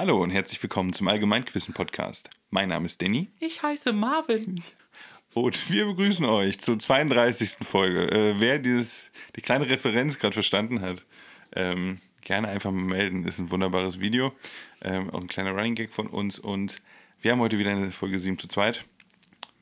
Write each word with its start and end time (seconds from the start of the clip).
Hallo 0.00 0.22
und 0.22 0.30
herzlich 0.30 0.62
willkommen 0.62 0.94
zum 0.94 1.08
Allgemeinquissen 1.08 1.74
Podcast. 1.74 2.30
Mein 2.48 2.70
Name 2.70 2.86
ist 2.86 3.02
Danny. 3.02 3.28
Ich 3.38 3.62
heiße 3.62 3.92
Marvin. 3.92 4.62
Und 5.34 5.70
wir 5.70 5.84
begrüßen 5.84 6.24
euch 6.24 6.58
zur 6.58 6.78
32. 6.78 7.66
Folge. 7.66 8.10
Äh, 8.10 8.40
wer 8.40 8.58
dieses, 8.60 9.10
die 9.36 9.42
kleine 9.42 9.68
Referenz 9.68 10.18
gerade 10.18 10.32
verstanden 10.32 10.80
hat, 10.80 11.04
ähm, 11.54 12.00
gerne 12.22 12.48
einfach 12.48 12.70
mal 12.70 12.80
melden. 12.80 13.26
Ist 13.26 13.40
ein 13.40 13.50
wunderbares 13.50 14.00
Video. 14.00 14.32
Ähm, 14.80 15.10
auch 15.10 15.20
ein 15.20 15.26
kleiner 15.26 15.50
Running 15.50 15.74
Gag 15.74 15.92
von 15.92 16.06
uns. 16.06 16.38
Und 16.38 16.80
wir 17.20 17.32
haben 17.32 17.40
heute 17.40 17.58
wieder 17.58 17.72
eine 17.72 17.90
Folge 17.90 18.18
7 18.18 18.38
zu 18.38 18.48
2. 18.48 18.72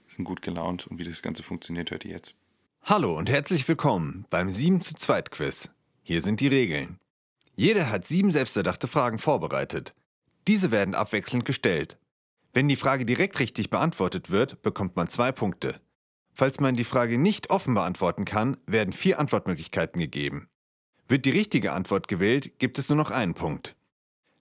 Sind 0.06 0.24
gut 0.24 0.40
gelaunt 0.40 0.86
und 0.86 1.00
wie 1.00 1.04
das 1.04 1.20
Ganze 1.20 1.42
funktioniert, 1.42 1.90
hört 1.90 2.04
ihr 2.04 2.12
jetzt. 2.12 2.36
Hallo 2.84 3.18
und 3.18 3.28
herzlich 3.28 3.66
willkommen 3.66 4.24
beim 4.30 4.52
7 4.52 4.82
zu 4.82 4.94
2 4.94 5.20
Quiz. 5.22 5.68
Hier 6.04 6.20
sind 6.20 6.38
die 6.38 6.46
Regeln. 6.46 7.00
Jeder 7.56 7.90
hat 7.90 8.06
sieben 8.06 8.30
selbsterdachte 8.30 8.86
Fragen 8.86 9.18
vorbereitet. 9.18 9.90
Diese 10.48 10.70
werden 10.70 10.94
abwechselnd 10.94 11.44
gestellt. 11.44 11.98
Wenn 12.54 12.68
die 12.68 12.76
Frage 12.76 13.04
direkt 13.04 13.38
richtig 13.38 13.68
beantwortet 13.68 14.30
wird, 14.30 14.62
bekommt 14.62 14.96
man 14.96 15.06
zwei 15.06 15.30
Punkte. 15.30 15.78
Falls 16.32 16.58
man 16.58 16.74
die 16.74 16.84
Frage 16.84 17.18
nicht 17.18 17.50
offen 17.50 17.74
beantworten 17.74 18.24
kann, 18.24 18.56
werden 18.66 18.94
vier 18.94 19.18
Antwortmöglichkeiten 19.18 20.00
gegeben. 20.00 20.48
Wird 21.06 21.26
die 21.26 21.30
richtige 21.30 21.72
Antwort 21.72 22.08
gewählt, 22.08 22.58
gibt 22.58 22.78
es 22.78 22.88
nur 22.88 22.96
noch 22.96 23.10
einen 23.10 23.34
Punkt. 23.34 23.76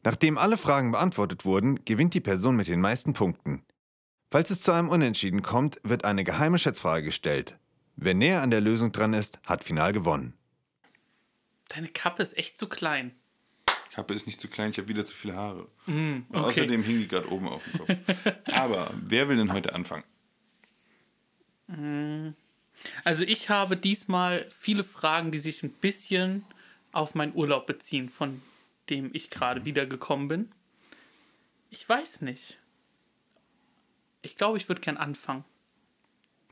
Nachdem 0.04 0.38
alle 0.38 0.58
Fragen 0.58 0.92
beantwortet 0.92 1.44
wurden, 1.44 1.84
gewinnt 1.84 2.14
die 2.14 2.22
Person 2.22 2.56
mit 2.56 2.70
den 2.70 2.80
meisten 2.80 3.12
Punkten. 3.12 3.66
Falls 4.32 4.50
es 4.50 4.62
zu 4.62 4.72
einem 4.72 4.88
Unentschieden 4.88 5.42
kommt, 5.42 5.82
wird 5.84 6.06
eine 6.06 6.24
geheime 6.24 6.58
Schätzfrage 6.58 7.04
gestellt. 7.04 7.58
Wer 7.98 8.14
näher 8.14 8.42
an 8.44 8.52
der 8.52 8.62
Lösung 8.62 8.94
dran 8.94 9.14
ist, 9.14 9.42
hat 9.46 9.66
final 9.66 9.92
gewonnen. 9.92 10.38
Deine 11.68 11.90
Kappe 11.90 12.22
ist 12.22 12.38
echt 12.38 12.58
zu 12.58 12.70
klein. 12.70 13.14
Kappe 13.98 14.14
ist 14.14 14.28
nicht 14.28 14.40
zu 14.40 14.48
klein, 14.48 14.70
ich 14.70 14.78
habe 14.78 14.90
wieder 14.90 15.08
zu 15.08 15.16
viele 15.16 15.36
Haare. 15.36 15.68
Mm, 15.88 16.18
okay. 16.30 16.38
Außerdem 16.40 16.84
hing 16.84 17.00
die 17.00 17.08
gerade 17.08 17.32
oben 17.32 17.48
auf 17.48 17.64
dem 17.64 17.80
Kopf. 17.80 17.90
Aber 18.46 18.94
wer 18.94 19.28
will 19.28 19.38
denn 19.38 19.52
heute 19.52 19.74
anfangen? 19.74 20.04
Also 23.04 23.24
ich 23.24 23.50
habe 23.50 23.76
diesmal 23.76 24.48
viele 24.56 24.84
Fragen, 24.84 25.32
die 25.32 25.40
sich 25.40 25.64
ein 25.64 25.72
bisschen 25.72 26.46
auf 26.92 27.16
meinen 27.16 27.34
Urlaub 27.34 27.66
beziehen, 27.66 28.10
von 28.10 28.44
dem 28.92 29.10
ich 29.14 29.32
gerade 29.32 29.66
wiedergekommen 29.66 30.28
bin. 30.28 30.52
Ich 31.72 31.90
weiß 31.90 32.22
nicht. 32.22 32.60
Ich 34.22 34.38
glaube, 34.38 34.60
ich 34.60 34.70
würde 34.70 34.82
gern 34.82 34.98
anfangen. 34.98 35.44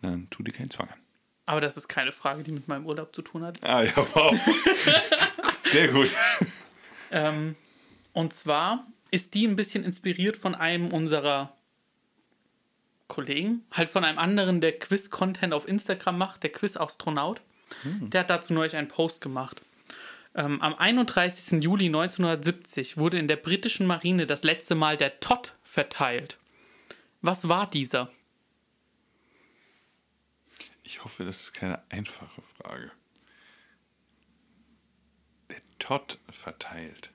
Dann 0.01 0.31
tu 0.31 0.41
dir 0.41 0.51
keinen 0.51 0.71
Zwang 0.71 0.89
an. 0.89 0.99
Aber 1.45 1.61
das 1.61 1.77
ist 1.77 1.89
keine 1.89 2.11
Frage, 2.11 2.41
die 2.41 2.51
mit 2.51 2.67
meinem 2.67 2.87
Urlaub 2.87 3.13
zu 3.13 3.21
tun 3.21 3.43
hat. 3.43 3.63
Ah 3.63 3.83
ja, 3.83 3.95
wow. 3.95 4.35
Sehr 5.59 5.89
gut. 5.89 6.09
Ähm, 7.15 7.55
und 8.11 8.33
zwar 8.33 8.85
ist 9.09 9.33
die 9.33 9.47
ein 9.47 9.55
bisschen 9.55 9.85
inspiriert 9.85 10.35
von 10.35 10.53
einem 10.53 10.91
unserer 10.91 11.55
Kollegen, 13.07 13.65
halt 13.71 13.89
von 13.89 14.03
einem 14.03 14.19
anderen, 14.19 14.59
der 14.59 14.77
Quiz-Content 14.77 15.53
auf 15.53 15.67
Instagram 15.67 16.17
macht, 16.17 16.43
der 16.43 16.51
Quiz-Astronaut. 16.51 17.41
Der 17.83 18.21
hat 18.21 18.29
dazu 18.29 18.53
neulich 18.53 18.75
einen 18.75 18.89
Post 18.89 19.21
gemacht. 19.21 19.61
Ähm, 20.35 20.61
am 20.61 20.75
31. 20.75 21.63
Juli 21.63 21.85
1970 21.85 22.97
wurde 22.97 23.17
in 23.17 23.27
der 23.27 23.37
britischen 23.37 23.87
Marine 23.87 24.27
das 24.27 24.43
letzte 24.43 24.75
Mal 24.75 24.97
der 24.97 25.19
Todd 25.19 25.55
verteilt. 25.63 26.37
Was 27.21 27.47
war 27.47 27.69
dieser? 27.69 28.11
Ich 30.83 31.03
hoffe, 31.03 31.23
das 31.23 31.43
ist 31.43 31.53
keine 31.53 31.81
einfache 31.89 32.41
Frage. 32.41 32.91
Der 35.49 35.61
Todd 35.79 36.19
verteilt. 36.31 37.11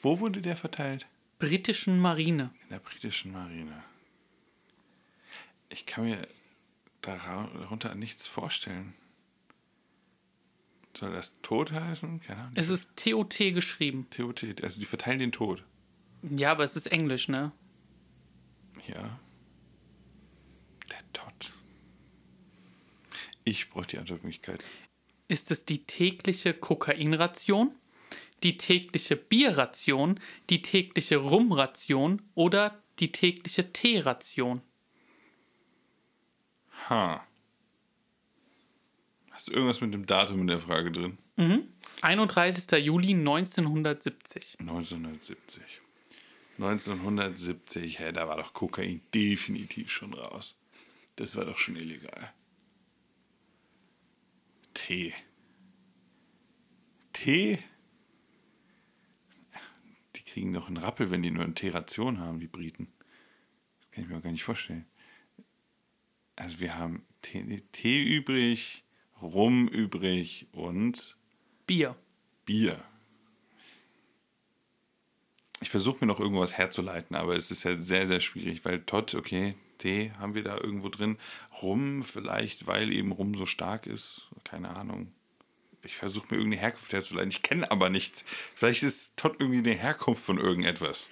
Wo 0.00 0.20
wurde 0.20 0.40
der 0.40 0.56
verteilt? 0.56 1.06
Britischen 1.38 2.00
Marine. 2.00 2.50
In 2.64 2.68
der 2.70 2.78
britischen 2.78 3.32
Marine. 3.32 3.82
Ich 5.68 5.86
kann 5.86 6.04
mir 6.04 6.26
darunter 7.02 7.94
nichts 7.94 8.26
vorstellen. 8.26 8.94
Soll 10.98 11.12
das 11.12 11.40
Tod 11.42 11.70
heißen? 11.70 12.20
Keine 12.20 12.40
Ahnung. 12.40 12.52
Es 12.56 12.70
ist 12.70 12.96
TOT 12.96 13.38
geschrieben. 13.38 14.08
TOT, 14.10 14.44
also 14.62 14.80
die 14.80 14.86
verteilen 14.86 15.20
den 15.20 15.32
Tod. 15.32 15.64
Ja, 16.22 16.50
aber 16.50 16.64
es 16.64 16.74
ist 16.74 16.86
Englisch, 16.86 17.28
ne? 17.28 17.52
Ja. 18.88 19.20
Der 20.90 21.12
Todd. 21.12 21.52
Ich 23.44 23.70
brauche 23.70 23.86
die 23.86 23.98
Antwortmöglichkeit. 23.98 24.64
Ist 25.28 25.50
es 25.50 25.66
die 25.66 25.84
tägliche 25.84 26.54
Kokainration, 26.54 27.74
die 28.42 28.56
tägliche 28.56 29.16
Bierration, 29.16 30.20
die 30.48 30.62
tägliche 30.62 31.16
Rumration 31.18 32.22
oder 32.34 32.82
die 32.98 33.12
tägliche 33.12 33.72
Teeration? 33.72 34.62
Ha. 36.88 37.26
Hast 39.30 39.48
du 39.48 39.52
irgendwas 39.52 39.80
mit 39.80 39.92
dem 39.92 40.06
Datum 40.06 40.40
in 40.40 40.46
der 40.46 40.58
Frage 40.58 40.90
drin? 40.90 41.18
31. 42.00 42.84
Juli 42.84 43.14
1970. 43.14 44.56
1970. 44.60 45.62
1970, 46.58 47.98
hä, 48.00 48.12
da 48.12 48.26
war 48.26 48.36
doch 48.36 48.52
Kokain 48.52 49.00
definitiv 49.14 49.90
schon 49.90 50.14
raus. 50.14 50.56
Das 51.16 51.36
war 51.36 51.44
doch 51.44 51.56
schon 51.56 51.76
illegal. 51.76 52.32
Tee. 54.88 55.12
Tee? 57.12 57.58
Die 60.16 60.22
kriegen 60.22 60.54
doch 60.54 60.68
einen 60.68 60.78
Rappel, 60.78 61.10
wenn 61.10 61.22
die 61.22 61.30
nur 61.30 61.44
eine 61.44 61.52
Teeration 61.52 62.20
haben, 62.20 62.40
die 62.40 62.46
Briten. 62.46 62.90
Das 63.80 63.90
kann 63.90 64.04
ich 64.04 64.08
mir 64.08 64.16
auch 64.16 64.22
gar 64.22 64.30
nicht 64.30 64.44
vorstellen. 64.44 64.86
Also 66.36 66.60
wir 66.60 66.78
haben 66.78 67.04
Tee, 67.20 67.64
Tee 67.70 68.02
übrig, 68.02 68.82
Rum 69.20 69.68
übrig 69.68 70.46
und 70.52 71.18
Bier. 71.66 71.94
Bier. 72.46 72.82
Ich 75.60 75.68
versuche 75.68 75.98
mir 76.00 76.06
noch 76.06 76.18
irgendwas 76.18 76.56
herzuleiten, 76.56 77.14
aber 77.14 77.36
es 77.36 77.50
ist 77.50 77.64
ja 77.64 77.76
sehr, 77.76 78.06
sehr 78.06 78.20
schwierig, 78.20 78.64
weil 78.64 78.82
Todd, 78.86 79.14
okay, 79.14 79.54
Tee 79.76 80.12
haben 80.18 80.34
wir 80.34 80.44
da 80.44 80.56
irgendwo 80.56 80.88
drin. 80.88 81.18
Rum 81.60 82.02
vielleicht, 82.02 82.66
weil 82.66 82.90
eben 82.90 83.12
Rum 83.12 83.34
so 83.34 83.44
stark 83.44 83.86
ist. 83.86 84.27
Keine 84.50 84.74
Ahnung. 84.74 85.12
Ich 85.82 85.96
versuche 85.96 86.26
mir 86.30 86.38
irgendeine 86.38 86.62
Herkunft 86.62 86.92
herzuleiten. 86.92 87.30
Ich 87.30 87.42
kenne 87.42 87.70
aber 87.70 87.88
nichts. 87.88 88.24
Vielleicht 88.54 88.82
ist 88.82 89.16
Todd 89.16 89.36
irgendwie 89.38 89.58
eine 89.58 89.78
Herkunft 89.78 90.22
von 90.22 90.38
irgendetwas. 90.38 91.06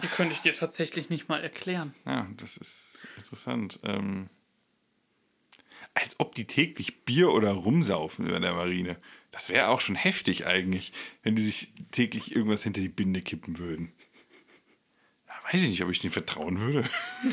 Die 0.00 0.08
könnte 0.08 0.34
ich 0.34 0.40
dir 0.40 0.52
tatsächlich 0.52 1.10
nicht 1.10 1.28
mal 1.28 1.42
erklären. 1.42 1.94
Ja, 2.04 2.28
das 2.36 2.56
ist 2.56 3.06
interessant. 3.16 3.78
Ähm, 3.82 4.28
als 5.94 6.20
ob 6.20 6.34
die 6.34 6.46
täglich 6.46 7.04
Bier 7.04 7.30
oder 7.30 7.52
rumsaufen 7.52 8.28
in 8.28 8.42
der 8.42 8.52
Marine. 8.52 8.98
Das 9.30 9.48
wäre 9.48 9.68
auch 9.68 9.80
schon 9.80 9.96
heftig 9.96 10.46
eigentlich, 10.46 10.92
wenn 11.22 11.36
die 11.36 11.42
sich 11.42 11.72
täglich 11.90 12.34
irgendwas 12.36 12.62
hinter 12.62 12.82
die 12.82 12.88
Binde 12.88 13.22
kippen 13.22 13.58
würden. 13.58 13.92
Weiß 15.52 15.62
ich 15.62 15.68
nicht, 15.68 15.84
ob 15.84 15.90
ich 15.90 16.00
denen 16.00 16.12
vertrauen 16.12 16.58
würde. 16.58 16.84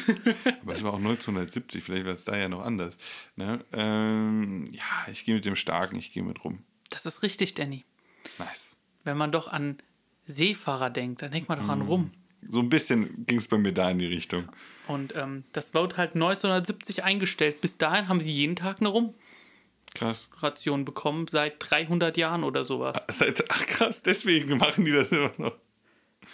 Aber 0.62 0.74
es 0.74 0.84
war 0.84 0.94
auch 0.94 0.98
1970, 0.98 1.84
vielleicht 1.84 2.06
war 2.06 2.14
es 2.14 2.26
da 2.26 2.38
ja 2.38 2.48
noch 2.48 2.64
anders. 2.64 2.98
Ne? 3.36 3.66
Ähm, 3.74 4.66
ja, 4.72 5.12
ich 5.12 5.26
gehe 5.26 5.34
mit 5.34 5.46
dem 5.46 5.56
Starken, 5.56 5.96
ich 5.96 6.12
gehe 6.12 6.22
mit 6.22 6.44
rum. 6.44 6.64
Das 6.92 7.08
ist 7.08 7.24
richtig, 7.24 7.56
Danny. 7.56 7.86
Nice. 8.38 8.78
Wenn 9.04 9.18
man 9.18 9.32
doch 9.32 9.48
an 9.48 9.78
Seefahrer 10.26 10.92
denkt, 10.92 11.24
dann 11.24 11.32
denkt 11.32 11.50
man 11.50 11.60
doch 11.60 11.68
an 11.68 11.82
Rum. 11.82 12.12
So 12.48 12.60
ein 12.60 12.70
bisschen 12.70 13.26
ging 13.26 13.38
es 13.38 13.48
bei 13.48 13.58
mir 13.58 13.74
da 13.74 13.90
in 13.90 14.00
die 14.00 14.06
Richtung. 14.06 14.50
Und 14.88 15.16
ähm, 15.16 15.46
das 15.54 15.74
wurde 15.74 15.98
halt 15.98 16.14
1970 16.14 17.04
eingestellt. 17.04 17.62
Bis 17.62 17.78
dahin 17.78 18.10
haben 18.10 18.20
sie 18.20 18.32
jeden 18.32 18.56
Tag 18.56 18.82
eine 18.82 18.92
Krass. 19.94 20.28
Rumration 20.36 20.86
bekommen, 20.86 21.28
seit 21.28 21.56
300 21.60 22.18
Jahren 22.18 22.44
oder 22.44 22.66
sowas. 22.66 22.98
Seit, 23.10 23.50
ach 23.50 23.66
krass, 23.66 24.04
deswegen 24.04 24.58
machen 24.58 24.86
die 24.86 24.92
das 24.92 25.12
immer 25.12 25.32
noch. 25.38 25.56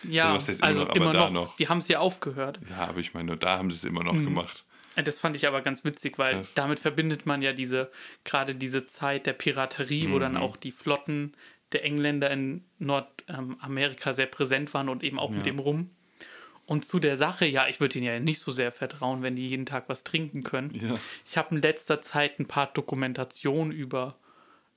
Ja, 0.04 0.34
heißt 0.34 0.50
immer 0.50 0.64
also 0.64 0.80
noch, 0.82 0.90
aber 0.90 0.96
immer 0.98 1.14
da 1.14 1.20
noch. 1.26 1.32
noch. 1.32 1.56
Die 1.58 1.68
haben 1.70 1.80
es 1.80 1.88
ja 1.88 2.00
aufgehört. 2.00 2.60
Ja, 2.70 2.88
aber 2.88 3.00
ich 3.00 3.14
meine, 3.14 3.38
da 3.38 3.58
haben 3.58 3.70
sie 3.72 3.78
es 3.78 3.84
immer 3.86 4.04
noch 4.04 4.14
gemacht. 4.14 4.64
Äh, 4.96 5.04
Das 5.04 5.20
fand 5.20 5.36
ich 5.36 5.48
aber 5.48 5.62
ganz 5.62 5.84
witzig, 5.86 6.18
weil 6.18 6.36
Krass. 6.36 6.54
damit 6.56 6.80
verbindet 6.80 7.26
man 7.26 7.42
ja 7.42 7.54
diese, 7.54 7.92
gerade 8.24 8.56
diese 8.56 8.88
Zeit 8.88 9.26
der 9.26 9.34
Piraterie, 9.34 10.10
wo 10.10 10.16
Mhm. 10.16 10.20
dann 10.20 10.38
auch 10.38 10.58
die 10.58 10.72
Flotten 10.72 11.34
der 11.72 11.86
Engländer 11.86 12.32
in 12.32 12.64
Nordamerika 13.28 14.14
sehr 14.14 14.26
präsent 14.26 14.74
waren 14.74 14.90
und 14.90 15.04
eben 15.04 15.20
auch 15.20 15.30
mit 15.30 15.46
dem 15.46 15.60
Rum. 15.60 15.90
Und 16.66 16.86
zu 16.86 17.00
der 17.00 17.18
Sache, 17.18 17.46
ja, 17.48 17.68
ich 17.68 17.80
würde 17.80 17.98
ihnen 17.98 18.08
ja 18.08 18.20
nicht 18.20 18.40
so 18.42 18.52
sehr 18.52 18.72
vertrauen, 18.72 19.24
wenn 19.24 19.36
die 19.36 19.48
jeden 19.48 19.66
Tag 19.66 19.86
was 19.90 20.04
trinken 20.04 20.44
können. 20.44 20.72
Ja. 20.76 20.96
Ich 21.26 21.36
habe 21.38 21.56
in 21.56 21.62
letzter 21.62 22.02
Zeit 22.02 22.40
ein 22.40 22.46
paar 22.48 22.68
Dokumentationen 22.68 23.72
über 23.72 24.16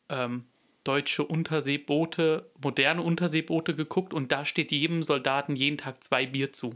ähm, 0.09 0.45
deutsche 0.85 1.25
Unterseeboote, 1.25 2.51
moderne 2.63 3.03
Unterseeboote 3.03 3.75
geguckt 3.75 4.13
und 4.15 4.33
da 4.33 4.45
steht 4.45 4.73
jedem 4.73 5.03
Soldaten 5.03 5.57
jeden 5.57 5.79
Tag 5.79 6.03
zwei 6.03 6.27
Bier 6.27 6.53
zu. 6.53 6.75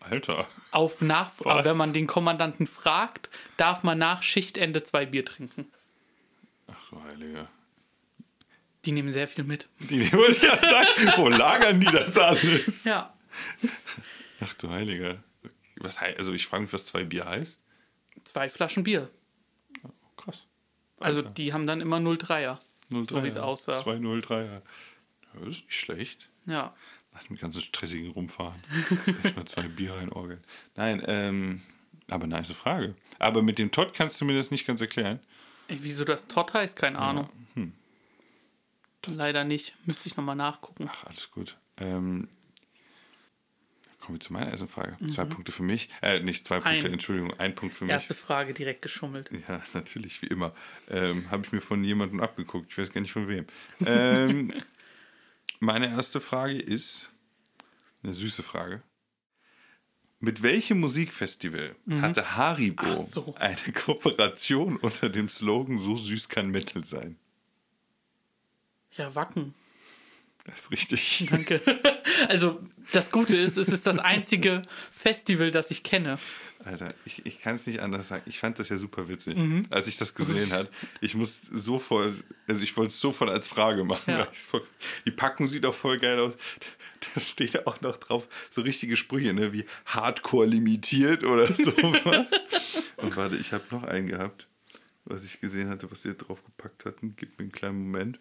Alter. 0.00 0.46
Auf 0.72 1.02
nach, 1.02 1.32
Was? 1.38 1.46
aber 1.46 1.64
wenn 1.64 1.76
man 1.76 1.92
den 1.92 2.06
Kommandanten 2.06 2.66
fragt, 2.66 3.28
darf 3.56 3.82
man 3.82 3.98
nach 3.98 4.22
Schichtende 4.22 4.82
zwei 4.82 5.06
Bier 5.06 5.24
trinken. 5.24 5.70
Ach 6.66 6.90
du 6.90 7.02
Heilige. 7.02 7.48
Die 8.86 8.92
nehmen 8.92 9.10
sehr 9.10 9.28
viel 9.28 9.44
mit. 9.44 9.68
Die 9.78 10.00
ich 10.02 10.10
gerade 10.10 10.68
sagen, 10.68 11.12
wo 11.16 11.28
lagern 11.28 11.80
die 11.80 11.86
das 11.86 12.16
alles? 12.16 12.84
Ja. 12.84 13.14
Ach 14.40 14.54
du 14.54 14.70
Heiliger. 14.70 15.22
Was 15.76 16.00
heißt, 16.00 16.18
also 16.18 16.32
ich 16.32 16.46
frage 16.46 16.62
mich, 16.62 16.72
was 16.72 16.86
zwei 16.86 17.04
Bier 17.04 17.26
heißt. 17.26 17.60
Zwei 18.24 18.48
Flaschen 18.48 18.84
Bier. 18.84 19.10
Krass. 20.16 20.46
Also 20.98 21.22
die 21.22 21.52
haben 21.52 21.66
dann 21.66 21.80
immer 21.80 21.98
0,3er. 21.98 22.58
03, 22.90 23.04
So 23.14 23.22
wie 23.24 23.28
es 23.28 23.36
aussah. 23.36 23.74
203. 23.80 24.44
Ja, 24.44 24.62
das 25.34 25.48
ist 25.56 25.64
nicht 25.66 25.74
schlecht. 25.78 26.28
Ja. 26.46 26.74
Nach 27.12 27.22
dem 27.24 27.36
ganzen 27.36 27.60
stressigen 27.60 28.10
Rumfahren. 28.10 28.62
Echt 29.24 29.36
mal 29.36 29.44
zwei 29.44 29.68
Bier 29.68 29.94
reinorgeln. 29.94 30.42
Nein, 30.76 31.02
ähm, 31.06 31.60
aber 32.08 32.26
nice 32.26 32.50
Frage. 32.52 32.94
Aber 33.18 33.42
mit 33.42 33.58
dem 33.58 33.70
Todd 33.72 33.94
kannst 33.94 34.20
du 34.20 34.24
mir 34.24 34.36
das 34.36 34.50
nicht 34.50 34.66
ganz 34.66 34.80
erklären. 34.80 35.20
Ey, 35.68 35.78
Wieso 35.82 36.04
das 36.04 36.26
Todd 36.28 36.52
heißt, 36.54 36.76
keine 36.76 36.98
Ahnung. 36.98 37.28
hm. 37.54 37.72
Leider 39.06 39.44
nicht. 39.44 39.74
Müsste 39.86 40.08
ich 40.08 40.16
nochmal 40.16 40.36
nachgucken. 40.36 40.88
Ach, 40.92 41.04
alles 41.04 41.30
gut. 41.30 41.56
Ähm, 41.78 42.28
kommen 44.00 44.16
wir 44.16 44.20
zu 44.20 44.32
meiner 44.32 44.50
ersten 44.50 44.68
Frage. 44.68 44.96
Mhm. 45.00 45.12
Zwei 45.12 45.24
Punkte 45.26 45.52
für 45.52 45.62
mich. 45.62 45.88
Äh, 46.02 46.20
nicht 46.20 46.46
zwei 46.46 46.60
Punkte, 46.60 46.86
Ein. 46.88 46.92
Entschuldigung, 46.94 47.38
ein 47.38 47.54
Punkt 47.54 47.74
für 47.74 47.84
mich. 47.84 47.92
Erste 47.92 48.14
Frage 48.14 48.54
direkt 48.54 48.82
geschummelt. 48.82 49.30
Ja, 49.48 49.62
natürlich, 49.74 50.22
wie 50.22 50.26
immer. 50.26 50.52
Ähm, 50.88 51.30
Habe 51.30 51.44
ich 51.46 51.52
mir 51.52 51.60
von 51.60 51.84
jemandem 51.84 52.20
abgeguckt. 52.20 52.70
Ich 52.72 52.78
weiß 52.78 52.92
gar 52.92 53.00
nicht 53.00 53.12
von 53.12 53.28
wem. 53.28 53.46
Ähm, 53.86 54.52
meine 55.60 55.88
erste 55.88 56.20
Frage 56.20 56.58
ist 56.58 57.10
eine 58.02 58.14
süße 58.14 58.42
Frage. 58.42 58.82
Mit 60.22 60.42
welchem 60.42 60.80
Musikfestival 60.80 61.76
hatte 62.02 62.36
Haribo 62.36 62.84
Mhm. 62.84 63.00
So. 63.02 63.34
eine 63.38 63.72
Kooperation 63.74 64.76
unter 64.76 65.08
dem 65.08 65.28
Slogan 65.30 65.78
So 65.78 65.96
süß 65.96 66.28
kann 66.28 66.50
Metal 66.50 66.84
sein? 66.84 67.16
Ja, 68.92 69.14
Wacken. 69.14 69.54
Das 70.44 70.60
ist 70.62 70.70
richtig. 70.70 71.26
Danke. 71.30 71.60
Also, 72.28 72.60
das 72.92 73.10
Gute 73.12 73.34
ist, 73.36 73.56
es 73.56 73.68
ist 73.68 73.86
das 73.86 73.98
einzige 73.98 74.60
Festival, 74.92 75.50
das 75.50 75.70
ich 75.70 75.82
kenne. 75.84 76.18
Alter, 76.64 76.92
ich, 77.06 77.24
ich 77.24 77.40
kann 77.40 77.54
es 77.54 77.66
nicht 77.66 77.80
anders 77.80 78.08
sagen. 78.08 78.22
Ich 78.26 78.38
fand 78.38 78.58
das 78.58 78.68
ja 78.68 78.76
super 78.76 79.08
witzig, 79.08 79.38
Mhm. 79.38 79.64
als 79.70 79.86
ich 79.86 79.96
das 79.96 80.14
gesehen 80.14 80.52
habe. 80.52 80.68
Ich 81.00 81.14
muss 81.14 81.38
sofort, 81.50 82.22
also 82.46 82.62
ich 82.62 82.76
wollte 82.76 82.88
es 82.90 83.00
sofort 83.00 83.30
als 83.30 83.48
Frage 83.48 83.84
machen. 83.84 84.10
Ja. 84.10 84.28
voll- 84.32 84.66
Die 85.06 85.12
Packung 85.12 85.48
sieht 85.48 85.64
auch 85.64 85.72
voll 85.74 85.98
geil 85.98 86.18
aus. 86.18 86.34
Da 87.14 87.20
steht 87.22 87.66
auch 87.66 87.80
noch 87.80 87.96
drauf 87.96 88.28
so 88.50 88.60
richtige 88.60 88.94
Sprüche, 88.94 89.32
ne, 89.32 89.54
wie 89.54 89.64
Hardcore 89.86 90.46
limitiert 90.46 91.24
oder 91.24 91.46
sowas. 91.50 92.30
Und 92.98 93.16
warte, 93.16 93.36
ich 93.36 93.54
habe 93.54 93.64
noch 93.70 93.84
einen 93.84 94.08
gehabt, 94.08 94.46
was 95.06 95.24
ich 95.24 95.40
gesehen 95.40 95.70
hatte, 95.70 95.90
was 95.90 96.02
sie 96.02 96.14
drauf 96.14 96.44
gepackt 96.44 96.84
hatten. 96.84 97.14
Gib 97.16 97.38
mir 97.38 97.44
einen 97.44 97.52
kleinen 97.52 97.78
Moment. 97.84 98.20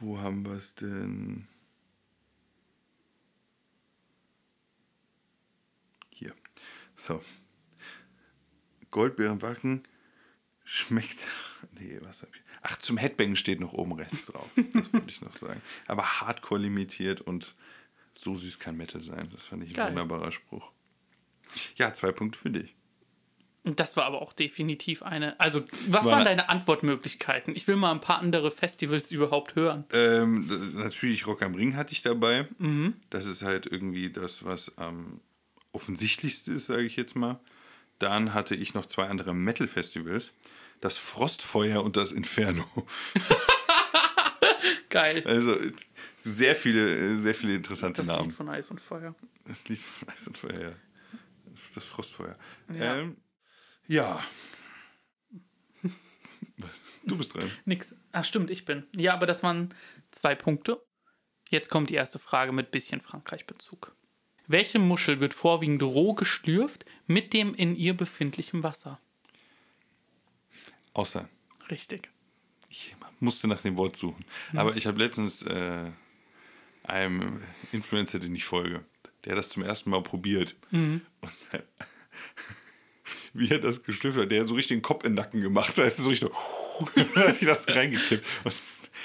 Wo 0.00 0.18
haben 0.18 0.44
wir 0.46 0.52
es 0.54 0.74
denn? 0.74 1.46
Hier. 6.10 6.34
So. 6.96 7.22
Goldbeerenwacken 8.90 9.82
schmeckt. 10.64 11.26
Nee, 11.78 11.98
was 12.02 12.22
hab 12.22 12.34
ich? 12.34 12.42
Ach, 12.62 12.78
zum 12.78 12.96
Headbang 12.98 13.36
steht 13.36 13.60
noch 13.60 13.72
oben 13.72 13.92
rechts 13.92 14.26
drauf. 14.26 14.50
Das 14.74 14.92
wollte 14.92 15.08
ich 15.10 15.20
noch 15.22 15.32
sagen. 15.32 15.60
Aber 15.86 16.20
hardcore 16.20 16.60
limitiert 16.60 17.20
und 17.22 17.54
so 18.12 18.34
süß 18.34 18.58
kann 18.58 18.76
Metal 18.76 19.00
sein. 19.00 19.30
Das 19.32 19.44
fand 19.44 19.62
ich 19.62 19.70
ein 19.70 19.74
Geil. 19.76 19.88
wunderbarer 19.90 20.30
Spruch. 20.30 20.72
Ja, 21.76 21.92
zwei 21.94 22.12
Punkte 22.12 22.38
für 22.38 22.50
dich. 22.50 22.74
Das 23.64 23.96
war 23.96 24.04
aber 24.04 24.22
auch 24.22 24.32
definitiv 24.32 25.02
eine. 25.02 25.38
Also, 25.38 25.60
was 25.88 26.04
War 26.06 26.12
waren 26.12 26.14
eine- 26.20 26.24
deine 26.24 26.48
Antwortmöglichkeiten? 26.48 27.54
Ich 27.54 27.66
will 27.68 27.76
mal 27.76 27.90
ein 27.90 28.00
paar 28.00 28.18
andere 28.18 28.50
Festivals 28.50 29.10
überhaupt 29.10 29.54
hören. 29.54 29.84
Ähm, 29.92 30.46
das- 30.48 30.72
natürlich 30.72 31.26
Rock 31.26 31.42
am 31.42 31.54
Ring 31.54 31.76
hatte 31.76 31.92
ich 31.92 32.00
dabei. 32.02 32.48
Das 33.10 33.26
ist 33.26 33.42
halt 33.42 33.66
irgendwie 33.66 34.10
das, 34.10 34.44
was 34.44 34.78
am 34.78 35.20
offensichtlichste 35.72 36.52
ist, 36.52 36.66
sage 36.66 36.82
ich 36.84 36.96
jetzt 36.96 37.16
mal. 37.16 37.38
Dann 37.98 38.32
hatte 38.32 38.54
ich 38.54 38.72
noch 38.72 38.86
zwei 38.86 39.08
andere 39.08 39.34
Metal-Festivals. 39.34 40.32
Das 40.80 40.96
Frostfeuer 40.96 41.84
und 41.84 41.98
das 41.98 42.12
Inferno. 42.12 42.64
Geil. 44.88 45.22
Also 45.26 45.56
sehr 46.24 46.56
viele, 46.56 47.16
sehr 47.16 47.34
viele 47.34 47.54
interessante 47.54 47.98
Das 48.02 48.06
Namen. 48.06 48.24
Lied 48.26 48.32
von 48.34 48.48
Eis 48.48 48.70
und 48.70 48.80
Feuer. 48.80 49.14
Das 49.46 49.68
Lied 49.68 49.78
von 49.78 50.08
Eis 50.08 50.26
und 50.26 50.38
Feuer, 50.38 50.60
ja. 50.60 50.72
Das 51.74 51.84
Frostfeuer. 51.84 52.36
Ja. 52.74 52.96
Ähm, 52.98 53.16
ja. 53.90 54.22
Du 57.02 57.16
bist 57.16 57.34
dran. 57.34 57.50
Nix. 57.64 57.96
Ach, 58.12 58.24
stimmt, 58.24 58.50
ich 58.50 58.66
bin. 58.66 58.86
Ja, 58.94 59.14
aber 59.14 59.26
das 59.26 59.42
waren 59.42 59.74
zwei 60.10 60.34
Punkte. 60.34 60.84
Jetzt 61.48 61.70
kommt 61.70 61.88
die 61.88 61.94
erste 61.94 62.18
Frage 62.18 62.52
mit 62.52 62.70
bisschen 62.70 63.00
Frankreich-Bezug. 63.00 63.92
Welche 64.46 64.78
Muschel 64.78 65.18
wird 65.18 65.32
vorwiegend 65.32 65.82
roh 65.82 66.12
geschlürft 66.12 66.84
mit 67.06 67.32
dem 67.32 67.54
in 67.54 67.74
ihr 67.74 67.96
befindlichen 67.96 68.62
Wasser? 68.62 69.00
Außer, 70.92 71.28
Richtig. 71.70 72.10
ich 72.68 72.94
musste 73.18 73.48
nach 73.48 73.62
dem 73.62 73.76
Wort 73.76 73.96
suchen. 73.96 74.24
Aber 74.54 74.76
ich 74.76 74.86
habe 74.86 74.98
letztens 74.98 75.42
äh, 75.42 75.90
einem 76.82 77.42
Influencer, 77.72 78.18
den 78.18 78.34
ich 78.34 78.44
folge, 78.44 78.84
der 79.24 79.32
hat 79.32 79.38
das 79.38 79.48
zum 79.48 79.62
ersten 79.62 79.90
Mal 79.90 80.02
probiert. 80.02 80.54
Und 81.20 81.38
sein, 81.38 81.62
wie 83.32 83.50
er 83.50 83.58
das 83.58 83.82
geschlüpft 83.82 84.18
hat, 84.18 84.30
der 84.30 84.40
hat 84.42 84.48
so 84.48 84.54
richtig 84.54 84.76
den 84.78 84.82
Kopf 84.82 85.04
in 85.04 85.12
den 85.12 85.16
Nacken 85.16 85.40
gemacht. 85.40 85.76
Da 85.78 85.82
ist 85.84 85.98
so 85.98 86.08
richtig 86.08 86.30
da 87.14 87.20
hat 87.28 87.36
sich 87.36 87.46
das 87.48 87.68
reingekippt. 87.68 88.24
Und 88.44 88.54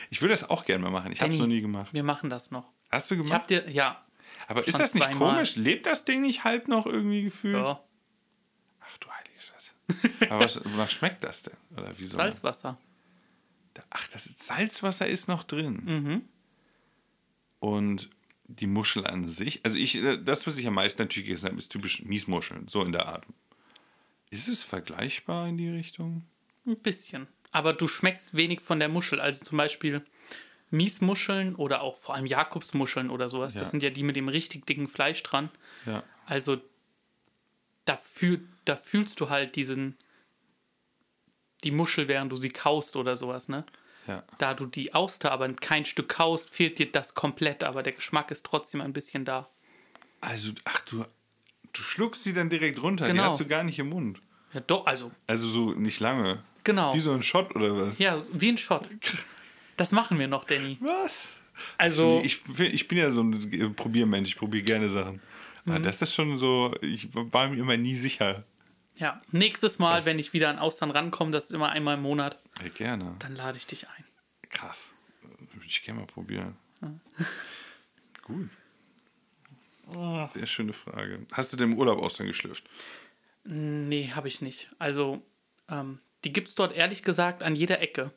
ich 0.10 0.22
würde 0.22 0.34
das 0.34 0.50
auch 0.50 0.66
gerne 0.66 0.84
mal 0.84 0.90
machen. 0.92 1.12
Ich 1.12 1.22
habe 1.22 1.34
es 1.34 1.40
noch 1.40 1.48
nie 1.48 1.62
gemacht. 1.62 1.94
Wir 1.94 2.04
machen 2.04 2.30
das 2.30 2.52
noch. 2.52 2.72
Hast 2.92 3.12
du 3.12 3.16
Ich 3.16 3.22
gemacht? 3.22 3.34
hab 3.42 3.48
dir, 3.48 3.70
ja. 3.70 4.02
Aber 4.48 4.68
ist 4.68 4.80
das 4.80 4.94
nicht 4.94 5.06
zweimal. 5.08 5.34
komisch? 5.36 5.56
Lebt 5.56 5.86
das 5.86 6.06
Ding 6.06 6.22
nicht 6.22 6.44
halb 6.44 6.68
noch 6.68 6.86
irgendwie 6.86 7.24
gefühlt? 7.24 7.56
ja. 7.56 7.82
Ach 8.82 8.98
du 9.00 9.08
heilige 9.10 9.40
Scheiße. 9.40 10.30
Aber 10.32 10.46
was, 10.46 10.64
wonach 10.66 10.90
schmeckt 10.90 11.24
das 11.24 11.44
denn? 11.44 11.54
Oder 11.76 11.92
wieso? 11.98 12.18
Salzwasser. 12.18 12.78
Ach, 13.90 14.08
das 14.10 14.26
ist 14.28 14.42
Salzwasser 14.44 15.08
ist 15.08 15.28
noch 15.28 15.44
drin. 15.44 15.82
Mhm. 15.86 16.22
Und 17.60 18.10
die 18.48 18.68
Muschel 18.68 19.06
an 19.08 19.26
sich, 19.28 19.62
also 19.66 19.78
ich, 19.78 19.96
äh, 19.96 20.18
das, 20.18 20.46
was 20.46 20.58
ich 20.58 20.68
am 20.68 20.76
meisten 20.76 21.02
natürlich 21.02 21.28
gegessen 21.28 21.48
habe, 21.50 21.58
ist 21.58 21.70
typisch 21.72 22.04
Miesmuscheln, 22.04 22.68
so 22.68 22.84
in 22.84 22.92
der 22.92 23.08
Art. 23.08 23.26
Ist 24.30 24.48
es 24.48 24.62
vergleichbar 24.62 25.48
in 25.48 25.58
die 25.58 25.70
Richtung? 25.70 26.26
Ein 26.66 26.78
bisschen. 26.78 27.28
Aber 27.52 27.74
du 27.74 27.88
schmeckst 27.88 28.36
wenig 28.36 28.60
von 28.62 28.80
der 28.80 28.90
Muschel. 28.90 29.22
Also 29.22 29.46
zum 29.46 29.58
Beispiel 29.58 30.04
Miesmuscheln 30.72 31.56
oder 31.56 31.82
auch 31.82 31.98
vor 31.98 32.16
allem 32.16 32.26
Jakobsmuscheln 32.26 33.10
oder 33.10 33.30
sowas. 33.30 33.54
Ja. 33.54 33.62
Das 33.62 33.72
sind 33.72 33.84
ja 33.84 33.90
die 33.90 34.04
mit 34.04 34.16
dem 34.16 34.28
richtig 34.28 34.66
dicken 34.66 34.88
Fleisch 34.88 35.24
dran. 35.24 35.50
Ja. 35.86 36.04
Also 36.26 36.58
da, 37.86 37.98
fühl, 37.98 38.48
da 38.66 38.76
fühlst 38.76 39.20
du 39.20 39.30
halt 39.30 39.56
diesen 39.56 39.96
die 41.64 41.72
Muschel, 41.72 42.08
während 42.08 42.32
du 42.32 42.36
sie 42.36 42.50
kaust 42.50 42.96
oder 42.96 43.16
sowas, 43.16 43.48
ne? 43.48 43.66
Ja. 44.08 44.24
Da 44.38 44.54
du 44.54 44.68
die 44.68 44.94
Auster 44.94 45.32
aber 45.32 45.52
kein 45.54 45.86
Stück 45.86 46.10
kaust, 46.10 46.52
fehlt 46.52 46.78
dir 46.78 46.92
das 46.92 47.16
komplett, 47.16 47.64
aber 47.64 47.82
der 47.82 47.94
Geschmack 47.94 48.30
ist 48.32 48.46
trotzdem 48.46 48.82
ein 48.82 48.94
bisschen 48.94 49.26
da. 49.26 49.50
Also, 50.22 50.52
ach 50.64 50.82
du, 50.82 51.06
du 51.76 51.82
schluckst 51.82 52.24
sie 52.24 52.34
dann 52.34 52.50
direkt 52.50 52.82
runter, 52.82 53.06
die 53.06 53.12
Genau. 53.12 53.24
hast 53.24 53.40
du 53.40 53.46
gar 53.48 53.64
nicht 53.64 53.80
im 53.80 53.90
Mund. 53.90 54.20
Ja, 54.54 54.62
doch, 54.62 54.86
also, 54.86 55.12
Also 55.28 55.48
so 55.48 55.72
nicht 55.74 56.00
lange. 56.00 56.44
genau. 56.64 56.94
Wie 56.94 57.00
so 57.00 57.12
ein 57.14 57.24
Shot 57.24 57.56
oder 57.56 57.76
was? 57.80 58.00
Ja, 58.00 58.22
wie 58.34 58.50
ein 58.50 58.58
Shot. 58.58 58.88
Das 59.78 59.92
machen 59.92 60.18
wir 60.18 60.28
noch, 60.28 60.46
Danny. 60.46 60.78
Was? 60.80 61.42
Also, 61.78 62.22
Ich, 62.24 62.44
bin- 62.44 62.74
ich 62.74 62.88
bin 62.88 62.98
ja 62.98 63.12
so 63.12 63.22
ein 63.24 63.76
Probiermensch, 63.76 64.30
ich 64.30 64.36
probiere 64.38 64.64
gerne 64.64 64.90
Sachen. 64.90 65.22
Mhm. 65.66 65.72
Aber 65.74 65.80
das 65.82 66.02
ist 66.02 66.14
schon 66.14 66.38
so, 66.38 66.74
ich 66.82 67.10
war 67.14 67.50
mir 67.50 67.58
immer 67.58 67.76
nie 67.78 67.96
sicher. 67.96 68.46
ja, 68.98 69.20
nächstes 69.32 69.78
Mal, 69.80 70.06
wenn 70.06 70.20
ich 70.20 70.32
wieder 70.32 70.50
an 70.50 70.58
Austern 70.60 70.92
rankomme, 70.92 71.32
das 71.32 71.46
ist 71.46 71.52
immer 71.54 71.70
einmal 71.70 71.96
im 71.96 72.02
Monat, 72.04 72.40
Ja, 72.62 72.70
gerne. 72.70 73.16
dann 73.20 73.36
lade 73.36 73.58
ich 73.58 73.68
dich 73.68 73.88
ein. 73.90 74.04
Krass. 74.50 74.94
Würde 75.22 75.66
ich 75.66 75.82
gerne 75.84 76.00
mal 76.02 76.06
probieren. 76.08 76.56
Gut. 78.24 78.50
Oh. 79.96 80.26
Sehr 80.34 80.48
schöne 80.48 80.74
Frage. 80.74 81.20
Hast 81.32 81.54
du 81.54 81.58
denn 81.58 81.72
im 81.74 81.78
Urlaub 81.78 82.02
Austern 82.02 82.28
geschlürft? 82.28 82.64
Nee, 83.44 84.12
habe 84.16 84.28
ich 84.28 84.42
nicht. 84.42 84.70
Also, 84.80 85.22
ähm, 85.70 86.00
die 86.24 86.34
gibt 86.34 86.48
es 86.48 86.56
dort 86.56 86.76
ehrlich 86.76 87.04
gesagt 87.04 87.44
an 87.44 87.56
jeder 87.56 87.82
Ecke. 87.82 88.12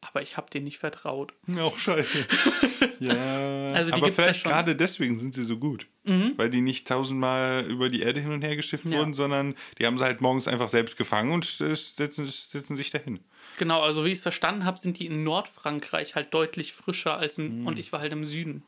Aber 0.00 0.22
ich 0.22 0.36
habe 0.36 0.50
denen 0.50 0.64
nicht 0.64 0.78
vertraut. 0.78 1.32
Auch 1.60 1.76
scheiße. 1.78 2.26
ja. 3.00 3.68
Also 3.68 3.92
aber 3.92 4.08
ja 4.08 4.12
vielleicht. 4.12 4.44
Mhm. 4.44 4.50
gerade 4.50 4.76
deswegen 4.76 5.18
sind 5.18 5.34
sie 5.34 5.42
so 5.42 5.58
gut. 5.58 5.86
Weil 6.04 6.50
die 6.50 6.60
nicht 6.60 6.86
tausendmal 6.86 7.64
über 7.66 7.88
die 7.88 8.02
Erde 8.02 8.20
hin 8.20 8.30
und 8.30 8.42
her 8.42 8.54
geschifft 8.54 8.84
Ja. 8.84 8.98
wurden, 8.98 9.12
sondern 9.12 9.56
die 9.80 9.86
haben 9.86 9.98
sie 9.98 10.04
halt 10.04 10.20
morgens 10.20 10.46
einfach 10.46 10.68
selbst 10.68 10.96
gefangen 10.96 11.32
und 11.32 11.44
setzen, 11.44 12.26
setzen 12.26 12.76
sich 12.76 12.90
dahin. 12.90 13.18
Genau, 13.58 13.82
also 13.82 14.04
wie 14.04 14.10
ich 14.10 14.18
es 14.18 14.22
verstanden 14.22 14.64
habe, 14.64 14.78
sind 14.78 15.00
die 15.00 15.06
in 15.06 15.24
Nordfrankreich 15.24 16.14
halt 16.14 16.32
deutlich 16.32 16.72
frischer 16.74 17.16
als 17.16 17.38
im, 17.38 17.66
und 17.66 17.80
ich 17.80 17.92
war 17.92 17.98
halt 17.98 18.12
im 18.12 18.24
Süden. 18.24 18.62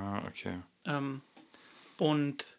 Ah, 0.00 0.22
okay. 0.26 0.58
Ähm, 0.84 1.20
und 2.00 2.56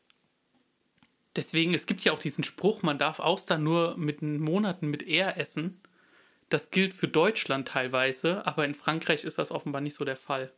deswegen, 1.35 1.73
es 1.73 1.87
gibt 1.87 2.01
ja 2.01 2.13
auch 2.13 2.19
diesen 2.19 2.43
Spruch, 2.43 2.83
man 2.83 2.99
darf 2.99 3.19
Austern 3.19 3.63
nur 3.63 3.97
mit 3.97 4.21
Monaten 4.21 4.87
mit 4.87 5.07
R 5.07 5.35
essen, 5.37 5.81
das 6.49 6.69
gilt 6.69 6.93
für 6.93 7.07
Deutschland 7.07 7.67
teilweise, 7.67 8.45
aber 8.45 8.65
in 8.65 8.75
Frankreich 8.75 9.23
ist 9.23 9.39
das 9.39 9.51
offenbar 9.51 9.81
nicht 9.81 9.95
so 9.95 10.05
der 10.05 10.15
Fall. 10.15 10.51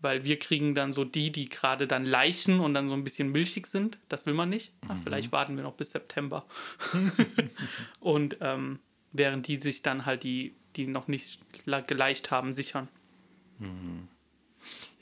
Weil 0.00 0.24
wir 0.24 0.38
kriegen 0.38 0.74
dann 0.74 0.92
so 0.92 1.04
die, 1.04 1.32
die 1.32 1.48
gerade 1.48 1.86
dann 1.86 2.04
leichen 2.04 2.60
und 2.60 2.74
dann 2.74 2.88
so 2.88 2.94
ein 2.94 3.04
bisschen 3.04 3.32
milchig 3.32 3.66
sind. 3.66 3.98
Das 4.08 4.26
will 4.26 4.34
man 4.34 4.50
nicht. 4.50 4.72
Ach, 4.86 4.96
vielleicht 5.02 5.32
warten 5.32 5.56
wir 5.56 5.64
noch 5.64 5.74
bis 5.74 5.92
September. 5.92 6.44
und 8.00 8.36
ähm, 8.40 8.80
während 9.12 9.48
die 9.48 9.56
sich 9.56 9.82
dann 9.82 10.04
halt 10.04 10.24
die, 10.24 10.54
die 10.76 10.86
noch 10.86 11.08
nicht 11.08 11.40
geleicht 11.86 12.30
haben, 12.30 12.52
sichern. 12.52 12.88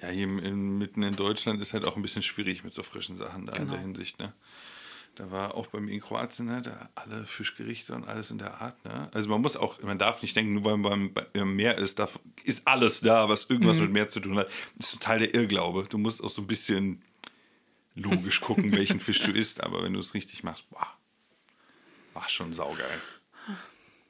Ja, 0.03 0.09
hier 0.09 0.25
in, 0.25 0.79
mitten 0.79 1.03
in 1.03 1.17
Deutschland 1.17 1.61
ist 1.63 1.73
halt 1.73 1.87
auch 1.87 1.97
ein 1.97 2.03
bisschen 2.03 2.23
schwierig 2.23 2.65
mit 2.65 2.73
so 2.75 2.83
frischen 2.83 3.17
Sachen 3.17 3.47
da 3.47 3.53
in 3.55 3.59
Genau. 3.61 3.73
der 3.73 3.81
Hinsicht, 3.81 4.19
ne? 4.19 4.33
Da 5.15 5.31
war 5.31 5.55
auch 5.55 5.69
bei 5.69 5.81
mir 5.81 5.93
in 5.93 6.01
Kroatien, 6.03 6.45
ne, 6.45 6.61
da 6.61 6.91
alle 6.95 7.25
Fischgerichte 7.25 7.95
und 7.95 8.05
alles 8.07 8.31
in 8.31 8.37
der 8.37 8.61
Art, 8.61 8.85
ne? 8.85 9.09
Also 9.15 9.31
man 9.31 9.41
muss 9.41 9.57
auch, 9.57 9.81
man 9.83 9.99
darf 9.99 10.21
nicht 10.21 10.37
denken, 10.37 10.53
nur 10.53 10.65
weil 10.67 10.77
man 10.77 11.13
beim 11.15 11.27
beim 11.33 11.57
Meer 11.57 11.79
ist, 11.79 11.99
darf, 11.99 12.19
ist 12.45 12.69
alles 12.69 13.01
da, 13.01 13.27
was 13.31 13.49
irgendwas 13.49 13.79
mit 13.81 13.91
Meer 13.93 14.11
zu 14.11 14.21
tun 14.21 14.37
hat. 14.37 14.49
Das 14.77 14.89
ist 14.89 14.93
total 14.93 15.21
der 15.21 15.35
Irrglaube. 15.35 15.87
Du 15.89 15.97
musst 15.97 16.23
auch 16.23 16.29
so 16.29 16.43
ein 16.43 16.47
bisschen 16.47 17.03
logisch 17.95 18.43
gucken, 18.43 18.71
welchen 18.77 19.01
Fisch 19.01 19.23
du 19.23 19.31
isst, 19.33 19.63
aber 19.63 19.83
wenn 19.83 19.95
du 19.95 20.01
es 20.01 20.13
richtig 20.13 20.43
machst, 20.45 20.69
boah, 20.69 20.87
war 22.13 22.29
schon 22.29 22.53
saugeil. 22.53 23.01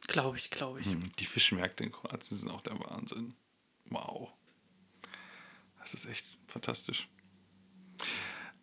Glaube 0.08 0.36
ich, 0.38 0.50
glaube 0.50 0.80
ich. 0.80 0.86
Hm, 0.86 1.10
Die 1.20 1.26
Fischmärkte 1.26 1.84
in 1.84 1.92
Kroatien 1.92 2.36
sind 2.36 2.50
auch 2.50 2.62
der 2.62 2.78
Wahnsinn. 2.80 3.32
Wow. 3.90 4.30
Das 5.86 5.94
ist 5.94 6.06
echt 6.06 6.26
fantastisch. 6.48 7.08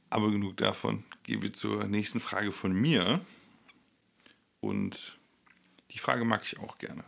Aber 0.10 0.30
genug 0.30 0.58
davon. 0.58 1.06
Gehen 1.24 1.42
wir 1.42 1.54
zur 1.54 1.86
nächsten 1.86 2.20
Frage 2.20 2.52
von 2.52 2.74
mir. 2.74 3.22
Und 4.60 5.18
die 5.92 6.00
Frage 6.00 6.26
mag 6.26 6.44
ich 6.44 6.60
auch 6.60 6.78
gerne. 6.80 7.06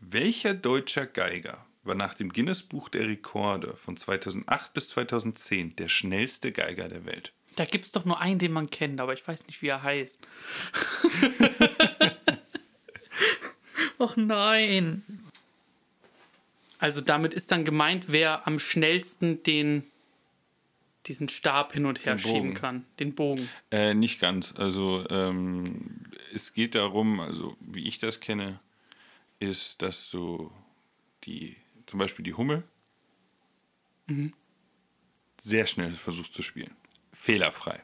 Welcher 0.00 0.54
deutscher 0.54 1.06
Geiger 1.06 1.64
war 1.84 1.94
nach 1.94 2.14
dem 2.14 2.32
Guinness-Buch 2.32 2.88
der 2.88 3.06
Rekorde 3.06 3.76
von 3.76 3.96
2008 3.96 4.74
bis 4.74 4.88
2010 4.88 5.76
der 5.76 5.88
schnellste 5.88 6.50
Geiger 6.50 6.88
der 6.88 7.06
Welt? 7.06 7.32
Da 7.54 7.64
gibt 7.64 7.84
es 7.84 7.92
doch 7.92 8.04
nur 8.04 8.20
einen, 8.20 8.40
den 8.40 8.52
man 8.52 8.68
kennt, 8.68 9.00
aber 9.00 9.14
ich 9.14 9.26
weiß 9.26 9.46
nicht, 9.46 9.62
wie 9.62 9.68
er 9.68 9.84
heißt. 9.84 10.20
Och 13.98 14.16
nein. 14.16 15.25
Also 16.78 17.00
damit 17.00 17.34
ist 17.34 17.50
dann 17.50 17.64
gemeint, 17.64 18.06
wer 18.08 18.46
am 18.46 18.58
schnellsten 18.58 19.42
den 19.42 19.84
diesen 21.06 21.28
Stab 21.28 21.72
hin 21.72 21.86
und 21.86 22.04
her 22.04 22.16
Den 22.16 22.22
Bogen. 22.22 22.34
schieben 22.36 22.54
kann, 22.54 22.84
den 22.98 23.14
Bogen. 23.14 23.48
Äh, 23.70 23.94
nicht 23.94 24.20
ganz. 24.20 24.52
Also 24.56 25.08
ähm, 25.08 26.00
es 26.34 26.52
geht 26.52 26.74
darum, 26.74 27.20
also 27.20 27.56
wie 27.60 27.86
ich 27.86 28.00
das 28.00 28.18
kenne, 28.18 28.58
ist, 29.38 29.82
dass 29.82 30.10
du 30.10 30.50
die, 31.24 31.56
zum 31.86 31.98
Beispiel 32.00 32.24
die 32.24 32.34
Hummel 32.34 32.64
sehr 35.40 35.66
schnell 35.66 35.92
versuchst 35.92 36.34
zu 36.34 36.42
spielen. 36.42 36.74
Fehlerfrei. 37.12 37.80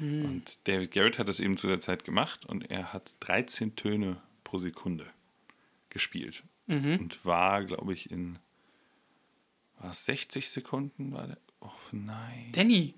Und 0.00 0.58
David 0.64 0.92
Garrett 0.92 1.18
hat 1.18 1.26
das 1.26 1.40
eben 1.40 1.56
zu 1.56 1.66
der 1.66 1.80
Zeit 1.80 2.04
gemacht 2.04 2.46
und 2.46 2.70
er 2.70 2.92
hat 2.92 3.16
13 3.20 3.74
Töne 3.74 4.22
pro 4.44 4.58
Sekunde 4.58 5.10
gespielt. 5.90 6.44
Und 6.68 7.24
war, 7.24 7.64
glaube 7.64 7.94
ich, 7.94 8.10
in 8.10 8.38
war 9.78 9.90
es 9.90 10.04
60 10.04 10.50
Sekunden? 10.50 11.12
War 11.12 11.26
der? 11.26 11.38
Oh 11.60 11.70
nein. 11.92 12.50
Danny, 12.52 12.94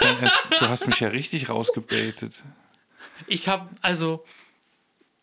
Ernst. 0.00 0.38
Du 0.58 0.68
hast 0.68 0.86
mich 0.86 1.00
ja 1.00 1.08
richtig 1.08 1.48
rausgebaitet. 1.48 2.42
ich 3.26 3.48
habe 3.48 3.68
also 3.82 4.24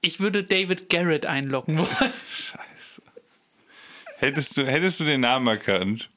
ich 0.02 0.20
würde 0.20 0.44
David 0.44 0.90
Garrett 0.90 1.26
einloggen 1.26 1.78
wollen. 1.78 1.88
Scheiße. 2.28 3.02
Hättest 4.18 4.58
du, 4.58 4.66
hättest 4.66 5.00
du 5.00 5.04
den 5.04 5.22
Namen 5.22 5.48
erkannt? 5.48 6.10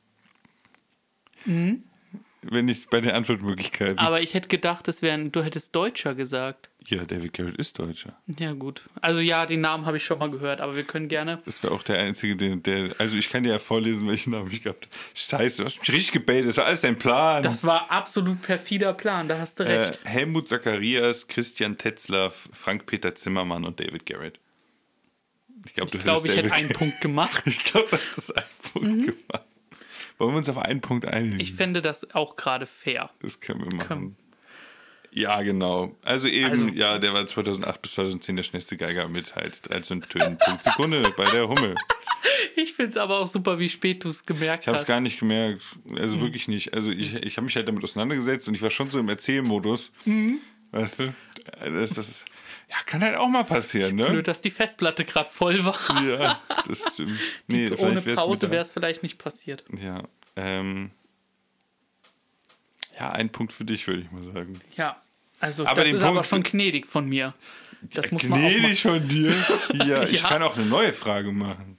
Wenn 1.44 2.64
nicht 2.64 2.90
bei 2.90 3.00
den 3.00 3.12
Antwortmöglichkeiten. 3.12 3.98
Aber 3.98 4.20
ich 4.20 4.34
hätte 4.34 4.48
gedacht, 4.48 4.86
das 4.86 5.02
wären 5.02 5.32
du 5.32 5.42
hättest 5.42 5.74
Deutscher 5.74 6.14
gesagt. 6.14 6.68
Ja, 6.86 7.04
David 7.04 7.32
Garrett 7.32 7.56
ist 7.56 7.78
Deutscher. 7.78 8.16
Ja, 8.38 8.52
gut. 8.52 8.82
Also 9.00 9.20
ja, 9.20 9.46
den 9.46 9.60
Namen 9.60 9.86
habe 9.86 9.96
ich 9.96 10.04
schon 10.04 10.18
mal 10.18 10.30
gehört, 10.30 10.60
aber 10.60 10.74
wir 10.76 10.84
können 10.84 11.08
gerne 11.08 11.38
Das 11.44 11.62
war 11.64 11.72
auch 11.72 11.82
der 11.82 11.98
einzige, 11.98 12.36
den, 12.36 12.62
der. 12.62 12.94
Also 12.98 13.16
ich 13.16 13.30
kann 13.30 13.42
dir 13.42 13.50
ja 13.52 13.58
vorlesen, 13.58 14.08
welchen 14.08 14.30
Namen 14.30 14.50
ich 14.52 14.62
gehabt 14.62 14.86
habe. 14.86 14.96
Scheiße, 15.14 15.58
du 15.58 15.64
hast 15.64 15.78
mich 15.80 15.92
richtig 15.92 16.12
gebaitet. 16.12 16.48
Das 16.50 16.56
war 16.58 16.66
alles 16.66 16.80
dein 16.82 16.98
Plan. 16.98 17.42
Das 17.42 17.64
war 17.64 17.90
absolut 17.90 18.42
perfider 18.42 18.92
Plan, 18.94 19.28
da 19.28 19.38
hast 19.38 19.60
du 19.60 19.64
äh, 19.64 19.72
recht. 19.72 20.00
Helmut 20.04 20.48
Zacharias, 20.48 21.28
Christian 21.28 21.78
Tetzlaff, 21.78 22.48
Frank-Peter 22.52 23.14
Zimmermann 23.14 23.64
und 23.64 23.78
David 23.80 24.06
Garrett. 24.06 24.38
Ich 25.66 25.74
glaube, 25.74 25.90
du 25.92 25.98
ich 25.98 26.04
glaube, 26.04 26.26
ich 26.28 26.36
hätte 26.36 26.52
einen 26.52 26.70
Punkt 26.70 27.00
gemacht. 27.00 27.42
Ich 27.46 27.62
glaube, 27.64 27.88
du 27.90 27.96
hättest 27.96 28.36
einen 28.36 28.46
Punkt 28.72 29.06
gemacht. 29.06 29.46
Wollen 30.18 30.32
wir 30.32 30.38
uns 30.38 30.48
auf 30.48 30.58
einen 30.58 30.80
Punkt 30.80 31.06
einigen? 31.06 31.40
Ich 31.40 31.52
fände 31.54 31.82
das 31.82 32.14
auch 32.14 32.36
gerade 32.36 32.66
fair. 32.66 33.10
Das 33.20 33.40
können 33.40 33.60
wir 33.64 33.74
machen. 33.74 33.88
Können- 33.88 34.16
Ja, 35.14 35.42
genau. 35.42 35.94
Also 36.02 36.26
eben, 36.28 36.50
Also- 36.50 36.68
ja, 36.68 36.98
der 36.98 37.12
war 37.12 37.26
2008 37.26 37.82
bis 37.82 37.92
2010 37.94 38.36
der 38.36 38.42
schnellste 38.44 38.76
Geiger 38.76 39.08
mit 39.08 39.36
halt 39.36 39.68
13 39.70 40.00
Tönen 40.02 40.38
pro 40.38 40.52
Sekunde 40.60 41.12
bei 41.16 41.26
der 41.30 41.48
Hummel. 41.48 41.74
Ich 42.54 42.74
finde 42.74 42.90
es 42.90 42.96
aber 42.98 43.18
auch 43.20 43.26
super, 43.26 43.58
wie 43.58 43.68
spät 43.68 44.04
du 44.04 44.08
es 44.08 44.26
gemerkt 44.26 44.64
Ich 44.64 44.68
habe 44.68 44.76
es 44.76 44.82
hast. 44.82 44.88
gar 44.88 45.00
nicht 45.00 45.18
gemerkt. 45.18 45.62
Also 45.96 46.20
wirklich 46.20 46.48
nicht. 46.48 46.74
Also 46.74 46.90
ich, 46.90 47.14
ich 47.14 47.36
habe 47.36 47.46
mich 47.46 47.56
halt 47.56 47.66
damit 47.66 47.82
auseinandergesetzt 47.82 48.46
und 48.46 48.54
ich 48.54 48.62
war 48.62 48.68
schon 48.70 48.90
so 48.90 48.98
im 48.98 49.08
Erzählmodus. 49.08 49.90
Weißt 50.70 50.98
du? 51.00 51.14
Das, 51.62 51.94
das 51.94 52.08
ist, 52.08 52.24
ja, 52.68 52.76
kann 52.84 53.00
halt 53.02 53.16
auch 53.16 53.28
mal 53.28 53.44
passieren, 53.44 53.96
ne? 53.96 54.06
Blöd, 54.06 54.28
dass 54.28 54.40
die 54.42 54.50
Festplatte 54.50 55.04
gerade 55.04 55.28
voll 55.30 55.64
war. 55.64 55.78
Ja, 56.04 56.40
das 56.66 56.92
stimmt. 56.92 57.18
Nee, 57.46 57.68
Ohne 57.68 57.76
vielleicht 57.76 58.06
wär's 58.06 58.16
Pause 58.20 58.50
wäre 58.50 58.62
es 58.62 58.70
vielleicht 58.70 59.02
nicht 59.02 59.18
passiert. 59.18 59.64
Ja, 59.82 60.02
ähm, 60.36 60.90
ja, 62.98 63.10
ein 63.12 63.30
Punkt 63.30 63.52
für 63.52 63.64
dich, 63.64 63.86
würde 63.86 64.02
ich 64.02 64.10
mal 64.10 64.24
sagen. 64.32 64.52
Ja, 64.76 64.96
also 65.40 65.66
Aber 65.66 65.84
das 65.84 65.94
ist 65.94 66.02
aber 66.02 66.22
Punkt- 66.22 66.28
schon 66.28 66.42
gnädig 66.42 66.86
von 66.86 67.08
mir. 67.08 67.34
Das 67.82 68.10
muss 68.12 68.22
man 68.24 68.40
Gnädig 68.40 68.82
von 68.82 69.08
dir. 69.08 69.34
Ja, 69.74 70.02
ich 70.04 70.22
Ja. 70.22 70.28
kann 70.28 70.42
auch 70.42 70.56
eine 70.56 70.66
neue 70.66 70.92
Frage 70.92 71.32
machen. 71.32 71.78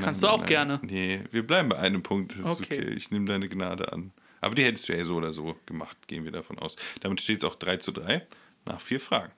Kannst 0.00 0.22
du 0.22 0.28
auch 0.28 0.44
gerne. 0.44 0.78
Nee, 0.82 1.20
wir 1.32 1.44
bleiben 1.46 1.68
bei 1.70 1.78
einem 1.78 2.02
Punkt. 2.02 2.32
Das 2.32 2.40
ist 2.40 2.46
okay. 2.46 2.78
Okay. 2.80 2.94
Ich 2.94 3.10
nehme 3.10 3.24
deine 3.26 3.48
Gnade 3.48 3.92
an. 3.92 4.12
Aber 4.40 4.54
die 4.54 4.62
hättest 4.64 4.88
du 4.88 4.96
ja 4.96 5.04
so 5.04 5.14
oder 5.14 5.32
so 5.32 5.56
gemacht, 5.66 5.96
gehen 6.06 6.24
wir 6.24 6.30
davon 6.32 6.58
aus. 6.58 6.76
Damit 7.00 7.20
steht 7.20 7.38
es 7.38 7.44
auch 7.44 7.56
3 7.56 7.78
zu 7.78 7.90
3 7.92 8.24
nach 8.66 8.80
vier 8.80 9.00
Fragen. 9.00 9.32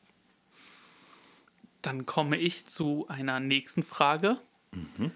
Dann 1.82 2.06
komme 2.06 2.36
ich 2.36 2.66
zu 2.66 3.06
einer 3.08 3.40
nächsten 3.40 3.82
Frage. 3.82 4.38
Mhm. 4.72 5.12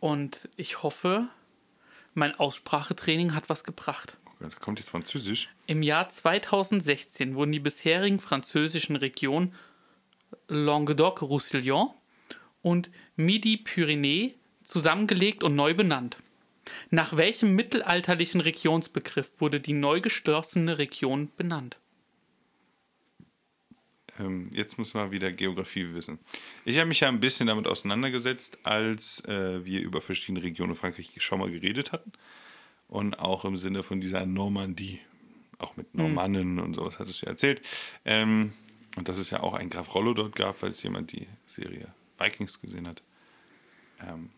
Und 0.00 0.48
ich 0.56 0.82
hoffe, 0.82 1.28
mein 2.14 2.34
Aussprachetraining 2.38 3.34
hat 3.34 3.48
was 3.48 3.64
gebracht. 3.64 4.16
Da 4.50 4.58
kommt 4.60 4.78
jetzt 4.78 4.90
Französisch. 4.90 5.48
Im 5.66 5.82
Jahr 5.82 6.08
2016 6.08 7.34
wurden 7.34 7.52
die 7.52 7.60
bisherigen 7.60 8.18
französischen 8.18 8.96
Regionen 8.96 9.54
Languedoc-Roussillon 10.48 11.90
und 12.62 12.90
Midi-Pyrénées 13.16 14.34
zusammengelegt 14.64 15.44
und 15.44 15.54
neu 15.54 15.74
benannt. 15.74 16.16
Nach 16.90 17.16
welchem 17.16 17.54
mittelalterlichen 17.54 18.40
Regionsbegriff 18.40 19.32
wurde 19.38 19.60
die 19.60 19.74
neu 19.74 20.00
geschlossene 20.00 20.78
Region 20.78 21.30
benannt? 21.36 21.76
Ähm, 24.18 24.48
jetzt 24.52 24.78
muss 24.78 24.94
man 24.94 25.10
wieder 25.10 25.32
Geografie 25.32 25.92
wissen. 25.92 26.18
Ich 26.64 26.78
habe 26.78 26.86
mich 26.86 27.00
ja 27.00 27.08
ein 27.08 27.20
bisschen 27.20 27.46
damit 27.46 27.66
auseinandergesetzt, 27.66 28.58
als 28.62 29.24
äh, 29.26 29.64
wir 29.64 29.82
über 29.82 30.00
verschiedene 30.00 30.42
Regionen 30.42 30.74
Frankreich 30.74 31.10
schon 31.18 31.40
mal 31.40 31.50
geredet 31.50 31.92
hatten. 31.92 32.12
Und 32.88 33.18
auch 33.18 33.44
im 33.44 33.56
Sinne 33.56 33.82
von 33.82 34.00
dieser 34.00 34.26
Normandie. 34.26 35.00
Auch 35.58 35.76
mit 35.76 35.94
Normannen 35.94 36.58
und 36.58 36.74
sowas 36.74 36.98
hattest 36.98 37.22
du 37.22 37.26
ja 37.26 37.32
erzählt. 37.32 37.62
Ähm, 38.04 38.52
und 38.96 39.08
dass 39.08 39.18
es 39.18 39.30
ja 39.30 39.40
auch 39.40 39.54
einen 39.54 39.70
Graf 39.70 39.94
Rollo 39.94 40.14
dort 40.14 40.36
gab, 40.36 40.56
falls 40.56 40.82
jemand 40.82 41.12
die 41.12 41.26
Serie 41.46 41.88
Vikings 42.18 42.60
gesehen 42.60 42.86
hat. 42.86 43.02
Ähm, 44.06 44.30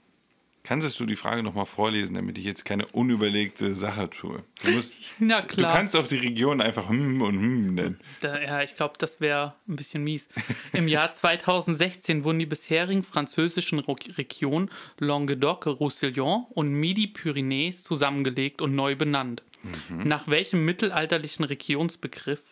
kannst 0.67 0.99
du 0.99 1.07
die 1.07 1.17
Frage 1.17 1.43
nochmal 1.43 1.67
vorlesen, 1.67 2.15
damit 2.15 2.37
ich 2.39 2.45
jetzt 2.45 2.65
keine 2.65 2.87
unüberlegte 2.87 3.75
Sache 3.75 4.11
tue? 4.11 4.43
Du, 4.65 4.73
musst, 4.73 4.95
Na 5.19 5.41
du 5.41 5.47
klar. 5.47 5.73
kannst 5.73 5.95
auch 5.97 6.07
die 6.07 6.17
Region 6.17 6.61
einfach 6.61 6.89
hm 6.89 7.23
und 7.23 7.35
hm 7.35 7.75
nennen. 7.75 8.01
Da, 8.21 8.41
ja, 8.41 8.63
ich 8.63 8.75
glaube, 8.75 8.95
das 8.99 9.21
wäre 9.21 9.55
ein 9.69 9.77
bisschen 9.77 10.03
mies. 10.03 10.29
Im 10.73 10.89
Jahr 10.89 11.13
2016 11.13 12.25
wurden 12.25 12.41
die 12.41 12.47
bisherigen 12.47 13.03
französischen 13.03 13.79
Regionen 13.79 14.71
Languedoc, 14.99 15.67
Roussillon 15.67 16.47
und 16.51 16.75
Midi-Pyrénées 16.75 17.83
zusammengelegt 17.83 18.61
und 18.61 18.75
neu 18.75 18.97
benannt. 18.97 19.43
Nach 19.89 20.29
welchem 20.29 20.65
mittelalterlichen 20.65 21.45
Regionsbegriff 21.45 22.43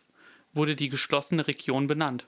wurde 0.52 0.76
die 0.76 0.88
geschlossene 0.88 1.46
Region 1.46 1.86
benannt? 1.86 2.26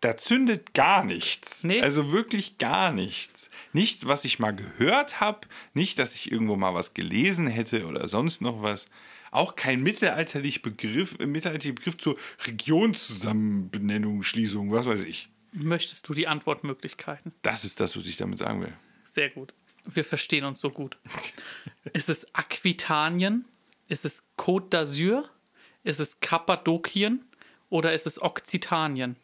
Da 0.00 0.16
zündet 0.16 0.72
gar 0.72 1.04
nichts. 1.04 1.64
Nee. 1.64 1.80
Also 1.82 2.12
wirklich 2.12 2.58
gar 2.58 2.92
nichts. 2.92 3.50
Nicht, 3.72 4.08
was 4.08 4.24
ich 4.24 4.38
mal 4.38 4.52
gehört 4.52 5.20
habe, 5.20 5.46
nicht, 5.74 5.98
dass 5.98 6.14
ich 6.14 6.32
irgendwo 6.32 6.56
mal 6.56 6.74
was 6.74 6.94
gelesen 6.94 7.46
hätte 7.46 7.86
oder 7.86 8.08
sonst 8.08 8.40
noch 8.40 8.62
was. 8.62 8.86
auch 9.30 9.54
kein 9.56 9.82
mittelalterlicher 9.82 10.60
Begriff, 10.60 11.16
äh, 11.20 11.26
mittelalterlicher 11.26 11.74
Begriff 11.74 11.98
zur 11.98 12.16
Regionszusammenbenennung, 12.46 14.22
Schließung, 14.22 14.72
was 14.72 14.86
weiß 14.86 15.04
ich. 15.04 15.28
Möchtest 15.52 16.08
du 16.08 16.14
die 16.14 16.26
Antwortmöglichkeiten? 16.28 17.32
Das 17.42 17.64
ist 17.64 17.80
das, 17.80 17.96
was 17.96 18.06
ich 18.06 18.16
damit 18.16 18.38
sagen 18.38 18.62
will. 18.62 18.72
Sehr 19.04 19.30
gut. 19.30 19.52
Wir 19.84 20.04
verstehen 20.04 20.44
uns 20.44 20.60
so 20.60 20.70
gut. 20.70 20.96
ist 21.92 22.08
es 22.08 22.34
Aquitanien? 22.34 23.44
Ist 23.88 24.04
es 24.04 24.22
Côte 24.36 24.70
d'Azur? 24.70 25.24
Ist 25.82 26.00
es 26.00 26.20
Kappadokien? 26.20 27.24
Oder 27.68 27.94
ist 27.94 28.06
es 28.06 28.20
Okzitanien? 28.20 29.16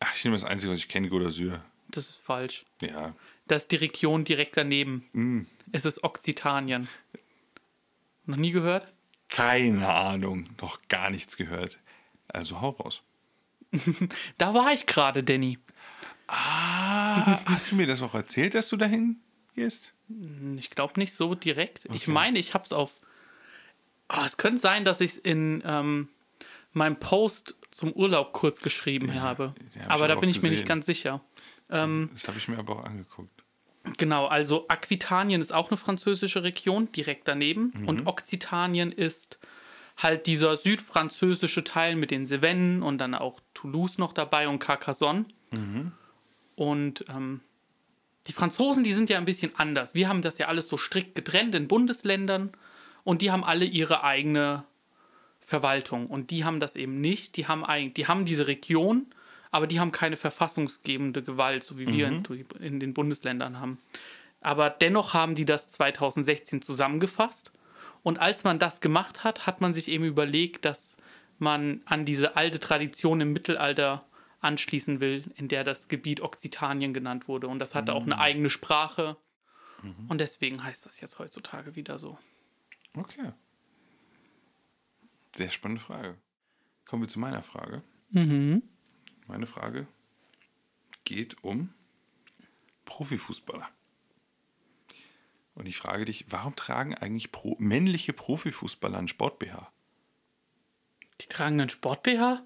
Ach, 0.00 0.14
ich 0.14 0.24
nehme 0.24 0.36
das 0.36 0.44
Einzige, 0.44 0.72
was 0.72 0.78
ich 0.78 0.88
kenne, 0.88 1.08
Côte. 1.08 1.60
Das 1.88 2.08
ist 2.10 2.18
falsch. 2.18 2.64
Ja. 2.80 3.14
Das 3.46 3.62
ist 3.62 3.72
die 3.72 3.76
Region 3.76 4.24
direkt 4.24 4.56
daneben. 4.56 5.04
Mm. 5.12 5.42
Es 5.72 5.84
ist 5.84 6.02
Okzitanien. 6.02 6.88
Noch 8.26 8.36
nie 8.36 8.50
gehört? 8.50 8.92
Keine 9.28 9.88
Ahnung, 9.88 10.48
noch 10.60 10.80
gar 10.88 11.10
nichts 11.10 11.36
gehört. 11.36 11.78
Also 12.28 12.60
hau 12.60 12.70
raus. 12.70 13.02
Da 14.38 14.54
war 14.54 14.72
ich 14.72 14.86
gerade, 14.86 15.22
Danny. 15.22 15.58
Ah, 16.26 17.38
hast 17.46 17.72
du 17.72 17.76
mir 17.76 17.86
das 17.86 18.02
auch 18.02 18.14
erzählt, 18.14 18.54
dass 18.54 18.68
du 18.68 18.76
dahin 18.76 19.16
gehst? 19.54 19.92
Ich 20.58 20.70
glaube 20.70 20.98
nicht 20.98 21.14
so 21.14 21.34
direkt. 21.34 21.86
Ich 21.92 22.06
meine, 22.06 22.38
ich 22.38 22.54
habe 22.54 22.64
es 22.64 22.72
auf. 22.72 23.00
Oh, 24.08 24.22
es 24.24 24.36
könnte 24.36 24.60
sein, 24.60 24.84
dass 24.84 25.00
ich 25.00 25.12
es 25.12 25.16
in 25.18 25.62
ähm, 25.66 26.08
meinem 26.72 26.96
Post 26.96 27.56
zum 27.74 27.92
Urlaub 27.92 28.32
kurz 28.32 28.60
geschrieben 28.60 29.20
habe. 29.20 29.52
den 29.74 29.82
hab 29.82 29.90
Aber 29.90 30.06
da 30.06 30.14
bin 30.14 30.28
ich 30.28 30.40
mir 30.42 30.50
nicht 30.50 30.64
ganz 30.64 30.86
sicher. 30.86 31.20
Ähm, 31.68 32.08
Das 32.12 32.28
habe 32.28 32.38
ich 32.38 32.46
mir 32.46 32.56
aber 32.56 32.76
auch 32.76 32.84
angeguckt. 32.84 33.42
Genau, 33.96 34.26
also 34.26 34.68
Aquitanien 34.68 35.40
ist 35.40 35.52
auch 35.52 35.70
eine 35.72 35.76
französische 35.76 36.44
Region, 36.44 36.92
direkt 36.92 37.26
daneben. 37.26 37.72
Und 37.84 38.06
Okzitanien 38.06 38.92
ist 38.92 39.40
halt 39.96 40.26
dieser 40.28 40.56
südfranzösische 40.56 41.64
Teil 41.64 41.96
mit 41.96 42.12
den 42.12 42.26
Cevennen 42.26 42.80
und 42.84 42.98
dann 42.98 43.12
auch 43.16 43.40
Toulouse 43.54 43.98
noch 43.98 44.12
dabei 44.12 44.46
und 44.46 44.60
Carcassonne. 44.60 45.24
Und 46.54 47.04
ähm, 47.08 47.40
die 48.28 48.32
Franzosen, 48.32 48.84
die 48.84 48.92
sind 48.92 49.10
ja 49.10 49.18
ein 49.18 49.24
bisschen 49.24 49.50
anders. 49.56 49.96
Wir 49.96 50.08
haben 50.08 50.22
das 50.22 50.38
ja 50.38 50.46
alles 50.46 50.68
so 50.68 50.76
strikt 50.76 51.16
getrennt 51.16 51.56
in 51.56 51.66
Bundesländern 51.66 52.52
und 53.02 53.20
die 53.20 53.32
haben 53.32 53.42
alle 53.42 53.64
ihre 53.64 54.04
eigene 54.04 54.64
Verwaltung. 55.44 56.06
Und 56.08 56.30
die 56.30 56.44
haben 56.44 56.58
das 56.60 56.74
eben 56.76 57.00
nicht. 57.00 57.36
Die 57.36 57.46
haben, 57.46 57.64
eig- 57.64 57.92
die 57.94 58.06
haben 58.08 58.24
diese 58.24 58.46
Region, 58.46 59.06
aber 59.50 59.66
die 59.66 59.78
haben 59.80 59.92
keine 59.92 60.16
verfassungsgebende 60.16 61.22
Gewalt, 61.22 61.62
so 61.62 61.78
wie 61.78 61.86
wir 61.86 62.08
in, 62.08 62.22
in 62.60 62.80
den 62.80 62.94
Bundesländern 62.94 63.60
haben. 63.60 63.78
Aber 64.40 64.68
dennoch 64.70 65.14
haben 65.14 65.34
die 65.34 65.44
das 65.44 65.70
2016 65.70 66.60
zusammengefasst. 66.62 67.52
Und 68.02 68.18
als 68.18 68.44
man 68.44 68.58
das 68.58 68.80
gemacht 68.80 69.24
hat, 69.24 69.46
hat 69.46 69.60
man 69.60 69.72
sich 69.72 69.88
eben 69.88 70.04
überlegt, 70.04 70.64
dass 70.64 70.96
man 71.38 71.80
an 71.86 72.04
diese 72.04 72.36
alte 72.36 72.58
Tradition 72.60 73.20
im 73.20 73.32
Mittelalter 73.32 74.04
anschließen 74.40 75.00
will, 75.00 75.24
in 75.36 75.48
der 75.48 75.64
das 75.64 75.88
Gebiet 75.88 76.20
Okzitanien 76.20 76.92
genannt 76.92 77.28
wurde. 77.28 77.48
Und 77.48 77.58
das 77.60 77.74
hatte 77.74 77.94
auch 77.94 78.02
eine 78.04 78.18
eigene 78.18 78.50
Sprache. 78.50 79.16
Und 80.08 80.18
deswegen 80.18 80.62
heißt 80.62 80.84
das 80.86 81.00
jetzt 81.00 81.18
heutzutage 81.18 81.76
wieder 81.76 81.98
so. 81.98 82.18
Okay. 82.96 83.32
Sehr 85.36 85.50
spannende 85.50 85.82
Frage. 85.82 86.16
Kommen 86.84 87.02
wir 87.02 87.08
zu 87.08 87.18
meiner 87.18 87.42
Frage. 87.42 87.82
Meine 89.26 89.46
Frage 89.46 89.88
geht 91.04 91.42
um 91.42 91.74
Profifußballer. 92.84 93.68
Und 95.54 95.66
ich 95.66 95.76
frage 95.76 96.04
dich, 96.04 96.26
warum 96.28 96.54
tragen 96.56 96.94
eigentlich 96.94 97.32
Pro 97.32 97.56
männliche 97.58 98.12
Profifußballer 98.12 98.98
einen 98.98 99.08
Sport-BH? 99.08 99.72
Die 101.20 101.26
tragen 101.26 101.60
einen 101.60 101.70
Sport-BH? 101.70 102.44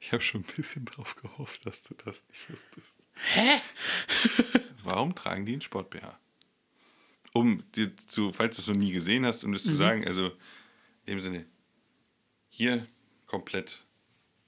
Ich 0.00 0.12
habe 0.12 0.22
schon 0.22 0.42
ein 0.42 0.54
bisschen 0.54 0.84
drauf 0.84 1.16
gehofft, 1.16 1.66
dass 1.66 1.82
du 1.82 1.94
das 1.94 2.26
nicht 2.28 2.50
wusstest. 2.50 2.94
Hä? 3.14 3.60
Warum 4.82 5.14
tragen 5.14 5.46
die 5.46 5.52
einen 5.52 5.62
Sport-BH? 5.62 6.18
Um 7.32 7.62
dir 7.72 7.94
zu, 7.96 8.32
falls 8.32 8.56
du 8.56 8.62
es 8.62 8.68
noch 8.68 8.76
nie 8.76 8.92
gesehen 8.92 9.26
hast, 9.26 9.44
um 9.44 9.52
das 9.52 9.62
zu 9.62 9.74
sagen, 9.74 10.06
also 10.06 10.32
in 11.06 11.14
dem 11.14 11.18
Sinne, 11.20 11.46
hier 12.48 12.86
komplett 13.26 13.84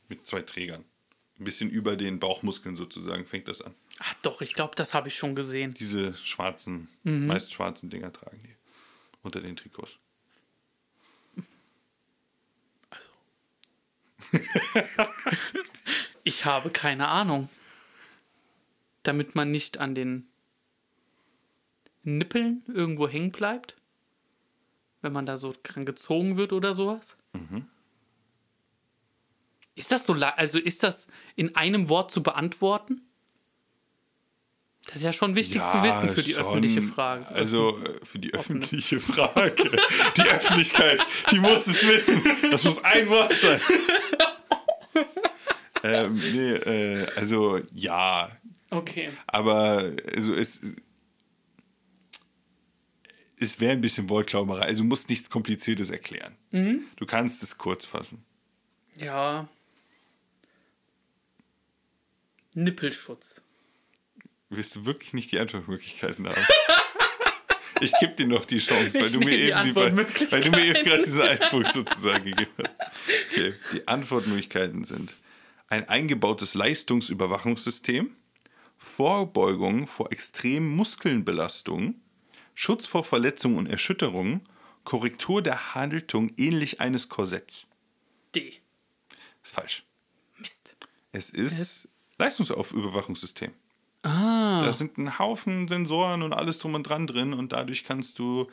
mit 0.08 0.26
zwei 0.26 0.42
Trägern. 0.42 0.84
Ein 1.38 1.44
bisschen 1.44 1.70
über 1.70 1.96
den 1.96 2.18
Bauchmuskeln 2.18 2.76
sozusagen 2.76 3.24
fängt 3.24 3.46
das 3.48 3.62
an. 3.62 3.74
Ach 4.00 4.14
doch, 4.22 4.42
ich 4.42 4.54
glaube, 4.54 4.74
das 4.74 4.92
habe 4.92 5.08
ich 5.08 5.14
schon 5.14 5.36
gesehen. 5.36 5.72
Diese 5.74 6.14
schwarzen, 6.14 6.88
meist 7.04 7.52
schwarzen 7.52 7.90
Dinger 7.90 8.12
tragen 8.12 8.42
die 8.42 8.54
unter 9.22 9.40
den 9.40 9.56
Trikots. 9.56 9.98
Ich 16.28 16.44
habe 16.44 16.68
keine 16.68 17.08
Ahnung. 17.08 17.48
Damit 19.02 19.34
man 19.34 19.50
nicht 19.50 19.78
an 19.78 19.94
den 19.94 20.28
Nippeln 22.02 22.62
irgendwo 22.66 23.08
hängen 23.08 23.32
bleibt? 23.32 23.77
Wenn 25.00 25.12
man 25.12 25.26
da 25.26 25.38
so 25.38 25.54
dran 25.62 25.86
gezogen 25.86 26.36
wird 26.36 26.52
oder 26.52 26.74
sowas? 26.74 27.16
Ist 29.74 29.92
das 29.92 30.06
so, 30.06 30.14
also 30.14 30.58
ist 30.58 30.82
das 30.82 31.06
in 31.36 31.54
einem 31.54 31.88
Wort 31.88 32.10
zu 32.10 32.22
beantworten? 32.22 33.02
Das 34.86 34.96
ist 34.96 35.02
ja 35.02 35.12
schon 35.12 35.36
wichtig 35.36 35.60
zu 35.60 35.82
wissen 35.82 36.08
für 36.08 36.22
die 36.22 36.32
schon. 36.32 36.44
öffentliche 36.44 36.82
Frage. 36.82 37.28
Also 37.28 37.78
äh, 37.78 38.04
für 38.04 38.18
die 38.18 38.32
öffentliche 38.32 39.00
Frage. 39.00 39.70
die 40.16 40.22
Öffentlichkeit, 40.22 41.06
die 41.30 41.38
muss 41.38 41.66
es 41.66 41.86
wissen. 41.86 42.24
Das 42.50 42.64
muss 42.64 42.82
ein 42.82 43.08
Wort 43.10 43.34
sein. 43.34 43.60
ähm, 45.82 46.14
nee, 46.14 46.52
äh, 46.52 47.06
also 47.16 47.60
ja, 47.72 48.30
Okay. 48.70 49.10
aber 49.26 49.84
also 50.14 50.34
es, 50.34 50.60
es 53.40 53.60
wäre 53.60 53.72
ein 53.72 53.80
bisschen 53.80 54.08
Wortklauberei. 54.08 54.62
Also 54.62 54.82
du 54.82 54.88
musst 54.88 55.08
nichts 55.08 55.30
Kompliziertes 55.30 55.90
erklären. 55.90 56.36
Du 56.96 57.06
kannst 57.06 57.42
es 57.42 57.58
kurz 57.58 57.84
fassen. 57.84 58.24
Ja. 58.96 59.48
Nippelschutz. 62.54 63.40
Willst 64.50 64.74
du 64.74 64.86
wirklich 64.86 65.12
nicht 65.12 65.30
die 65.32 65.38
Antwortmöglichkeiten 65.38 66.26
haben? 66.28 66.46
Ich 67.80 67.92
gebe 68.00 68.12
dir 68.14 68.26
noch 68.26 68.44
die 68.44 68.58
Chance, 68.58 69.00
weil 69.00 69.08
du, 69.08 69.20
die 69.20 69.28
eben 69.28 69.42
die, 69.46 69.52
Antwortmöglichkeiten. 69.52 70.32
weil 70.32 70.42
du 70.42 70.50
mir 70.50 70.64
eben 70.64 70.84
gerade 70.84 71.04
diesen 71.04 71.22
Einpunkt 71.22 71.72
sozusagen 71.72 72.24
gegeben 72.24 72.50
hast. 72.58 72.74
Okay. 73.30 73.54
Die 73.72 73.86
Antwortmöglichkeiten 73.86 74.82
sind 74.82 75.12
ein 75.68 75.88
eingebautes 75.88 76.54
Leistungsüberwachungssystem, 76.54 78.10
Vorbeugung 78.78 79.86
vor 79.86 80.10
extremen 80.10 80.68
Muskelnbelastungen, 80.68 82.00
Schutz 82.60 82.86
vor 82.86 83.04
Verletzungen 83.04 83.56
und 83.56 83.66
Erschütterungen, 83.68 84.40
Korrektur 84.82 85.42
der 85.42 85.76
Haltung 85.76 86.32
ähnlich 86.36 86.80
eines 86.80 87.08
Korsetts. 87.08 87.68
D. 88.34 88.52
Ist 89.44 89.54
falsch. 89.54 89.84
Mist. 90.38 90.74
Es 91.12 91.30
ist 91.30 91.88
Leistungsüberwachungssystem. 92.18 93.52
Ah. 94.02 94.64
Da 94.64 94.72
sind 94.72 94.98
ein 94.98 95.20
Haufen 95.20 95.68
Sensoren 95.68 96.22
und 96.22 96.32
alles 96.32 96.58
drum 96.58 96.74
und 96.74 96.82
dran 96.82 97.06
drin 97.06 97.32
und 97.32 97.52
dadurch 97.52 97.84
kannst 97.84 98.18
du 98.18 98.48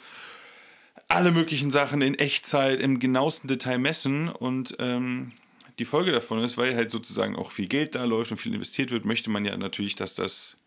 alle 1.07 1.31
möglichen 1.31 1.71
Sachen 1.71 2.03
in 2.03 2.13
Echtzeit 2.13 2.81
im 2.81 2.99
genauesten 2.99 3.47
Detail 3.47 3.79
messen 3.79 4.29
und 4.29 4.75
ähm, 4.77 5.31
die 5.79 5.85
Folge 5.85 6.11
davon 6.11 6.43
ist, 6.43 6.59
weil 6.59 6.75
halt 6.75 6.91
sozusagen 6.91 7.35
auch 7.35 7.49
viel 7.49 7.67
Geld 7.67 7.95
da 7.95 8.05
läuft 8.05 8.29
und 8.29 8.37
viel 8.37 8.53
investiert 8.53 8.91
wird, 8.91 9.03
möchte 9.03 9.31
man 9.31 9.45
ja 9.45 9.57
natürlich, 9.57 9.95
dass 9.95 10.13
das 10.13 10.57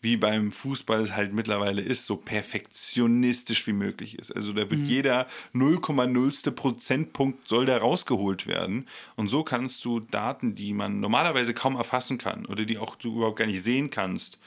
wie 0.00 0.16
beim 0.16 0.52
Fußball 0.52 1.00
es 1.00 1.12
halt 1.12 1.32
mittlerweile 1.32 1.82
ist, 1.82 2.06
so 2.06 2.16
perfektionistisch 2.16 3.66
wie 3.66 3.72
möglich 3.72 4.18
ist. 4.18 4.34
Also 4.34 4.52
da 4.52 4.70
wird 4.70 4.82
jeder 4.82 5.26
0,0. 5.54 6.50
Prozentpunkt 6.52 7.48
soll 7.48 7.66
da 7.66 7.78
rausgeholt 7.78 8.46
werden. 8.46 8.86
Und 9.16 9.28
so 9.28 9.42
kannst 9.42 9.84
du 9.84 10.00
Daten, 10.00 10.54
die 10.54 10.72
man 10.72 11.00
normalerweise 11.00 11.54
kaum 11.54 11.76
erfassen 11.76 12.18
kann 12.18 12.46
oder 12.46 12.64
die 12.64 12.78
auch 12.78 12.94
du 12.96 13.16
überhaupt 13.16 13.38
gar 13.38 13.46
nicht 13.46 13.62
sehen 13.62 13.90
kannst, 13.90 14.38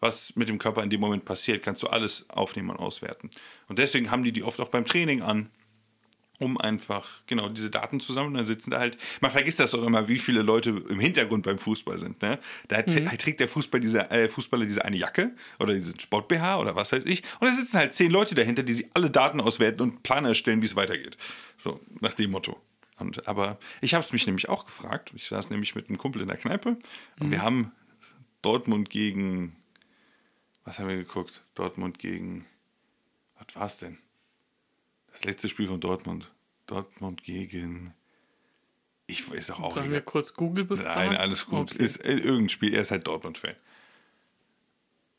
was 0.00 0.34
mit 0.36 0.48
dem 0.48 0.58
Körper 0.58 0.82
in 0.82 0.90
dem 0.90 1.00
Moment 1.00 1.24
passiert, 1.24 1.62
kannst 1.62 1.82
du 1.82 1.88
alles 1.88 2.28
aufnehmen 2.30 2.70
und 2.70 2.78
auswerten. 2.78 3.30
Und 3.68 3.78
deswegen 3.78 4.10
haben 4.10 4.24
die 4.24 4.32
die 4.32 4.42
oft 4.42 4.60
auch 4.60 4.68
beim 4.68 4.86
Training 4.86 5.22
an, 5.22 5.50
um 6.40 6.58
einfach 6.58 7.20
genau 7.26 7.48
diese 7.48 7.70
Daten 7.70 8.00
zu 8.00 8.12
sammeln. 8.12 8.34
Dann 8.34 8.44
sitzen 8.46 8.70
da 8.70 8.80
halt, 8.80 8.98
man 9.20 9.30
vergisst 9.30 9.60
das 9.60 9.74
auch 9.74 9.84
immer, 9.86 10.08
wie 10.08 10.18
viele 10.18 10.42
Leute 10.42 10.70
im 10.88 10.98
Hintergrund 10.98 11.44
beim 11.44 11.58
Fußball 11.58 11.96
sind. 11.98 12.20
Ne? 12.22 12.38
Da 12.68 12.78
hat- 12.78 12.88
trägt 13.20 13.38
der 13.40 13.46
Fußball 13.46 13.78
diese, 13.80 14.10
äh, 14.10 14.26
Fußballer 14.26 14.64
diese 14.64 14.84
eine 14.84 14.96
Jacke 14.96 15.36
oder 15.60 15.74
diesen 15.74 16.00
Sport-BH 16.00 16.58
oder 16.58 16.74
was 16.74 16.90
weiß 16.92 17.04
ich. 17.04 17.22
Und 17.38 17.46
da 17.48 17.54
sitzen 17.54 17.78
halt 17.78 17.94
zehn 17.94 18.10
Leute 18.10 18.34
dahinter, 18.34 18.62
die 18.64 18.72
sich 18.72 18.88
alle 18.94 19.10
Daten 19.10 19.40
auswerten 19.40 19.82
und 19.82 20.02
Pläne 20.02 20.28
erstellen, 20.28 20.62
wie 20.62 20.66
es 20.66 20.74
weitergeht. 20.76 21.16
So, 21.58 21.78
nach 22.00 22.14
dem 22.14 22.30
Motto. 22.32 22.60
Und, 22.98 23.28
aber 23.28 23.58
ich 23.80 23.94
habe 23.94 24.04
es 24.04 24.12
mich 24.12 24.26
nämlich 24.26 24.48
auch 24.48 24.64
gefragt. 24.64 25.12
Ich 25.14 25.26
saß 25.28 25.50
nämlich 25.50 25.74
mit 25.74 25.88
einem 25.88 25.96
Kumpel 25.98 26.20
in 26.22 26.28
der 26.28 26.36
Kneipe 26.36 26.76
und 27.18 27.30
wir 27.30 27.42
haben 27.42 27.72
Dortmund 28.42 28.90
gegen, 28.90 29.56
was 30.64 30.78
haben 30.78 30.88
wir 30.88 30.96
geguckt? 30.96 31.42
Dortmund 31.54 31.98
gegen, 31.98 32.44
Was 33.38 33.56
war's 33.56 33.78
denn? 33.78 33.98
Das 35.12 35.24
letzte 35.24 35.48
Spiel 35.48 35.66
von 35.66 35.80
Dortmund. 35.80 36.30
Dortmund 36.66 37.22
gegen. 37.22 37.94
Ich 39.06 39.28
weiß 39.28 39.50
auch, 39.52 39.60
auch 39.60 39.76
Sollen 39.76 39.90
wir 39.90 40.02
kurz 40.02 40.34
Google 40.34 40.64
befragen? 40.64 41.12
Nein, 41.12 41.16
alles 41.20 41.46
gut. 41.46 41.72
Okay. 41.72 41.82
Ist 41.82 42.04
äh, 42.04 42.12
irgendein 42.16 42.48
Spiel, 42.48 42.72
er 42.74 42.82
ist 42.82 42.92
halt 42.92 43.06
Dortmund-Fan. 43.06 43.56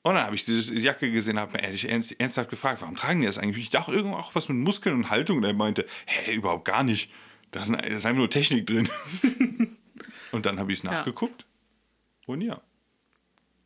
Und 0.03 0.15
dann 0.15 0.23
habe 0.23 0.35
ich 0.35 0.45
diese 0.45 0.73
Jacke 0.79 1.11
gesehen, 1.11 1.37
habe 1.39 1.51
mir 1.53 1.63
ehrlich 1.63 1.87
ernst, 1.87 2.17
ernsthaft 2.19 2.49
gefragt, 2.49 2.81
warum 2.81 2.95
tragen 2.95 3.19
die 3.21 3.27
das 3.27 3.37
eigentlich? 3.37 3.65
Ich 3.65 3.69
dachte 3.69 3.91
irgendwo 3.91 4.15
auch 4.17 4.33
was 4.33 4.47
mit 4.49 4.57
Muskeln 4.57 4.95
und 4.95 5.09
Haltung. 5.09 5.37
Und 5.37 5.43
er 5.43 5.53
meinte, 5.53 5.85
hä, 6.07 6.33
überhaupt 6.33 6.65
gar 6.65 6.83
nicht. 6.83 7.11
Da 7.51 7.61
ist, 7.61 7.69
ein- 7.69 7.77
da 7.77 7.83
ist 7.83 8.05
einfach 8.05 8.17
nur 8.19 8.29
Technik 8.29 8.65
drin. 8.65 8.89
und 10.31 10.45
dann 10.45 10.57
habe 10.57 10.71
ich 10.71 10.79
es 10.79 10.83
Ja. 10.85 10.91
nachgeguckt. 10.91 11.45
Und 12.25 12.41
ja, 12.41 12.61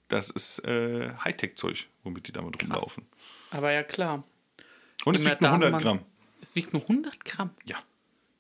das 0.07 0.29
ist 0.31 0.59
äh, 0.65 1.13
Hightech-Zeug, 1.23 1.85
womit 2.03 2.27
die 2.27 2.31
damit 2.31 2.61
rumlaufen. 2.61 3.05
Aber 3.51 3.71
ja, 3.71 3.83
klar. 3.83 4.23
Und 5.05 5.15
es 5.15 5.23
wiegt 5.23 5.39
nur 5.39 5.51
100 5.51 5.71
Daten 5.73 5.83
Gramm. 5.83 5.99
Es 6.45 6.55
wiegt 6.55 6.73
nur 6.73 6.84
100 6.84 7.25
Gramm. 7.25 7.49
Ja. 7.65 7.77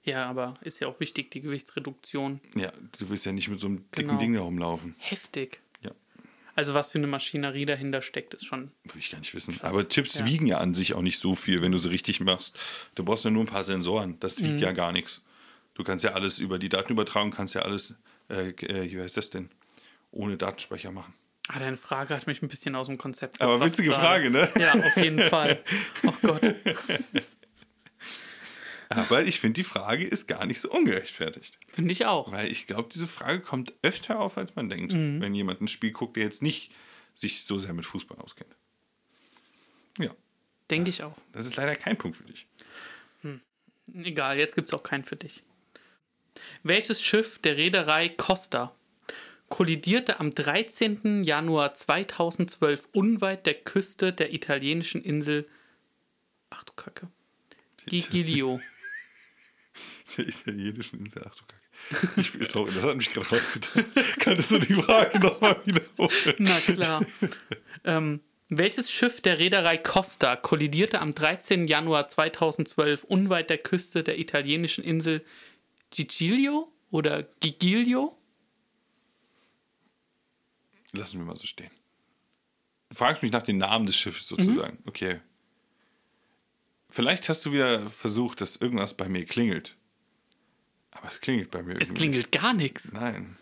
Ja, 0.03 0.27
aber 0.27 0.53
ist 0.61 0.79
ja 0.79 0.87
auch 0.87 0.99
wichtig, 0.99 1.31
die 1.31 1.41
Gewichtsreduktion. 1.41 2.39
Ja, 2.55 2.71
du 2.99 3.09
willst 3.09 3.25
ja 3.25 3.31
nicht 3.31 3.47
mit 3.47 3.59
so 3.59 3.65
einem 3.65 3.77
dicken 3.97 4.09
Genau. 4.09 4.19
Ding 4.19 4.33
da 4.35 4.41
rumlaufen. 4.41 4.93
Heftig. 4.99 5.59
Ja, 5.81 5.89
Also 6.53 6.75
was 6.75 6.91
für 6.91 6.99
eine 6.99 7.07
Maschinerie 7.07 7.65
dahinter 7.65 8.03
steckt, 8.03 8.35
ist 8.35 8.45
schon. 8.45 8.71
will 8.83 8.99
ich 8.99 9.09
gar 9.09 9.17
nicht 9.17 9.33
wissen. 9.33 9.59
Aber 9.63 9.89
Chips 9.89 10.13
Ja. 10.13 10.25
wiegen 10.27 10.45
ja 10.45 10.59
an 10.59 10.75
sich 10.75 10.93
auch 10.93 11.01
nicht 11.01 11.17
so 11.17 11.33
viel, 11.33 11.63
wenn 11.63 11.71
du 11.71 11.79
sie 11.79 11.89
richtig 11.89 12.19
machst. 12.19 12.55
Du 12.93 13.03
brauchst 13.03 13.25
ja 13.25 13.31
nur 13.31 13.41
ein 13.43 13.47
paar 13.47 13.63
Sensoren. 13.63 14.19
Das 14.19 14.37
Mhm. 14.39 14.49
wiegt 14.49 14.61
ja 14.61 14.71
gar 14.73 14.91
nichts. 14.91 15.23
Du 15.73 15.83
kannst 15.83 16.05
ja 16.05 16.11
alles 16.11 16.37
über 16.37 16.59
die 16.59 16.69
Datenübertragung, 16.69 17.31
kannst 17.31 17.55
ja 17.55 17.61
alles, 17.63 17.95
äh, 18.29 18.49
äh, 18.49 18.91
wie 18.91 19.01
heißt 19.01 19.17
das 19.17 19.31
denn, 19.31 19.49
ohne 20.11 20.37
Datenspeicher 20.37 20.91
machen. 20.91 21.15
Ah, 21.47 21.57
deine 21.59 21.77
Frage 21.77 22.15
hat 22.15 22.25
mich 22.27 22.41
ein 22.43 22.47
bisschen 22.47 22.75
aus 22.75 22.87
dem 22.87 22.97
Konzept 22.99 23.41
Aber 23.41 23.53
gebracht 23.53 23.71
witzige 23.71 23.89
gerade. 23.89 24.05
Frage, 24.05 24.29
ne? 24.29 24.49
Ja, 24.59 24.73
auf 24.73 24.97
jeden 24.97 25.19
Fall. 25.19 25.63
Oh 26.05 26.13
Gott. 26.21 26.41
Aber 28.89 29.23
ich 29.23 29.39
finde, 29.39 29.53
die 29.53 29.63
Frage 29.63 30.05
ist 30.05 30.27
gar 30.27 30.45
nicht 30.45 30.59
so 30.61 30.69
ungerechtfertigt. 30.69 31.57
Finde 31.71 31.91
ich 31.91 32.05
auch. 32.05 32.31
Weil 32.31 32.51
ich 32.51 32.67
glaube, 32.67 32.89
diese 32.93 33.07
Frage 33.07 33.39
kommt 33.41 33.73
öfter 33.81 34.19
auf, 34.19 34.37
als 34.37 34.55
man 34.55 34.69
denkt, 34.69 34.93
Mhm. 34.93 35.21
wenn 35.21 35.33
jemand 35.33 35.61
ein 35.61 35.67
Spiel 35.67 35.91
guckt, 35.91 36.15
der 36.17 36.23
jetzt 36.23 36.41
nicht 36.43 36.71
sich 37.13 37.43
so 37.45 37.57
sehr 37.57 37.73
mit 37.73 37.85
Fußball 37.85 38.17
auskennt. 38.19 38.55
Ja, 39.97 40.11
Denke 40.69 40.89
ich 40.89 41.03
auch. 41.03 41.17
das 41.31 41.45
ist 41.45 41.55
leider 41.55 41.75
kein 41.75 41.97
Punkt 41.97 42.17
für 42.17 42.23
dich. 42.25 42.45
Egal, 43.93 44.37
jetzt 44.39 44.55
gibt 44.55 44.69
es 44.69 44.73
auch 44.73 44.81
keinen 44.83 45.05
für 45.05 45.15
dich. 45.15 45.43
Welches 46.63 47.01
Schiff 47.03 47.37
der 47.39 47.55
Reederei 47.55 48.09
Costa 48.09 48.73
kollidierte 49.47 50.19
am 50.19 50.33
13. 50.33 51.23
Januar 51.23 51.75
2012 51.75 52.87
unweit 52.93 53.45
der 53.45 53.53
Küste 53.53 54.11
der 54.11 54.33
italienischen 54.33 55.03
Insel. 55.03 55.47
Ach 56.49 56.63
du 56.63 56.73
Kacke. 56.73 57.09
Giglio. 57.85 58.59
Der 60.17 60.27
italienischen 60.27 60.99
Insel, 60.99 61.23
ach 61.25 61.35
du 61.35 61.43
Kacke. 61.45 62.21
Ich, 62.21 62.49
sorry, 62.49 62.73
das 62.73 62.83
hat 62.83 62.95
mich 62.95 63.11
gerade 63.13 63.27
rausgetan. 63.27 63.85
Könntest 64.19 64.51
du 64.51 64.59
die 64.59 64.73
Frage 64.73 65.19
nochmal 65.19 65.59
wiederholen? 65.65 66.35
Na 66.37 66.59
klar. 66.59 67.05
ähm, 67.83 68.21
welches 68.49 68.91
Schiff 68.91 69.21
der 69.21 69.39
Reederei 69.39 69.77
Costa 69.77 70.35
kollidierte 70.35 71.01
am 71.01 71.13
13. 71.13 71.65
Januar 71.65 72.07
2012 72.07 73.03
unweit 73.03 73.49
der 73.49 73.57
Küste 73.57 74.03
der 74.03 74.19
italienischen 74.19 74.83
Insel 74.83 75.25
Giglio 75.89 76.71
oder 76.91 77.23
Giglio? 77.39 78.17
Lassen 80.93 81.19
wir 81.19 81.25
mal 81.25 81.35
so 81.35 81.47
stehen. 81.47 81.71
Du 82.89 82.95
fragst 82.95 83.21
mich 83.21 83.31
nach 83.31 83.41
dem 83.41 83.57
Namen 83.57 83.85
des 83.85 83.97
Schiffes 83.97 84.27
sozusagen. 84.27 84.77
Okay. 84.85 85.19
Vielleicht 86.89 87.27
hast 87.27 87.45
du 87.45 87.51
wieder 87.51 87.89
versucht, 87.89 88.39
dass 88.39 88.55
irgendwas 88.55 88.93
bei 88.93 89.09
mir 89.09 89.25
klingelt. 89.25 89.75
Aber 90.95 91.07
es 91.07 91.21
klingelt 91.21 91.51
bei 91.51 91.61
mir 91.61 91.73
Es 91.73 91.89
irgendwie 91.89 91.93
klingelt 91.93 92.31
gar 92.31 92.53
nichts. 92.53 92.85
nicht. 92.85 92.93
Nein. 92.93 93.37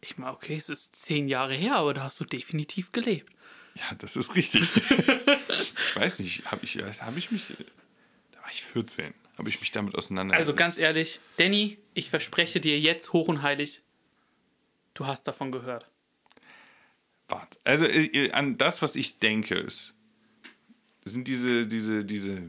Ich 0.00 0.18
meine, 0.18 0.32
okay, 0.32 0.56
es 0.56 0.68
ist 0.68 0.96
zehn 0.96 1.28
Jahre 1.28 1.54
her, 1.54 1.76
aber 1.76 1.94
da 1.94 2.02
hast 2.02 2.20
du 2.20 2.24
definitiv 2.24 2.92
gelebt. 2.92 3.32
Ja, 3.76 3.94
das 3.96 4.16
ist 4.16 4.34
richtig. 4.34 4.62
ich 4.76 5.96
weiß 5.96 6.18
nicht, 6.18 6.50
habe 6.50 6.64
ich, 6.64 6.76
hab 6.76 7.16
ich 7.16 7.30
mich. 7.30 7.54
Da 8.32 8.40
war 8.42 8.50
ich 8.50 8.62
14. 8.62 9.14
Habe 9.38 9.48
ich 9.48 9.60
mich 9.60 9.70
damit 9.70 9.94
auseinandergesetzt. 9.94 10.48
Also 10.48 10.56
ganz 10.56 10.76
ehrlich, 10.76 11.20
Danny, 11.38 11.78
ich 11.94 12.10
verspreche 12.10 12.60
dir 12.60 12.78
jetzt 12.78 13.12
hoch 13.12 13.28
und 13.28 13.42
heilig, 13.42 13.82
du 14.94 15.06
hast 15.06 15.26
davon 15.26 15.52
gehört. 15.52 15.86
Warte. 17.28 17.58
Also 17.64 17.86
äh, 17.86 18.04
äh, 18.06 18.32
an 18.32 18.58
das, 18.58 18.82
was 18.82 18.96
ich 18.96 19.20
denke, 19.20 19.54
ist, 19.54 19.94
sind 21.04 21.28
diese, 21.28 21.66
diese, 21.66 22.04
diese, 22.04 22.42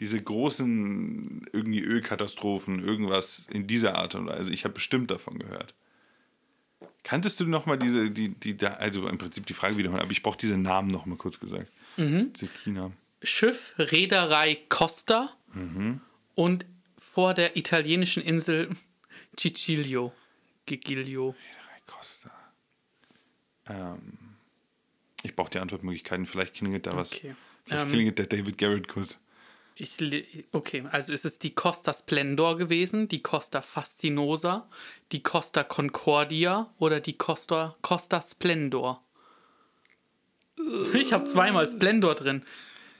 diese 0.00 0.22
großen 0.22 1.46
irgendwie 1.52 1.80
Ölkatastrophen, 1.80 2.84
irgendwas 2.84 3.46
in 3.50 3.66
dieser 3.66 3.96
Art 3.96 4.14
und 4.14 4.26
Weise. 4.26 4.52
Ich 4.52 4.64
habe 4.64 4.74
bestimmt 4.74 5.10
davon 5.10 5.38
gehört. 5.38 5.74
Kanntest 7.02 7.40
du 7.40 7.46
noch 7.46 7.66
mal 7.66 7.78
diese, 7.78 8.10
die, 8.10 8.28
die, 8.28 8.56
da, 8.56 8.74
also 8.74 9.08
im 9.08 9.18
Prinzip 9.18 9.46
die 9.46 9.54
Frage 9.54 9.76
wiederholen, 9.76 10.02
aber 10.02 10.12
ich 10.12 10.22
brauche 10.22 10.38
diese 10.38 10.56
Namen 10.58 10.90
noch 10.90 11.06
mal 11.06 11.16
kurz 11.16 11.40
gesagt. 11.40 11.70
Diese 11.96 12.48
China. 12.62 12.92
Schiff 13.22 13.74
Reederei 13.78 14.58
Costa 14.68 15.34
und 16.36 16.66
vor 16.96 17.34
der 17.34 17.56
italienischen 17.56 18.22
Insel 18.22 18.68
Giglio. 19.34 20.12
Giglio. 20.66 21.34
Costa. 21.86 22.30
Ähm, 23.66 24.00
ich 25.24 25.34
brauche 25.34 25.50
die 25.50 25.58
Antwortmöglichkeiten. 25.58 26.26
Vielleicht 26.26 26.54
klingelt 26.54 26.86
da 26.86 26.94
was. 26.94 27.12
Okay. 27.12 27.34
Vielleicht 27.64 27.86
Ähm, 27.86 27.92
klingelt 27.92 28.18
der 28.18 28.26
David 28.26 28.58
Garrett 28.58 28.86
kurz. 28.86 29.18
Ich, 29.80 30.44
okay, 30.50 30.82
also 30.90 31.12
ist 31.12 31.24
es 31.24 31.38
die 31.38 31.54
Costa 31.54 31.94
Splendor 31.94 32.56
gewesen, 32.56 33.06
die 33.06 33.22
Costa 33.22 33.62
Fascinosa, 33.62 34.68
die 35.12 35.22
Costa 35.22 35.62
Concordia 35.62 36.74
oder 36.78 36.98
die 36.98 37.16
Costa, 37.16 37.76
Costa 37.80 38.20
Splendor? 38.20 39.04
Ich 40.94 41.12
habe 41.12 41.24
zweimal 41.24 41.68
Splendor 41.68 42.16
drin. 42.16 42.44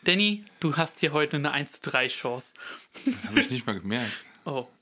Danny, 0.05 0.45
du 0.61 0.77
hast 0.77 1.01
hier 1.01 1.13
heute 1.13 1.37
eine 1.37 1.51
1 1.51 1.81
zu 1.81 1.91
3 1.91 2.07
Chance. 2.07 2.55
Das 3.05 3.25
habe 3.25 3.41
ich 3.41 3.51
nicht 3.51 3.67
mal 3.67 3.81
gemerkt. 3.81 4.13
Oh, 4.45 4.69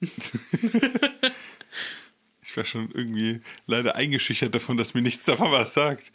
Ich 2.42 2.56
war 2.56 2.64
schon 2.64 2.90
irgendwie 2.92 3.40
leider 3.66 3.96
eingeschüchtert 3.96 4.54
davon, 4.54 4.76
dass 4.76 4.94
mir 4.94 5.02
nichts 5.02 5.24
davon 5.24 5.50
was 5.50 5.74
sagt. 5.74 6.12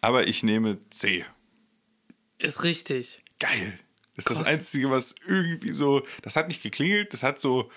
Aber 0.00 0.26
ich 0.26 0.42
nehme 0.42 0.78
C. 0.90 1.24
ist 2.38 2.64
richtig. 2.64 3.22
Geil. 3.38 3.78
Das 4.18 4.26
ist 4.26 4.30
das 4.30 4.38
Krass. 4.38 4.46
Einzige, 4.48 4.90
was 4.90 5.14
irgendwie 5.26 5.70
so. 5.72 6.02
Das 6.22 6.34
hat 6.34 6.48
nicht 6.48 6.60
geklingelt, 6.60 7.12
das 7.12 7.22
hat 7.22 7.38
so, 7.38 7.70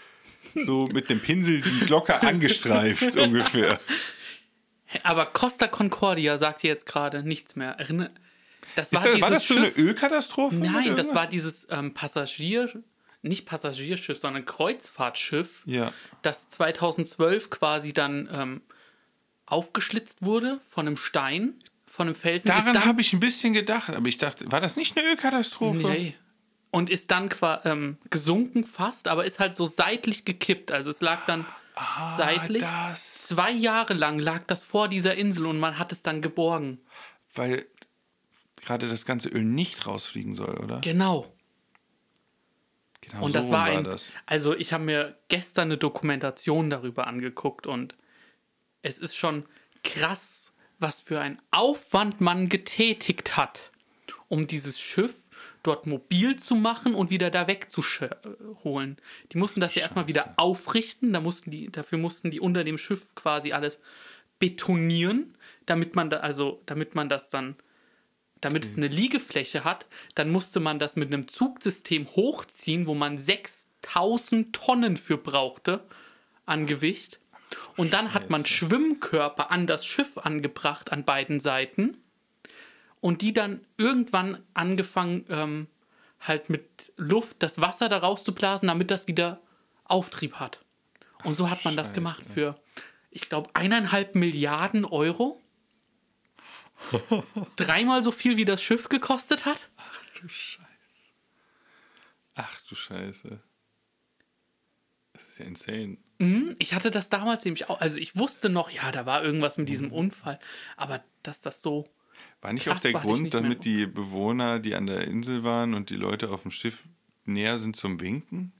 so 0.65 0.87
mit 0.93 1.09
dem 1.11 1.19
Pinsel 1.19 1.61
die 1.61 1.85
Glocke 1.85 2.19
angestreift 2.23 3.15
ungefähr. 3.15 3.79
Aber 5.03 5.27
Costa 5.27 5.67
Concordia 5.67 6.39
sagt 6.39 6.63
dir 6.63 6.67
jetzt 6.69 6.87
gerade 6.87 7.21
nichts 7.21 7.55
mehr. 7.55 7.73
Erinner 7.73 8.09
das 8.75 8.91
war, 8.91 9.03
das, 9.03 9.21
war 9.21 9.29
das 9.29 9.47
so 9.47 9.55
eine 9.55 9.69
Ölkatastrophe? 9.69 10.55
Nein, 10.55 10.95
das 10.95 11.13
war 11.13 11.27
dieses 11.27 11.67
ähm, 11.69 11.93
Passagier, 11.93 12.71
nicht 13.21 13.45
Passagierschiff, 13.45 14.17
sondern 14.17 14.45
Kreuzfahrtschiff, 14.45 15.61
Ja. 15.65 15.93
das 16.23 16.49
2012 16.49 17.51
quasi 17.51 17.93
dann 17.93 18.27
ähm, 18.31 18.61
aufgeschlitzt 19.45 20.25
wurde 20.25 20.59
von 20.67 20.87
einem 20.87 20.97
Stein, 20.97 21.53
von 21.85 22.07
einem 22.07 22.15
Felsen. 22.15 22.47
Daran 22.47 22.85
habe 22.85 23.01
ich 23.01 23.13
ein 23.13 23.19
bisschen 23.19 23.53
gedacht, 23.53 23.89
aber 23.89 24.07
ich 24.07 24.17
dachte, 24.17 24.51
war 24.51 24.61
das 24.61 24.77
nicht 24.77 24.97
eine 24.97 25.07
Ölkatastrophe? 25.07 25.87
Nee. 25.87 26.15
Und 26.71 26.89
ist 26.89 27.11
dann 27.11 27.29
ähm, 27.65 27.97
gesunken 28.09 28.63
fast, 28.63 29.09
aber 29.09 29.25
ist 29.25 29.39
halt 29.39 29.55
so 29.55 29.65
seitlich 29.65 30.23
gekippt. 30.23 30.71
Also 30.71 30.89
es 30.89 31.01
lag 31.01 31.25
dann 31.27 31.45
seitlich. 32.17 32.63
Ah, 32.63 32.89
das. 32.89 33.27
Zwei 33.27 33.51
Jahre 33.51 33.93
lang 33.93 34.19
lag 34.19 34.43
das 34.47 34.63
vor 34.63 34.87
dieser 34.87 35.15
Insel 35.15 35.45
und 35.45 35.59
man 35.59 35.77
hat 35.77 35.91
es 35.91 36.01
dann 36.01 36.21
geborgen. 36.21 36.79
Weil 37.33 37.65
gerade 38.61 38.87
das 38.87 39.05
ganze 39.05 39.29
Öl 39.29 39.43
nicht 39.43 39.85
rausfliegen 39.85 40.35
soll, 40.35 40.57
oder? 40.57 40.79
Genau. 40.79 41.33
Genau 43.01 43.25
Und 43.25 43.31
so 43.33 43.39
das 43.39 43.51
war 43.51 43.65
ein. 43.65 43.83
das. 43.83 44.11
Also, 44.25 44.55
ich 44.55 44.73
habe 44.73 44.83
mir 44.83 45.17
gestern 45.27 45.69
eine 45.69 45.77
Dokumentation 45.77 46.69
darüber 46.69 47.07
angeguckt 47.07 47.67
und 47.67 47.95
es 48.83 48.97
ist 48.97 49.15
schon 49.15 49.45
krass, 49.83 50.51
was 50.79 51.01
für 51.01 51.19
ein 51.19 51.39
Aufwand 51.51 52.21
man 52.21 52.47
getätigt 52.47 53.37
hat, 53.37 53.71
um 54.27 54.47
dieses 54.47 54.79
Schiff 54.79 55.29
dort 55.63 55.85
mobil 55.85 56.37
zu 56.37 56.55
machen 56.55 56.95
und 56.95 57.09
wieder 57.09 57.29
da 57.29 57.47
wegzuholen. 57.47 58.97
Die 59.31 59.37
mussten 59.37 59.61
das 59.61 59.75
ja 59.75 59.83
erstmal 59.83 60.07
wieder 60.07 60.33
aufrichten, 60.37 61.13
da 61.13 61.21
mussten 61.21 61.51
die, 61.51 61.71
dafür 61.71 61.97
mussten 61.97 62.31
die 62.31 62.39
unter 62.39 62.63
dem 62.63 62.77
Schiff 62.77 63.13
quasi 63.15 63.51
alles 63.51 63.79
betonieren, 64.39 65.37
damit 65.65 65.95
man 65.95 66.09
da, 66.09 66.17
also 66.17 66.61
damit 66.65 66.95
man 66.95 67.09
das 67.09 67.29
dann 67.29 67.55
damit 68.41 68.65
es 68.65 68.75
eine 68.75 68.87
Liegefläche 68.87 69.63
hat, 69.63 69.85
dann 70.15 70.31
musste 70.31 70.59
man 70.59 70.79
das 70.79 70.95
mit 70.95 71.13
einem 71.13 71.27
Zugsystem 71.27 72.07
hochziehen, 72.07 72.87
wo 72.87 72.95
man 72.95 73.17
6000 73.17 74.53
Tonnen 74.53 74.97
für 74.97 75.17
brauchte 75.17 75.81
an 76.45 76.65
Gewicht. 76.65 77.19
Und 77.77 77.93
dann 77.93 78.13
hat 78.13 78.29
man 78.29 78.45
Schwimmkörper 78.45 79.51
an 79.51 79.67
das 79.67 79.85
Schiff 79.85 80.17
angebracht 80.17 80.91
an 80.91 81.05
beiden 81.05 81.39
Seiten. 81.39 81.97
Und 83.01 83.21
die 83.21 83.33
dann 83.33 83.65
irgendwann 83.77 84.41
angefangen, 84.53 85.25
ähm, 85.29 85.67
halt 86.19 86.49
mit 86.49 86.93
Luft 86.97 87.37
das 87.43 87.59
Wasser 87.59 87.89
da 87.89 87.97
rauszublasen, 87.97 88.67
damit 88.67 88.89
das 88.91 89.07
wieder 89.07 89.41
Auftrieb 89.85 90.35
hat. 90.35 90.63
Und 91.23 91.33
so 91.33 91.49
hat 91.49 91.65
man 91.65 91.75
das 91.75 91.87
Scheiße. 91.87 91.95
gemacht 91.95 92.23
für, 92.33 92.59
ich 93.09 93.27
glaube, 93.29 93.49
eineinhalb 93.53 94.15
Milliarden 94.15 94.85
Euro. 94.85 95.39
Dreimal 97.57 98.01
so 98.03 98.11
viel, 98.11 98.37
wie 98.37 98.45
das 98.45 98.61
Schiff 98.61 98.89
gekostet 98.89 99.45
hat. 99.45 99.67
Du 100.21 100.27
Scheiße. 100.27 100.61
Ach 102.35 102.61
du 102.69 102.75
Scheiße. 102.75 103.39
Das 105.13 105.23
ist 105.27 105.39
ja 105.39 105.45
insane. 105.45 105.97
Ich 106.59 106.73
hatte 106.75 106.91
das 106.91 107.09
damals 107.09 107.45
nämlich 107.45 107.67
auch, 107.69 107.81
also 107.81 107.97
ich 107.97 108.15
wusste 108.15 108.49
noch, 108.49 108.69
ja, 108.69 108.91
da 108.91 109.05
war 109.07 109.23
irgendwas 109.23 109.57
mit 109.57 109.67
Mhm. 109.67 109.71
diesem 109.71 109.91
Unfall, 109.91 110.39
aber 110.77 111.03
dass 111.23 111.41
das 111.41 111.61
so, 111.63 111.87
War 112.41 112.53
nicht 112.53 112.65
Krass, 112.65 112.77
auch 112.77 112.81
der 112.81 112.93
Grund, 112.93 113.33
damit 113.33 113.65
die 113.65 113.85
Bewohner, 113.85 114.59
die 114.59 114.75
an 114.75 114.87
der 114.87 115.07
Insel 115.07 115.43
waren 115.43 115.73
und 115.73 115.89
die 115.89 115.95
Leute 115.95 116.29
auf 116.29 116.41
dem 116.41 116.51
Schiff 116.51 116.83
näher 117.25 117.59
sind 117.59 117.75
zum 117.75 117.99
Winken? 117.99 118.53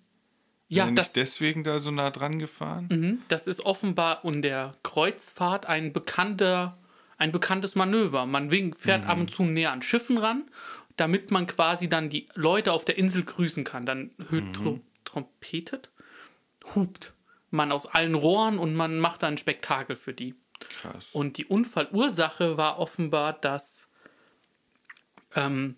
ja, 0.72 0.86
Sind 0.86 0.96
das, 0.96 1.08
nicht 1.08 1.16
deswegen 1.18 1.64
da 1.64 1.80
so 1.80 1.92
nah 1.92 2.12
dran 2.12 2.40
gefahren? 2.40 2.88
Mhm, 2.90 3.22
das 3.28 3.46
ist 3.46 3.60
offenbar 3.60 4.24
in 4.24 4.42
der 4.42 4.72
Kreuzfahrt 4.84 5.66
ein 5.66 5.92
bekannter, 5.92 6.78
ein 7.18 7.34
bekanntes 7.34 7.76
Manöver. 7.76 8.26
Man 8.26 8.52
winkt, 8.52 8.80
fährt 8.80 9.06
ab 9.06 9.18
und 9.18 9.30
zu 9.30 9.44
näher 9.44 9.74
an 9.74 9.82
Schiffen 9.82 10.18
ran, 10.18 10.46
damit 10.96 11.30
man 11.30 11.46
quasi 11.46 11.90
dann 11.90 12.10
die 12.10 12.30
Leute 12.36 12.72
auf 12.72 12.86
der 12.86 12.98
Insel 12.98 13.24
grüßen 13.24 13.66
kann. 13.66 13.86
Dann 13.86 14.12
hört, 14.30 14.54
trom 14.54 14.82
trompetet, 15.04 15.92
hupt 16.74 17.14
man 17.50 17.74
aus 17.74 17.86
allen 17.86 18.16
Rohren 18.16 18.58
und 18.58 18.74
man 18.74 18.98
macht 19.00 19.24
dann 19.24 19.34
ein 19.34 19.38
Spektakel 19.38 19.98
für 19.98 20.14
die. 20.14 20.36
Krass. 20.70 21.10
Und 21.14 21.38
die 21.38 21.46
Unfallursache 21.46 22.58
war 22.58 22.80
offenbar, 22.80 23.34
dass 23.34 23.88
ähm, 25.36 25.76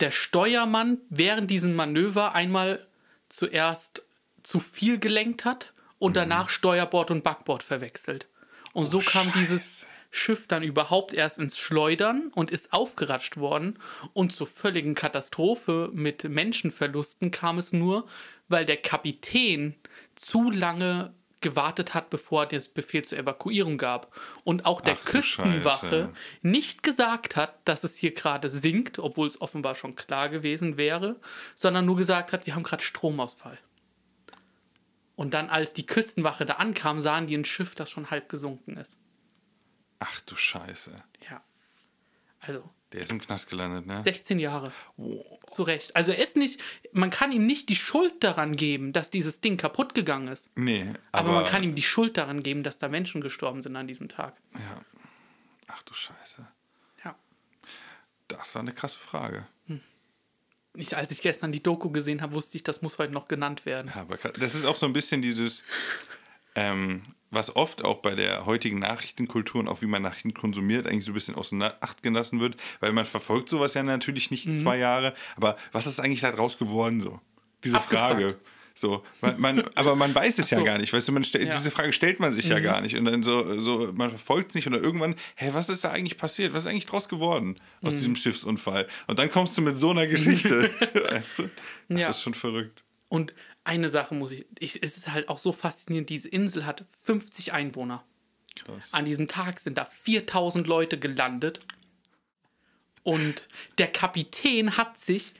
der 0.00 0.10
Steuermann 0.10 0.98
während 1.08 1.50
diesem 1.50 1.74
Manöver 1.74 2.34
einmal 2.34 2.86
zuerst 3.28 4.02
zu 4.42 4.60
viel 4.60 4.98
gelenkt 4.98 5.44
hat 5.44 5.72
und 5.98 6.16
danach 6.16 6.48
Steuerbord 6.48 7.10
und 7.10 7.24
Backbord 7.24 7.62
verwechselt. 7.62 8.28
Und 8.72 8.84
so 8.86 8.98
kam 8.98 9.32
dieses 9.32 9.86
Schiff 10.10 10.46
dann 10.46 10.62
überhaupt 10.62 11.12
erst 11.14 11.38
ins 11.38 11.58
Schleudern 11.58 12.30
und 12.34 12.50
ist 12.50 12.72
aufgeratscht 12.72 13.36
worden. 13.38 13.78
Und 14.12 14.34
zur 14.34 14.46
völligen 14.46 14.94
Katastrophe 14.94 15.90
mit 15.92 16.24
Menschenverlusten 16.24 17.30
kam 17.30 17.58
es 17.58 17.72
nur, 17.72 18.06
weil 18.48 18.64
der 18.64 18.76
Kapitän 18.76 19.74
zu 20.14 20.50
lange 20.50 21.12
gewartet 21.40 21.94
hat, 21.94 22.10
bevor 22.10 22.44
er 22.44 22.46
das 22.46 22.68
Befehl 22.68 23.04
zur 23.04 23.18
Evakuierung 23.18 23.78
gab. 23.78 24.14
Und 24.44 24.66
auch 24.66 24.80
der 24.80 24.96
Ach 25.00 25.04
Küstenwache 25.04 26.12
nicht 26.42 26.82
gesagt 26.82 27.36
hat, 27.36 27.56
dass 27.64 27.84
es 27.84 27.96
hier 27.96 28.14
gerade 28.14 28.48
sinkt, 28.48 28.98
obwohl 28.98 29.28
es 29.28 29.40
offenbar 29.40 29.74
schon 29.74 29.94
klar 29.94 30.28
gewesen 30.28 30.76
wäre, 30.76 31.16
sondern 31.54 31.84
nur 31.84 31.96
gesagt 31.96 32.32
hat, 32.32 32.46
wir 32.46 32.54
haben 32.54 32.62
gerade 32.62 32.82
Stromausfall. 32.82 33.58
Und 35.14 35.32
dann, 35.32 35.48
als 35.48 35.72
die 35.72 35.86
Küstenwache 35.86 36.44
da 36.44 36.54
ankam, 36.54 37.00
sahen 37.00 37.26
die 37.26 37.36
ein 37.36 37.46
Schiff, 37.46 37.74
das 37.74 37.90
schon 37.90 38.10
halb 38.10 38.28
gesunken 38.28 38.76
ist. 38.76 38.98
Ach 39.98 40.20
du 40.20 40.36
Scheiße. 40.36 40.94
Ja. 41.30 41.42
Also, 42.40 42.68
Der 42.92 43.02
ist 43.02 43.10
im 43.10 43.20
Knast 43.20 43.50
gelandet, 43.50 43.86
ne? 43.86 44.00
16 44.02 44.38
Jahre. 44.38 44.72
Zu 45.50 45.62
Recht. 45.64 45.96
Also, 45.96 46.12
er 46.12 46.18
ist 46.18 46.36
nicht, 46.36 46.62
man 46.92 47.10
kann 47.10 47.32
ihm 47.32 47.44
nicht 47.44 47.68
die 47.68 47.76
Schuld 47.76 48.22
daran 48.22 48.54
geben, 48.54 48.92
dass 48.92 49.10
dieses 49.10 49.40
Ding 49.40 49.56
kaputt 49.56 49.94
gegangen 49.94 50.28
ist. 50.28 50.50
Nee, 50.56 50.86
Aber, 51.10 51.30
aber, 51.30 51.40
man 51.40 51.46
kann 51.46 51.62
ihm 51.64 51.74
die 51.74 51.82
Schuld 51.82 52.16
daran 52.16 52.42
geben, 52.42 52.62
dass 52.62 52.78
da 52.78 52.88
Menschen 52.88 53.20
gestorben 53.20 53.60
sind 53.60 53.74
an 53.74 53.88
diesem 53.88 54.08
Tag. 54.08 54.34
Ja. 54.54 54.80
Ach 55.66 55.82
du 55.82 55.94
Scheiße. 55.94 56.46
Ja. 57.04 57.16
Das 58.28 58.54
war 58.54 58.62
eine 58.62 58.72
krasse 58.72 58.98
Frage. 58.98 59.46
Ich, 60.76 60.96
als 60.96 61.10
ich 61.10 61.22
gestern 61.22 61.52
die 61.52 61.62
Doku 61.62 61.90
gesehen 61.90 62.22
habe, 62.22 62.34
wusste 62.34 62.56
ich, 62.56 62.62
das 62.62 62.82
muss 62.82 62.98
heute 62.98 63.12
noch 63.12 63.28
genannt 63.28 63.66
werden. 63.66 63.90
Ja, 63.94 64.02
aber 64.02 64.16
das 64.16 64.54
ist 64.54 64.64
auch 64.64 64.76
so 64.76 64.86
ein 64.86 64.92
bisschen 64.92 65.22
dieses, 65.22 65.62
ähm, 66.54 67.02
was 67.36 67.54
oft 67.54 67.84
auch 67.84 67.98
bei 67.98 68.16
der 68.16 68.44
heutigen 68.46 68.80
Nachrichtenkultur 68.80 69.60
und 69.60 69.68
auch 69.68 69.80
wie 69.82 69.86
man 69.86 70.02
Nachrichten 70.02 70.34
konsumiert, 70.34 70.86
eigentlich 70.88 71.04
so 71.04 71.12
ein 71.12 71.14
bisschen 71.14 71.36
außer 71.36 71.76
Acht 71.80 72.02
gelassen 72.02 72.40
wird, 72.40 72.56
weil 72.80 72.92
man 72.92 73.06
verfolgt 73.06 73.48
sowas 73.48 73.74
ja 73.74 73.84
natürlich 73.84 74.30
nicht 74.32 74.46
Mhm. 74.46 74.58
zwei 74.58 74.78
Jahre. 74.78 75.14
Aber 75.36 75.56
was 75.72 75.86
ist 75.86 76.00
eigentlich 76.00 76.20
da 76.22 76.32
draus 76.32 76.58
geworden 76.58 77.00
so? 77.00 77.20
Diese 77.62 77.76
Abgefuckt. 77.76 78.00
Frage. 78.00 78.36
So, 78.78 79.02
man, 79.22 79.40
man, 79.40 79.64
aber 79.74 79.96
man 79.96 80.14
weiß 80.14 80.38
es 80.38 80.50
ja 80.50 80.58
so. 80.58 80.64
gar 80.64 80.76
nicht, 80.76 80.92
weißt 80.92 81.08
du, 81.08 81.12
man 81.12 81.24
stell, 81.24 81.40
Ja. 81.46 81.48
Mhm. 81.54 81.56
diese 81.56 81.70
Frage 81.70 81.94
stellt 81.94 82.20
man 82.20 82.30
sich 82.30 82.46
ja 82.48 82.60
gar 82.60 82.82
nicht. 82.82 82.94
Und 82.96 83.06
dann 83.06 83.22
so, 83.22 83.58
so 83.58 83.90
man 83.94 84.10
verfolgt 84.10 84.50
es 84.50 84.54
nicht 84.54 84.66
und 84.66 84.74
dann 84.74 84.84
irgendwann, 84.84 85.14
hä, 85.36 85.48
was 85.52 85.70
ist 85.70 85.82
da 85.82 85.92
eigentlich 85.92 86.18
passiert? 86.18 86.52
Was 86.52 86.64
ist 86.64 86.70
eigentlich 86.70 86.84
draus 86.84 87.08
geworden 87.08 87.56
aus 87.80 87.94
Mhm. 87.94 87.96
diesem 87.96 88.16
Schiffsunfall? 88.16 88.86
Und 89.06 89.18
dann 89.18 89.30
kommst 89.30 89.56
du 89.56 89.62
mit 89.62 89.78
so 89.78 89.90
einer 89.92 90.06
Geschichte. 90.06 90.68
weißt 91.10 91.38
du? 91.38 91.50
Das 91.88 92.00
Ja. 92.00 92.08
ist 92.10 92.20
schon 92.22 92.34
verrückt. 92.34 92.82
Und 93.08 93.32
eine 93.66 93.88
Sache 93.88 94.14
muss 94.14 94.32
ich, 94.32 94.46
ich, 94.58 94.82
es 94.82 94.96
ist 94.96 95.12
halt 95.12 95.28
auch 95.28 95.38
so 95.38 95.52
faszinierend, 95.52 96.08
diese 96.10 96.28
Insel 96.28 96.64
hat 96.66 96.84
50 97.02 97.52
Einwohner. 97.52 98.04
Krass. 98.54 98.88
An 98.92 99.04
diesem 99.04 99.28
Tag 99.28 99.60
sind 99.60 99.76
da 99.76 99.84
4000 99.84 100.66
Leute 100.66 100.98
gelandet. 100.98 101.58
Und 103.02 103.48
der 103.78 103.88
Kapitän 103.88 104.76
hat 104.76 104.98
sich 104.98 105.34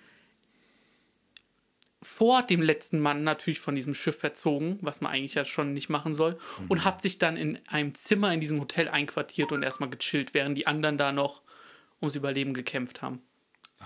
vor 2.03 2.43
dem 2.43 2.63
letzten 2.63 3.01
Mann 3.01 3.25
natürlich 3.25 3.59
von 3.59 3.75
diesem 3.75 3.95
Schiff 3.95 4.19
verzogen, 4.21 4.79
was 4.81 5.01
man 5.01 5.13
eigentlich 5.13 5.35
ja 5.35 5.45
schon 5.45 5.73
nicht 5.73 5.89
machen 5.89 6.15
soll, 6.15 6.39
und 6.69 6.85
hat 6.85 7.03
sich 7.03 7.19
dann 7.19 7.37
in 7.37 7.59
einem 7.67 7.95
Zimmer 7.95 8.33
in 8.33 8.41
diesem 8.41 8.61
Hotel 8.61 8.89
einquartiert 8.89 9.51
und 9.51 9.63
erstmal 9.63 9.91
gechillt, 9.91 10.33
während 10.35 10.57
die 10.57 10.67
anderen 10.69 10.99
da 10.99 11.11
noch 11.11 11.43
ums 12.01 12.15
Überleben 12.15 12.55
gekämpft 12.55 13.03
haben. 13.03 13.23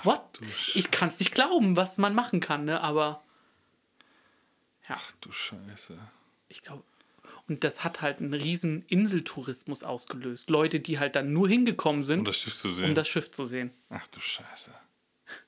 What? 0.03 0.20
du 0.38 0.44
Sch- 0.46 0.72
Ich 0.76 0.90
kann 0.90 1.09
es 1.09 1.18
nicht 1.18 1.33
glauben, 1.33 1.76
was 1.76 1.96
man 1.98 2.14
machen 2.14 2.40
kann, 2.40 2.64
ne? 2.66 2.81
Aber 2.83 3.22
ja, 4.90 4.96
Ach 4.98 5.12
du 5.20 5.31
Scheiße. 5.33 5.96
ich 6.48 6.62
glaube. 6.62 6.83
Und 7.48 7.64
das 7.64 7.83
hat 7.83 8.00
halt 8.00 8.18
einen 8.20 8.33
riesen 8.35 8.85
Inseltourismus 8.87 9.83
ausgelöst. 9.83 10.50
Leute, 10.50 10.79
die 10.79 10.98
halt 11.00 11.16
dann 11.16 11.33
nur 11.33 11.48
hingekommen 11.48 12.03
sind, 12.03 12.20
Um 12.20 12.24
das 12.24 12.38
Schiff 12.38 12.57
zu 12.57 12.70
sehen. 12.70 12.85
um 12.90 12.94
das 12.94 13.09
Schiff 13.09 13.31
zu 13.33 13.44
sehen. 13.44 13.70
Ach 13.88 14.07
du 14.09 14.20
Scheiße. 14.20 14.70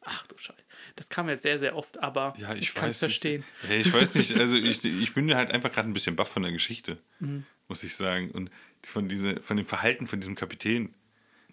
Ach 0.00 0.26
du 0.26 0.36
Scheiße. 0.36 0.58
Das 0.96 1.08
kam 1.08 1.28
jetzt 1.28 1.42
sehr, 1.42 1.58
sehr 1.60 1.76
oft, 1.76 1.98
aber 1.98 2.34
Ja, 2.38 2.54
ich, 2.54 2.62
ich 2.62 2.74
kann 2.74 2.90
es 2.90 2.98
verstehen. 2.98 3.44
Ja, 3.68 3.76
ich 3.76 3.92
weiß 3.92 4.16
nicht, 4.16 4.36
also 4.36 4.56
ich, 4.56 4.84
ich 4.84 5.14
bin 5.14 5.32
halt 5.34 5.52
einfach 5.52 5.70
gerade 5.72 5.88
ein 5.88 5.92
bisschen 5.92 6.16
baff 6.16 6.28
von 6.28 6.42
der 6.42 6.52
Geschichte, 6.52 6.98
Mhm. 7.20 7.44
muss 7.68 7.82
ich 7.84 7.94
sagen. 7.94 8.30
Und 8.32 8.50
von, 8.84 9.08
diese, 9.08 9.40
von 9.40 9.56
dem 9.56 9.66
Verhalten 9.66 10.06
von 10.08 10.20
diesem 10.20 10.34
Kapitän. 10.34 10.92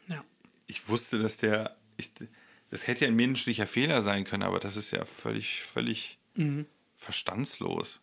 Ja. 0.08 0.23
Ich 0.67 0.88
wusste, 0.89 1.19
dass 1.19 1.38
der. 1.38 1.75
Ich, 1.97 2.12
das 2.71 2.88
hätte 2.88 3.06
ja 3.06 3.12
ein 3.12 3.15
menschlicher 3.15 3.67
Fehler 3.67 4.02
sein 4.02 4.23
können, 4.25 4.43
aber 4.43 4.60
das 4.60 4.78
ist 4.78 4.91
ja 4.91 5.06
völlig, 5.06 5.62
völlig 5.62 6.17
Mhm. 6.36 6.65
Verstandslos. 6.99 7.99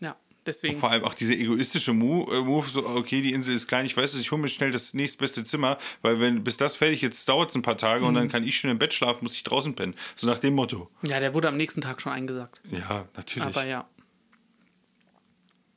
ja, 0.00 0.16
deswegen. 0.46 0.78
Vor 0.78 0.90
allem 0.90 1.04
auch 1.04 1.14
dieser 1.14 1.34
egoistische 1.34 1.92
Move, 1.92 2.34
äh, 2.36 2.40
Move, 2.40 2.66
so, 2.68 2.86
okay, 2.86 3.20
die 3.20 3.32
Insel 3.32 3.54
ist 3.54 3.66
klein, 3.66 3.84
ich 3.84 3.96
weiß 3.96 4.14
es, 4.14 4.20
ich 4.20 4.30
hole 4.30 4.40
mir 4.40 4.48
schnell 4.48 4.70
das 4.70 4.94
nächstbeste 4.94 5.44
Zimmer, 5.44 5.76
weil 6.02 6.20
wenn 6.20 6.44
bis 6.44 6.56
das 6.56 6.76
fertig 6.76 7.02
ist, 7.02 7.28
dauert 7.28 7.50
es 7.50 7.56
ein 7.56 7.62
paar 7.62 7.76
Tage 7.76 8.04
und 8.04 8.12
Mhm. 8.12 8.16
dann 8.18 8.28
kann 8.28 8.44
ich 8.44 8.56
schon 8.58 8.70
im 8.70 8.78
Bett 8.78 8.94
schlafen, 8.94 9.24
muss 9.24 9.34
ich 9.34 9.42
draußen 9.44 9.74
pennen. 9.74 9.94
So 10.16 10.26
nach 10.28 10.38
dem 10.38 10.54
Motto. 10.54 10.88
Ja, 11.02 11.18
der 11.20 11.34
wurde 11.34 11.48
am 11.48 11.56
nächsten 11.56 11.80
Tag 11.80 12.00
schon 12.00 12.12
eingesagt. 12.12 12.60
Ja, 12.70 13.08
natürlich. 13.16 13.48
Aber 13.48 13.66
ja. 13.66 13.88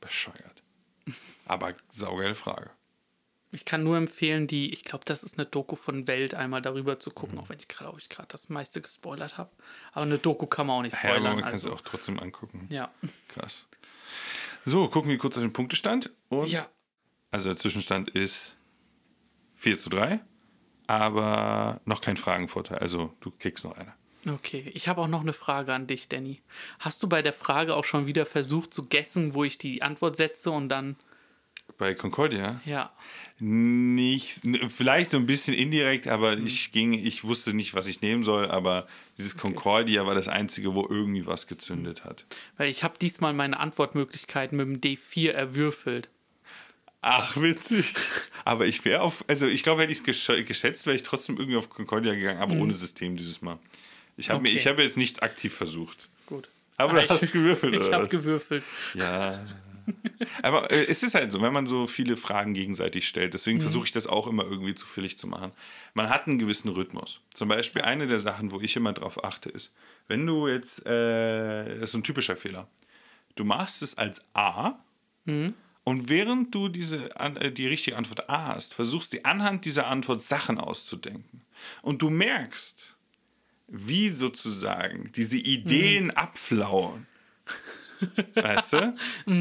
Bescheuert. 0.00 0.62
Aber 1.46 1.72
saugeile 1.92 2.34
Frage. 2.34 2.70
Ich 3.54 3.64
kann 3.66 3.82
nur 3.82 3.96
empfehlen, 3.98 4.46
die, 4.46 4.72
ich 4.72 4.82
glaube, 4.84 5.04
das 5.04 5.22
ist 5.22 5.38
eine 5.38 5.46
Doku 5.46 5.76
von 5.76 6.06
Welt, 6.06 6.34
einmal 6.34 6.62
darüber 6.62 6.98
zu 6.98 7.10
Mhm. 7.10 7.14
gucken, 7.14 7.38
auch 7.38 7.48
wenn 7.50 7.58
ich 7.58 7.68
glaube 7.68 7.98
ich 8.00 8.08
gerade 8.08 8.28
das 8.28 8.48
meiste 8.48 8.80
gespoilert 8.80 9.36
habe. 9.36 9.50
Aber 9.92 10.02
eine 10.06 10.18
Doku 10.18 10.46
kann 10.46 10.66
man 10.66 10.78
auch 10.78 10.82
nicht 10.82 10.94
Ja, 10.94 11.00
aber 11.00 11.08
spoilern. 11.16 11.34
man 11.36 11.44
kann 11.44 11.54
es 11.54 11.64
also, 11.64 11.76
auch 11.76 11.80
trotzdem 11.82 12.18
angucken. 12.18 12.66
ja. 12.70 12.90
Krass. 13.28 13.64
So, 14.64 14.88
gucken 14.88 15.10
wir 15.10 15.18
kurz 15.18 15.36
auf 15.36 15.42
den 15.42 15.52
Punktestand. 15.52 16.10
Und 16.28 16.48
ja. 16.48 16.66
Also 17.30 17.48
der 17.50 17.58
Zwischenstand 17.58 18.10
ist 18.10 18.56
4 19.54 19.78
zu 19.78 19.90
3, 19.90 20.20
aber 20.86 21.80
noch 21.84 22.00
kein 22.00 22.16
Fragenvorteil. 22.16 22.78
Also 22.78 23.12
du 23.20 23.30
kriegst 23.30 23.64
noch 23.64 23.76
eine. 23.76 23.92
Okay, 24.28 24.70
ich 24.74 24.86
habe 24.86 25.00
auch 25.00 25.08
noch 25.08 25.22
eine 25.22 25.32
Frage 25.32 25.74
an 25.74 25.86
dich, 25.88 26.08
Danny. 26.08 26.40
Hast 26.78 27.02
du 27.02 27.08
bei 27.08 27.22
der 27.22 27.32
Frage 27.32 27.74
auch 27.74 27.84
schon 27.84 28.06
wieder 28.06 28.24
versucht 28.24 28.72
zu 28.72 28.84
guessen, 28.86 29.34
wo 29.34 29.42
ich 29.44 29.58
die 29.58 29.82
Antwort 29.82 30.16
setze 30.16 30.50
und 30.52 30.68
dann, 30.68 30.96
Bei 31.82 31.94
Concordia? 31.94 32.60
ja, 32.64 32.92
Nicht, 33.40 34.42
vielleicht 34.68 35.10
so 35.10 35.16
ein 35.16 35.26
bisschen 35.26 35.52
indirekt, 35.52 36.06
aber 36.06 36.36
Mhm. 36.36 36.46
ich 36.46 36.70
ging, 36.70 36.92
ich 36.92 37.24
wusste 37.24 37.54
nicht, 37.54 37.74
was 37.74 37.88
ich 37.88 38.00
nehmen 38.00 38.22
soll, 38.22 38.48
aber 38.48 38.86
dieses 39.18 39.36
Concordia 39.36 40.06
war 40.06 40.14
das 40.14 40.28
einzige, 40.28 40.74
wo 40.76 40.86
irgendwie 40.88 41.26
was 41.26 41.48
gezündet 41.48 42.04
hat. 42.04 42.24
weil 42.56 42.70
ich 42.70 42.84
habe 42.84 42.94
diesmal 43.00 43.32
meine 43.32 43.58
Antwortmöglichkeiten 43.58 44.56
mit 44.56 44.68
dem 44.68 44.80
D4 44.80 45.32
erwürfelt. 45.32 46.08
Ach, 47.00 47.36
witzig. 47.36 47.94
Aber 48.44 48.64
ich 48.66 48.84
wäre 48.84 49.00
auf, 49.02 49.24
also 49.26 49.48
ich 49.48 49.64
glaube, 49.64 49.82
hätte 49.82 49.90
ich 49.92 50.06
es 50.06 50.46
geschätzt, 50.46 50.86
wäre 50.86 50.94
ich 50.94 51.02
trotzdem 51.02 51.36
irgendwie 51.36 51.56
auf 51.56 51.68
Concordia 51.68 52.14
gegangen, 52.14 52.38
aber 52.40 52.54
ohne 52.54 52.74
System 52.74 53.16
dieses 53.16 53.42
Mal. 53.42 53.58
Ich 54.16 54.30
habe 54.30 54.38
Mhm. 54.38 54.46
Okay. 54.46 54.56
ich 54.56 54.66
hab 54.68 54.78
jetzt 54.78 54.96
nichts 54.96 55.18
aktiv 55.18 55.52
versucht. 55.52 56.08
Gut. 56.26 56.48
Aber 56.76 56.92
du 56.92 56.98
ich, 57.04 57.10
hast 57.10 57.32
gewürfelt, 57.32 57.74
Ich 57.74 57.80
oder 57.80 57.92
habe 57.94 58.04
was? 58.04 58.10
gewürfelt. 58.10 58.62
Ja, 58.94 59.44
Aber 60.42 60.70
äh, 60.70 60.84
es 60.86 61.02
ist 61.02 61.14
halt 61.14 61.32
so, 61.32 61.40
wenn 61.42 61.52
man 61.52 61.66
so 61.66 61.86
viele 61.86 62.16
Fragen 62.16 62.54
gegenseitig 62.54 63.06
stellt, 63.08 63.34
deswegen 63.34 63.58
Mhm. 63.58 63.62
versuche 63.62 63.84
ich 63.86 63.92
das 63.92 64.06
auch 64.06 64.26
immer 64.26 64.44
irgendwie 64.44 64.74
zufällig 64.74 65.18
zu 65.18 65.26
machen. 65.26 65.52
Man 65.94 66.08
hat 66.10 66.26
einen 66.26 66.38
gewissen 66.38 66.68
Rhythmus. 66.70 67.20
Zum 67.34 67.48
Beispiel 67.48 67.82
eine 67.82 68.06
der 68.06 68.18
Sachen, 68.20 68.50
wo 68.52 68.60
ich 68.60 68.76
immer 68.76 68.92
drauf 68.92 69.22
achte, 69.24 69.48
ist, 69.48 69.72
wenn 70.08 70.26
du 70.26 70.48
jetzt, 70.48 70.84
äh, 70.86 71.78
das 71.80 71.90
ist 71.90 71.94
ein 71.94 72.04
typischer 72.04 72.36
Fehler, 72.36 72.68
du 73.36 73.44
machst 73.44 73.82
es 73.82 73.96
als 73.98 74.24
A 74.34 74.74
Mhm. 75.24 75.54
und 75.84 76.08
während 76.08 76.54
du 76.54 76.68
diese, 76.68 77.10
äh, 77.18 77.50
die 77.52 77.66
richtige 77.68 77.96
Antwort 77.96 78.28
A 78.28 78.54
hast, 78.54 78.74
versuchst 78.74 79.12
du 79.12 79.24
anhand 79.24 79.64
dieser 79.64 79.86
Antwort 79.86 80.20
Sachen 80.22 80.58
auszudenken. 80.58 81.42
Und 81.82 82.02
du 82.02 82.10
merkst, 82.10 82.96
wie 83.68 84.10
sozusagen 84.10 85.10
diese 85.14 85.36
Ideen 85.38 86.10
abflauen. 86.10 87.06
Weißt 88.34 88.72
du? 88.74 88.96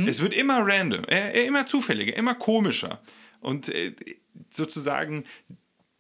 Es 0.07 0.19
wird 0.21 0.35
immer 0.35 0.59
random, 0.65 1.03
äh, 1.05 1.31
äh, 1.31 1.45
immer 1.47 1.65
zufälliger, 1.65 2.15
immer 2.15 2.35
komischer. 2.35 3.01
Und 3.39 3.69
äh, 3.69 3.95
sozusagen 4.49 5.25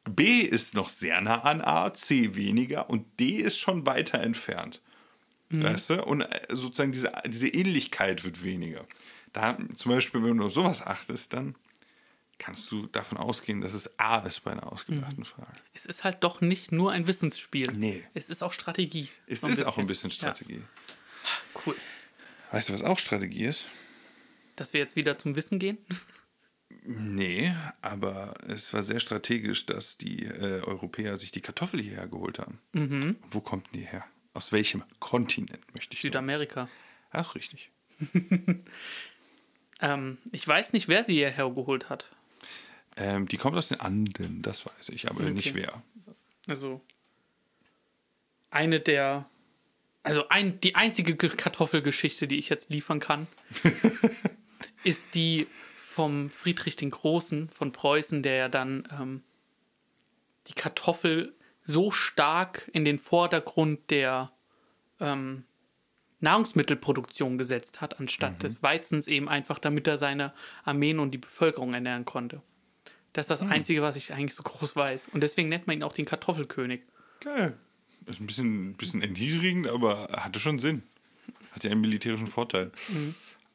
B 0.09 0.41
ist 0.41 0.73
noch 0.75 0.89
sehr 0.89 1.21
nah 1.21 1.41
an 1.41 1.61
A, 1.61 1.93
C 1.93 2.35
weniger 2.35 2.89
und 2.89 3.19
D 3.19 3.35
ist 3.37 3.59
schon 3.59 3.85
weiter 3.85 4.19
entfernt. 4.21 4.81
Weißt 5.49 5.89
du? 5.89 6.03
Und 6.05 6.25
sozusagen 6.49 6.93
diese, 6.93 7.11
diese 7.27 7.49
Ähnlichkeit 7.49 8.23
wird 8.23 8.41
weniger. 8.41 8.85
Da, 9.33 9.57
zum 9.75 9.91
Beispiel, 9.91 10.23
wenn 10.23 10.37
du 10.37 10.45
auf 10.45 10.53
sowas 10.53 10.81
achtest, 10.85 11.33
dann 11.33 11.55
kannst 12.37 12.71
du 12.71 12.87
davon 12.87 13.17
ausgehen, 13.17 13.59
dass 13.59 13.73
es 13.73 13.99
A 13.99 14.19
ist 14.19 14.39
bei 14.45 14.51
einer 14.51 14.71
ausgedachten 14.71 15.25
Frage. 15.25 15.51
Es 15.73 15.85
ist 15.85 16.03
halt 16.05 16.23
doch 16.23 16.39
nicht 16.41 16.71
nur 16.71 16.91
ein 16.93 17.05
Wissensspiel. 17.05 17.69
Nee. 17.73 18.03
Es 18.13 18.29
ist 18.29 18.43
auch 18.43 18.53
Strategie. 18.53 19.09
Es 19.27 19.43
ist 19.43 19.63
auch 19.65 19.77
ein 19.77 19.87
bisschen 19.87 20.09
Ja, 20.09 20.15
Strategie. 20.15 20.61
cool. 21.65 21.75
Weißt 22.51 22.69
du, 22.69 22.73
was 22.73 22.83
auch 22.83 22.99
Strategie 22.99 23.45
ist? 23.45 23.67
Dass 24.55 24.73
wir 24.73 24.79
jetzt 24.81 24.95
wieder 24.95 25.17
zum 25.17 25.35
Wissen 25.35 25.57
gehen. 25.59 25.77
Nee, 26.83 27.53
aber 27.81 28.33
es 28.47 28.73
war 28.73 28.81
sehr 28.83 28.99
strategisch, 28.99 29.65
dass 29.65 29.97
die 29.97 30.25
äh, 30.25 30.61
Europäer 30.63 31.17
sich 31.17 31.31
die 31.31 31.41
Kartoffel 31.41 31.81
hierher 31.81 32.07
geholt 32.07 32.39
haben. 32.39 32.59
Wo 33.29 33.39
kommt 33.41 33.67
die 33.75 33.81
her? 33.85 34.03
Aus 34.33 34.51
welchem 34.51 34.83
Kontinent 34.99 35.61
möchte 35.75 35.93
ich? 35.95 36.01
Südamerika. 36.01 36.63
wissen. 36.63 36.71
Ach, 37.11 37.35
richtig. 37.35 37.71
Ähm, 39.83 40.19
ich 40.31 40.47
weiß 40.47 40.73
nicht, 40.73 40.87
wer 40.87 41.03
sie 41.03 41.15
hierher 41.15 41.49
geholt 41.49 41.89
hat. 41.89 42.11
Ähm, 42.97 43.27
die 43.27 43.37
kommt 43.37 43.57
aus 43.57 43.69
den 43.69 43.79
Anden, 43.79 44.43
das 44.43 44.63
weiß 44.63 44.89
ich, 44.89 45.09
aber 45.09 45.23
nicht 45.23 45.55
Okay. 45.55 45.63
wer. 45.63 45.81
Also 46.47 46.81
eine 48.51 48.79
der, 48.79 49.27
also 50.03 50.27
ein, 50.29 50.59
die 50.61 50.75
einzige 50.75 51.15
Ge- 51.15 51.29
Kartoffelgeschichte, 51.35 52.27
die 52.27 52.37
ich 52.37 52.49
jetzt 52.49 52.69
liefern 52.69 52.99
kann, 52.99 53.27
ist 54.83 55.15
die 55.15 55.45
vom 55.77 56.29
Friedrich 56.29 56.75
den 56.75 56.89
Großen 56.91 57.49
von 57.49 57.71
Preußen, 57.71 58.23
der 58.23 58.35
ja 58.35 58.49
dann 58.49 58.87
ähm, 58.99 59.23
die 60.47 60.53
Kartoffel 60.53 61.33
so 61.63 61.91
stark 61.91 62.69
in 62.73 62.85
den 62.85 62.97
Vordergrund 62.97 63.91
der 63.91 64.31
ähm, 64.99 65.43
Nahrungsmittelproduktion 66.19 67.37
gesetzt 67.37 67.81
hat, 67.81 67.99
anstatt 67.99 68.43
des 68.43 68.63
Weizens 68.63 69.07
eben 69.07 69.27
einfach, 69.27 69.59
damit 69.59 69.87
er 69.87 69.97
seine 69.97 70.33
Armeen 70.63 70.99
und 70.99 71.11
die 71.11 71.17
Bevölkerung 71.17 71.73
ernähren 71.73 72.05
konnte. 72.05 72.41
Das 73.13 73.25
ist 73.25 73.31
das 73.31 73.41
Einzige, 73.41 73.81
was 73.81 73.95
ich 73.95 74.13
eigentlich 74.13 74.35
so 74.35 74.43
groß 74.43 74.75
weiß. 74.75 75.09
Und 75.13 75.21
deswegen 75.21 75.49
nennt 75.49 75.67
man 75.67 75.75
ihn 75.77 75.83
auch 75.83 75.93
den 75.93 76.05
Kartoffelkönig. 76.05 76.81
Geil. 77.19 77.57
Ist 78.05 78.19
ein 78.19 78.27
bisschen, 78.27 78.73
bisschen 78.73 79.01
entniedrigend, 79.01 79.67
aber 79.67 80.09
hatte 80.11 80.39
schon 80.39 80.59
Sinn. 80.59 80.83
Hat 81.51 81.63
ja 81.63 81.71
einen 81.71 81.81
militärischen 81.81 82.27
Vorteil. 82.27 82.71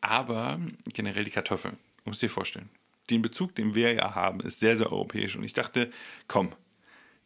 Aber 0.01 0.61
generell 0.93 1.25
die 1.25 1.31
Kartoffeln, 1.31 1.77
musst 2.05 2.23
dir 2.23 2.31
vorstellen. 2.31 2.69
Den 3.11 3.23
Bezug, 3.23 3.55
den 3.55 3.75
wir 3.75 3.93
ja 3.93 4.15
haben, 4.15 4.41
ist 4.41 4.61
sehr, 4.61 4.77
sehr 4.77 4.93
europäisch. 4.93 5.37
Und 5.37 5.45
ich 5.45 5.53
dachte, 5.53 5.91
komm, 6.29 6.53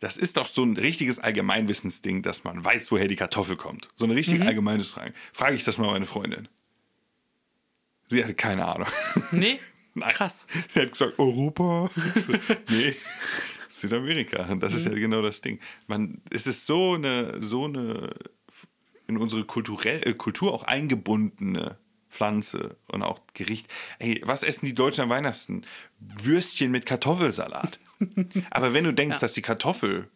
das 0.00 0.16
ist 0.16 0.38
doch 0.38 0.46
so 0.46 0.64
ein 0.64 0.76
richtiges 0.76 1.18
Allgemeinwissensding, 1.18 2.22
dass 2.22 2.44
man 2.44 2.64
weiß, 2.64 2.90
woher 2.90 3.06
die 3.06 3.16
Kartoffel 3.16 3.56
kommt. 3.56 3.88
So 3.94 4.06
eine 4.06 4.14
richtig 4.14 4.42
allgemeine 4.42 4.82
Frage. 4.82 5.12
Frage 5.32 5.56
ich 5.56 5.64
das 5.64 5.76
mal 5.76 5.90
meine 5.90 6.06
Freundin. 6.06 6.48
Sie 8.08 8.24
hatte 8.24 8.34
keine 8.34 8.66
Ahnung. 8.66 8.88
Nee? 9.30 9.60
Nein. 9.94 10.14
Krass. 10.14 10.46
Sie 10.68 10.80
hat 10.80 10.92
gesagt, 10.92 11.18
Europa. 11.18 11.90
Nee, 12.68 12.96
Südamerika. 13.80 14.44
Und 14.46 14.60
das 14.62 14.74
ist 14.74 14.86
ja 14.86 14.92
genau 14.92 15.22
das 15.22 15.40
Ding. 15.40 15.60
Man, 15.86 16.20
es 16.30 16.46
ist 16.46 16.66
so 16.66 16.94
eine, 16.94 17.40
so 17.42 17.64
eine 17.64 18.14
in 19.10 19.16
unsere 19.16 19.44
kulturell, 19.44 20.02
äh, 20.06 20.14
Kultur 20.14 20.54
auch 20.54 20.62
eingebundene 20.64 21.76
Pflanze 22.10 22.76
und 22.88 23.02
auch 23.02 23.20
Gericht. 23.34 23.68
Ey, 23.98 24.20
was 24.24 24.42
essen 24.42 24.66
die 24.66 24.74
Deutschen 24.74 25.02
am 25.02 25.10
Weihnachten? 25.10 25.64
Würstchen 25.98 26.70
mit 26.70 26.86
Kartoffelsalat. 26.86 27.78
Aber 28.50 28.72
wenn 28.72 28.84
du 28.84 28.92
denkst, 28.92 29.20
dass 29.20 29.34
die 29.34 29.42
Kartoffel, 29.42 30.08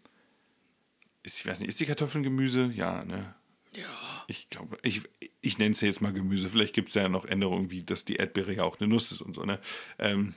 ist, 1.22 1.38
ich 1.38 1.46
weiß 1.46 1.60
nicht, 1.60 1.68
ist 1.68 1.80
die 1.80 1.86
Kartoffel 1.86 2.20
ein 2.20 2.24
Gemüse? 2.24 2.70
Ja, 2.74 3.04
ne? 3.04 3.34
Ja. 3.72 4.24
Ich 4.26 4.48
glaube, 4.48 4.78
ich, 4.82 5.02
ich 5.40 5.58
nenne 5.58 5.72
es 5.72 5.80
jetzt 5.80 6.00
mal 6.00 6.12
Gemüse. 6.12 6.48
Vielleicht 6.48 6.74
gibt 6.74 6.88
es 6.88 6.94
ja 6.94 7.08
noch 7.08 7.24
Änderungen, 7.24 7.70
wie 7.70 7.82
dass 7.82 8.04
die 8.04 8.16
Erdbeere 8.16 8.54
ja 8.54 8.62
auch 8.64 8.80
eine 8.80 8.88
Nuss 8.88 9.12
ist 9.12 9.20
und 9.20 9.34
so, 9.34 9.44
ne? 9.44 9.60
Ähm, 9.98 10.34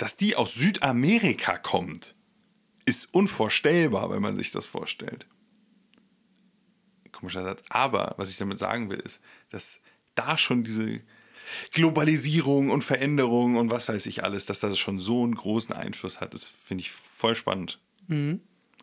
dass 0.00 0.16
die 0.16 0.34
aus 0.34 0.54
Südamerika 0.54 1.58
kommt, 1.58 2.16
ist 2.86 3.12
unvorstellbar, 3.12 4.08
wenn 4.10 4.22
man 4.22 4.34
sich 4.34 4.50
das 4.50 4.64
vorstellt. 4.64 5.26
Komischer 7.12 7.44
Satz. 7.44 7.62
Aber 7.68 8.14
was 8.16 8.30
ich 8.30 8.38
damit 8.38 8.58
sagen 8.58 8.88
will, 8.88 9.00
ist, 9.00 9.20
dass 9.50 9.82
da 10.14 10.38
schon 10.38 10.64
diese 10.64 11.02
Globalisierung 11.72 12.70
und 12.70 12.82
Veränderung 12.82 13.56
und 13.56 13.70
was 13.70 13.90
weiß 13.90 14.06
ich 14.06 14.24
alles, 14.24 14.46
dass 14.46 14.60
das 14.60 14.78
schon 14.78 14.98
so 14.98 15.22
einen 15.22 15.34
großen 15.34 15.74
Einfluss 15.74 16.22
hat, 16.22 16.32
das 16.32 16.46
finde 16.46 16.80
ich 16.80 16.90
voll 16.90 17.34
spannend. 17.34 17.78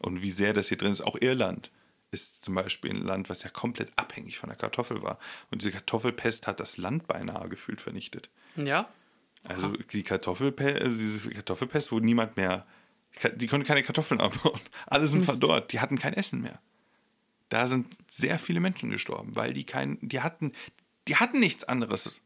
Und 0.01 0.21
wie 0.21 0.31
sehr 0.31 0.53
das 0.53 0.67
hier 0.67 0.77
drin 0.77 0.91
ist. 0.91 1.01
Auch 1.01 1.19
Irland 1.19 1.71
ist 2.11 2.43
zum 2.43 2.53
Beispiel 2.53 2.91
ein 2.91 3.01
Land, 3.03 3.31
was 3.31 3.41
ja 3.41 3.49
komplett 3.49 3.91
abhängig 3.95 4.37
von 4.37 4.49
der 4.49 4.57
Kartoffel 4.57 5.01
war. 5.01 5.17
Und 5.49 5.63
diese 5.63 5.71
Kartoffelpest 5.71 6.45
hat 6.45 6.59
das 6.59 6.77
Land 6.77 7.07
beinahe 7.07 7.49
gefühlt 7.49 7.81
vernichtet. 7.81 8.29
Ja? 8.55 8.87
Also 9.47 9.69
die 9.69 10.03
Kartoffelpest, 10.03 10.81
also 10.81 10.97
diese 10.97 11.29
Kartoffelpest, 11.31 11.91
wo 11.91 11.99
niemand 11.99 12.35
mehr, 12.37 12.65
die 13.35 13.47
konnten 13.47 13.65
keine 13.65 13.83
Kartoffeln 13.83 14.19
abbauen. 14.21 14.59
Alle 14.85 15.07
sind 15.07 15.23
verdorrt, 15.23 15.71
die 15.71 15.79
hatten 15.79 15.97
kein 15.97 16.13
Essen 16.13 16.41
mehr. 16.41 16.61
Da 17.49 17.67
sind 17.67 17.87
sehr 18.07 18.39
viele 18.39 18.59
Menschen 18.59 18.89
gestorben, 18.89 19.35
weil 19.35 19.53
die 19.53 19.63
kein, 19.63 19.97
die 20.01 20.19
hatten, 20.21 20.51
die 21.07 21.15
hatten 21.15 21.39
nichts 21.39 21.63
anderes. 21.63 22.21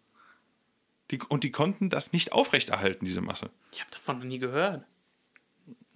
Die, 1.11 1.19
und 1.29 1.43
die 1.43 1.51
konnten 1.51 1.89
das 1.89 2.13
nicht 2.13 2.31
aufrechterhalten, 2.31 3.05
diese 3.05 3.21
Masse. 3.21 3.51
Ich 3.71 3.81
habe 3.81 3.91
davon 3.91 4.19
noch 4.19 4.25
nie 4.25 4.39
gehört. 4.39 4.85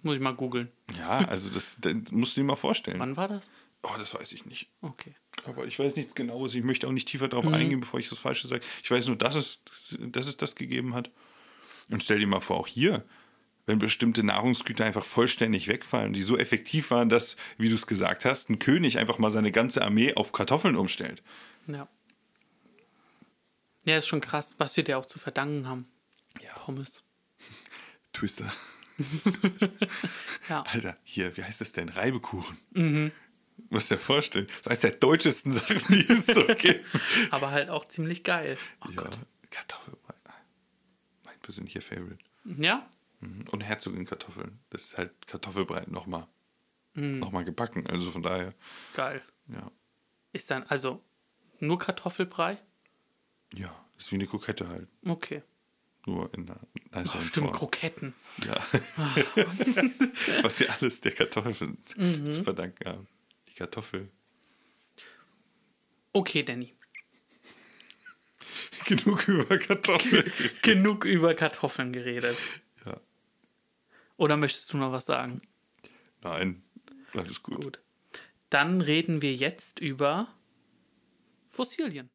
Muss 0.02 0.14
ich 0.14 0.20
mal 0.20 0.34
googeln. 0.34 0.70
Ja, 0.96 1.26
also 1.26 1.50
das, 1.50 1.78
das 1.80 1.94
musst 2.10 2.36
du 2.36 2.42
dir 2.42 2.46
mal 2.46 2.56
vorstellen. 2.56 3.00
Wann 3.00 3.16
war 3.16 3.26
das? 3.26 3.50
Oh, 3.82 3.94
das 3.98 4.14
weiß 4.14 4.32
ich 4.32 4.46
nicht. 4.46 4.68
Okay. 4.82 5.14
Aber 5.44 5.66
ich 5.66 5.78
weiß 5.78 5.96
nichts 5.96 6.14
Genaues. 6.14 6.54
Ich 6.54 6.64
möchte 6.64 6.88
auch 6.88 6.92
nicht 6.92 7.08
tiefer 7.08 7.28
darauf 7.28 7.52
eingehen, 7.52 7.80
bevor 7.80 8.00
ich 8.00 8.08
das 8.08 8.18
Falsche 8.18 8.48
sage. 8.48 8.62
Ich 8.82 8.90
weiß 8.90 9.06
nur, 9.06 9.16
dass 9.16 9.34
es, 9.34 9.60
dass 9.98 10.26
es 10.26 10.36
das 10.36 10.54
gegeben 10.54 10.94
hat. 10.94 11.10
Und 11.90 12.02
stell 12.02 12.18
dir 12.18 12.26
mal 12.26 12.40
vor, 12.40 12.58
auch 12.58 12.66
hier, 12.66 13.04
wenn 13.66 13.78
bestimmte 13.78 14.22
Nahrungsgüter 14.24 14.84
einfach 14.84 15.04
vollständig 15.04 15.68
wegfallen, 15.68 16.12
die 16.12 16.22
so 16.22 16.36
effektiv 16.36 16.90
waren, 16.90 17.08
dass, 17.08 17.36
wie 17.58 17.68
du 17.68 17.74
es 17.74 17.86
gesagt 17.86 18.24
hast, 18.24 18.50
ein 18.50 18.58
König 18.58 18.98
einfach 18.98 19.18
mal 19.18 19.30
seine 19.30 19.52
ganze 19.52 19.82
Armee 19.82 20.14
auf 20.14 20.32
Kartoffeln 20.32 20.76
umstellt. 20.76 21.22
Ja. 21.66 21.88
Ja, 23.84 23.98
ist 23.98 24.08
schon 24.08 24.20
krass, 24.20 24.56
was 24.58 24.76
wir 24.76 24.82
dir 24.82 24.98
auch 24.98 25.06
zu 25.06 25.18
verdanken 25.18 25.68
haben. 25.68 25.86
Ja. 26.42 26.52
Pommes. 26.54 27.02
Twister. 28.12 28.50
Ja. 30.48 30.62
Alter, 30.62 30.96
hier, 31.02 31.36
wie 31.36 31.42
heißt 31.42 31.60
das 31.60 31.72
denn? 31.72 31.88
Reibekuchen. 31.88 32.56
Mhm. 32.70 33.10
Musst 33.70 33.90
dir 33.90 33.98
vorstellen. 33.98 34.46
Das 34.48 34.56
ist 34.58 34.66
eines 34.68 34.80
der 34.80 34.90
deutschesten 34.92 35.50
Sachen, 35.52 35.82
die 35.88 36.06
es 36.08 36.26
so 36.26 36.44
gibt. 36.58 36.84
Aber 37.30 37.50
halt 37.50 37.70
auch 37.70 37.86
ziemlich 37.88 38.22
geil. 38.24 38.56
Oh 38.84 38.88
ja, 38.90 38.96
Gott. 39.02 39.18
Kartoffelbrei. 39.50 40.14
Mein 41.24 41.38
persönlicher 41.40 41.80
Favorite. 41.80 42.18
Ja? 42.44 42.88
Mhm. 43.20 43.44
Und 43.50 43.62
Herzogin-Kartoffeln. 43.62 44.58
Das 44.70 44.82
ist 44.82 44.98
halt 44.98 45.26
Kartoffelbrei 45.26 45.84
nochmal 45.88 46.26
noch 46.94 47.30
mal 47.30 47.44
gebacken. 47.44 47.86
Also 47.90 48.10
von 48.10 48.22
daher, 48.22 48.54
Geil. 48.94 49.20
ja. 49.48 49.70
Ist 50.32 50.50
dann 50.50 50.62
also 50.64 51.02
nur 51.60 51.78
Kartoffelbrei? 51.78 52.56
Ja, 53.54 53.74
ist 53.98 54.10
wie 54.12 54.16
eine 54.16 54.26
Krokette 54.26 54.66
halt. 54.68 54.88
Okay. 55.04 55.42
Nur 56.06 56.32
in 56.32 56.48
einer 56.48 56.58
Oh, 56.94 56.98
niceren 57.00 57.22
stimmt, 57.22 57.46
Form. 57.48 57.58
Kroketten. 57.58 58.14
Ja. 58.46 58.54
Was 60.42 60.60
wir 60.60 60.72
alles 60.80 61.00
der 61.00 61.12
Kartoffel 61.12 61.54
Mhm. 61.96 62.32
zu 62.32 62.44
verdanken 62.44 62.84
haben. 62.88 63.06
Kartoffel. 63.56 64.10
Okay, 66.12 66.42
Danny. 66.42 66.76
Genug 68.86 69.26
über 69.26 69.58
Kartoffeln. 69.58 70.30
Genug 70.62 71.04
über 71.04 71.34
Kartoffeln 71.34 71.92
geredet. 71.92 72.36
ja. 72.84 73.00
Oder 74.16 74.36
möchtest 74.36 74.72
du 74.72 74.78
noch 74.78 74.92
was 74.92 75.06
sagen? 75.06 75.42
Nein, 76.22 76.62
alles 77.14 77.42
gut. 77.42 77.62
Gut. 77.62 77.80
Dann 78.50 78.80
reden 78.80 79.22
wir 79.22 79.34
jetzt 79.34 79.80
über 79.80 80.28
Fossilien. 81.46 82.10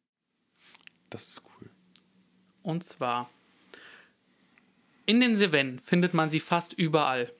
Das 1.10 1.28
ist 1.28 1.42
cool. 1.44 1.70
Und 2.62 2.84
zwar, 2.84 3.30
in 5.06 5.20
den 5.20 5.36
Cevennen 5.36 5.78
findet 5.78 6.14
man 6.14 6.30
sie 6.30 6.40
fast 6.40 6.72
überall. 6.72 7.32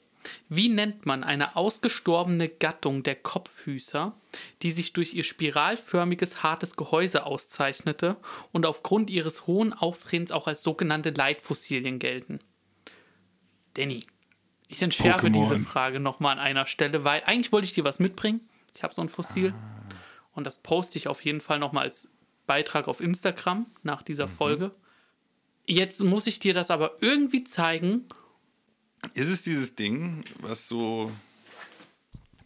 Wie 0.49 0.68
nennt 0.68 1.07
man 1.07 1.25
eine 1.25 1.57
ausgestorbene 1.57 2.49
Gattung 2.49 3.03
der 3.03 3.16
Kopffüßer, 3.16 4.14
die 4.62 4.70
sich 4.70 4.93
durch 4.93 5.14
ihr 5.14 5.25
spiralförmiges, 5.25 6.43
hartes 6.43 6.77
Gehäuse 6.77 7.27
auszeichnete 7.27 8.16
und 8.53 8.66
aufgrund 8.66 9.11
ihres 9.11 9.47
hohen 9.47 9.73
Auftretens 9.73 10.31
auch 10.31 10.47
als 10.47 10.62
sogenannte 10.62 11.11
Leitfossilien 11.11 11.99
gelten? 11.99 12.41
Danny, 13.75 14.05
ich 14.68 14.83
entschärfe 14.83 15.27
Pokémon. 15.27 15.33
diese 15.33 15.59
Frage 15.59 16.01
nochmal 16.01 16.33
an 16.33 16.39
einer 16.39 16.66
Stelle, 16.66 17.05
weil 17.05 17.23
eigentlich 17.25 17.53
wollte 17.53 17.66
ich 17.66 17.73
dir 17.73 17.85
was 17.85 17.99
mitbringen. 17.99 18.41
Ich 18.75 18.83
habe 18.83 18.95
so 18.95 19.03
ein 19.03 19.09
Fossil 19.09 19.55
und 20.33 20.47
das 20.47 20.57
poste 20.59 20.99
ich 20.99 21.09
auf 21.09 21.25
jeden 21.25 21.41
Fall 21.41 21.59
nochmal 21.59 21.85
als 21.85 22.09
Beitrag 22.47 22.89
auf 22.89 23.01
Instagram 23.01 23.66
nach 23.83 24.03
dieser 24.03 24.29
Folge. 24.29 24.73
Jetzt 25.66 26.03
muss 26.03 26.27
ich 26.27 26.39
dir 26.39 26.55
das 26.55 26.70
aber 26.70 26.97
irgendwie 27.01 27.45
zeigen. 27.45 28.07
Ist 29.15 29.29
es 29.29 29.43
dieses 29.43 29.75
Ding, 29.75 30.25
was 30.41 30.69
so, 30.69 31.11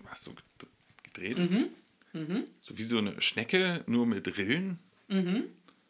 was 0.02 0.24
so 0.24 0.32
ged- 0.32 0.66
gedreht 1.04 1.38
ist? 1.38 1.70
So 2.60 2.78
wie 2.78 2.82
so 2.84 2.98
eine 2.98 3.20
Schnecke, 3.20 3.84
nur 3.86 4.06
mit 4.06 4.38
Rillen? 4.38 4.78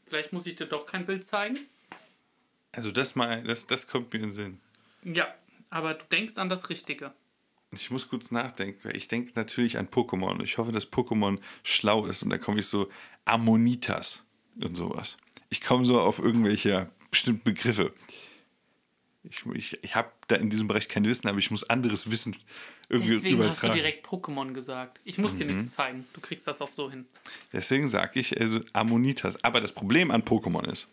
Vielleicht 0.07 0.33
muss 0.33 0.47
ich 0.47 0.57
dir 0.57 0.67
doch 0.67 0.85
kein 0.87 1.07
Bild 1.07 1.25
zeigen. 1.25 1.59
Also 2.73 2.91
das 2.91 3.15
mal, 3.15 3.43
das, 3.45 3.67
das 3.67 3.87
kommt 3.87 4.13
mir 4.13 4.19
in 4.21 4.27
den 4.27 4.33
Sinn. 4.33 4.61
Ja, 5.05 5.33
aber 5.71 5.95
du 5.95 6.05
denkst 6.11 6.37
an 6.37 6.49
das 6.49 6.69
Richtige. 6.69 7.13
Ich 7.73 7.91
muss 7.91 8.09
kurz 8.09 8.31
nachdenken, 8.31 8.81
weil 8.85 8.97
ich 8.97 9.09
denke 9.09 9.33
natürlich 9.35 9.79
an 9.79 9.89
Pokémon. 9.89 10.43
Ich 10.43 10.59
hoffe, 10.59 10.73
dass 10.73 10.91
Pokémon 10.91 11.39
schlau 11.63 12.07
ist 12.07 12.23
und 12.23 12.31
da 12.31 12.39
komme 12.39 12.61
ich 12.61 12.67
so 12.67 12.91
Ammonitas 13.25 14.25
und 14.61 14.75
sowas. 14.77 15.17
Ich 15.49 15.61
komme 15.61 15.85
so 15.85 16.01
auf 16.01 16.19
irgendwelche 16.19 16.91
bestimmten 17.11 17.45
Begriffe. 17.45 17.93
Ich, 19.29 19.45
ich, 19.55 19.83
ich 19.83 19.95
habe 19.95 20.11
da 20.29 20.37
in 20.37 20.51
diesem 20.51 20.67
Bereich 20.67 20.89
kein 20.89 21.05
Wissen, 21.05 21.29
aber 21.29 21.39
ich 21.39 21.51
muss 21.51 21.65
anderes 21.65 22.11
Wissen 22.11 22.37
irgendwie 22.89 23.15
Deswegen 23.15 23.39
hast 23.39 23.63
du 23.63 23.67
übertragen. 23.67 23.75
direkt 23.75 24.07
Pokémon 24.07 24.53
gesagt. 24.53 25.01
Ich 25.05 25.19
muss 25.19 25.37
dir 25.37 25.47
nichts 25.47 25.75
zeigen. 25.75 26.07
Du 26.13 26.21
kriegst 26.21 26.47
das 26.47 26.61
auch 26.61 26.71
so 26.71 26.91
hin. 26.91 27.07
Deswegen 27.53 27.89
sage 27.89 28.21
ich 28.21 28.41
also 28.41 28.61
Ammonitas. 28.73 29.43
Aber 29.45 29.61
das 29.61 29.73
Problem 29.73 30.11
an 30.11 30.23
Pokémon 30.23 30.65
ist, 30.71 30.89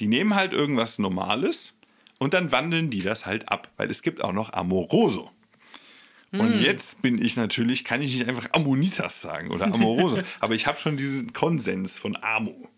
die 0.00 0.06
nehmen 0.06 0.34
halt 0.34 0.52
irgendwas 0.52 0.98
Normales 0.98 1.72
und 2.18 2.34
dann 2.34 2.52
wandeln 2.52 2.90
die 2.90 3.02
das 3.02 3.26
halt 3.26 3.48
ab, 3.48 3.70
weil 3.76 3.90
es 3.90 4.02
gibt 4.02 4.22
auch 4.22 4.32
noch 4.32 4.52
Amoroso. 4.52 5.30
Und 6.32 6.60
jetzt 6.60 7.00
bin 7.00 7.22
ich 7.24 7.36
natürlich, 7.36 7.84
kann 7.84 8.02
ich 8.02 8.16
nicht 8.16 8.28
einfach 8.28 8.48
Ammonitas 8.52 9.20
sagen 9.20 9.50
oder 9.50 9.66
Amoroso, 9.66 10.20
aber 10.40 10.54
ich 10.54 10.66
habe 10.66 10.78
schon 10.78 10.96
diesen 10.96 11.32
Konsens 11.32 11.96
von 11.96 12.16
Amo. 12.20 12.68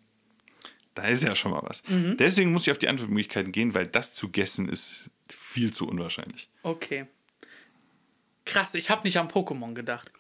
Da 0.97 1.05
ist 1.05 1.23
ja 1.23 1.37
schon 1.37 1.53
mal 1.53 1.63
was. 1.63 1.83
Deswegen 2.19 2.53
muss 2.53 2.63
ich 2.67 2.71
auf 2.73 2.79
die 2.79 2.89
Antwortmöglichkeiten 2.89 3.53
gehen, 3.53 3.75
weil 3.75 3.87
das 3.87 4.15
zu 4.15 4.31
guessen 4.31 4.69
ist 4.69 5.11
viel 5.29 5.73
zu 5.73 5.87
unwahrscheinlich. 5.89 6.49
Okay. 6.63 7.07
Krass, 8.45 8.75
ich 8.75 8.91
habe 8.91 9.03
nicht 9.05 9.19
an 9.19 9.29
Pokémon 9.29 9.75
gedacht. 9.75 10.11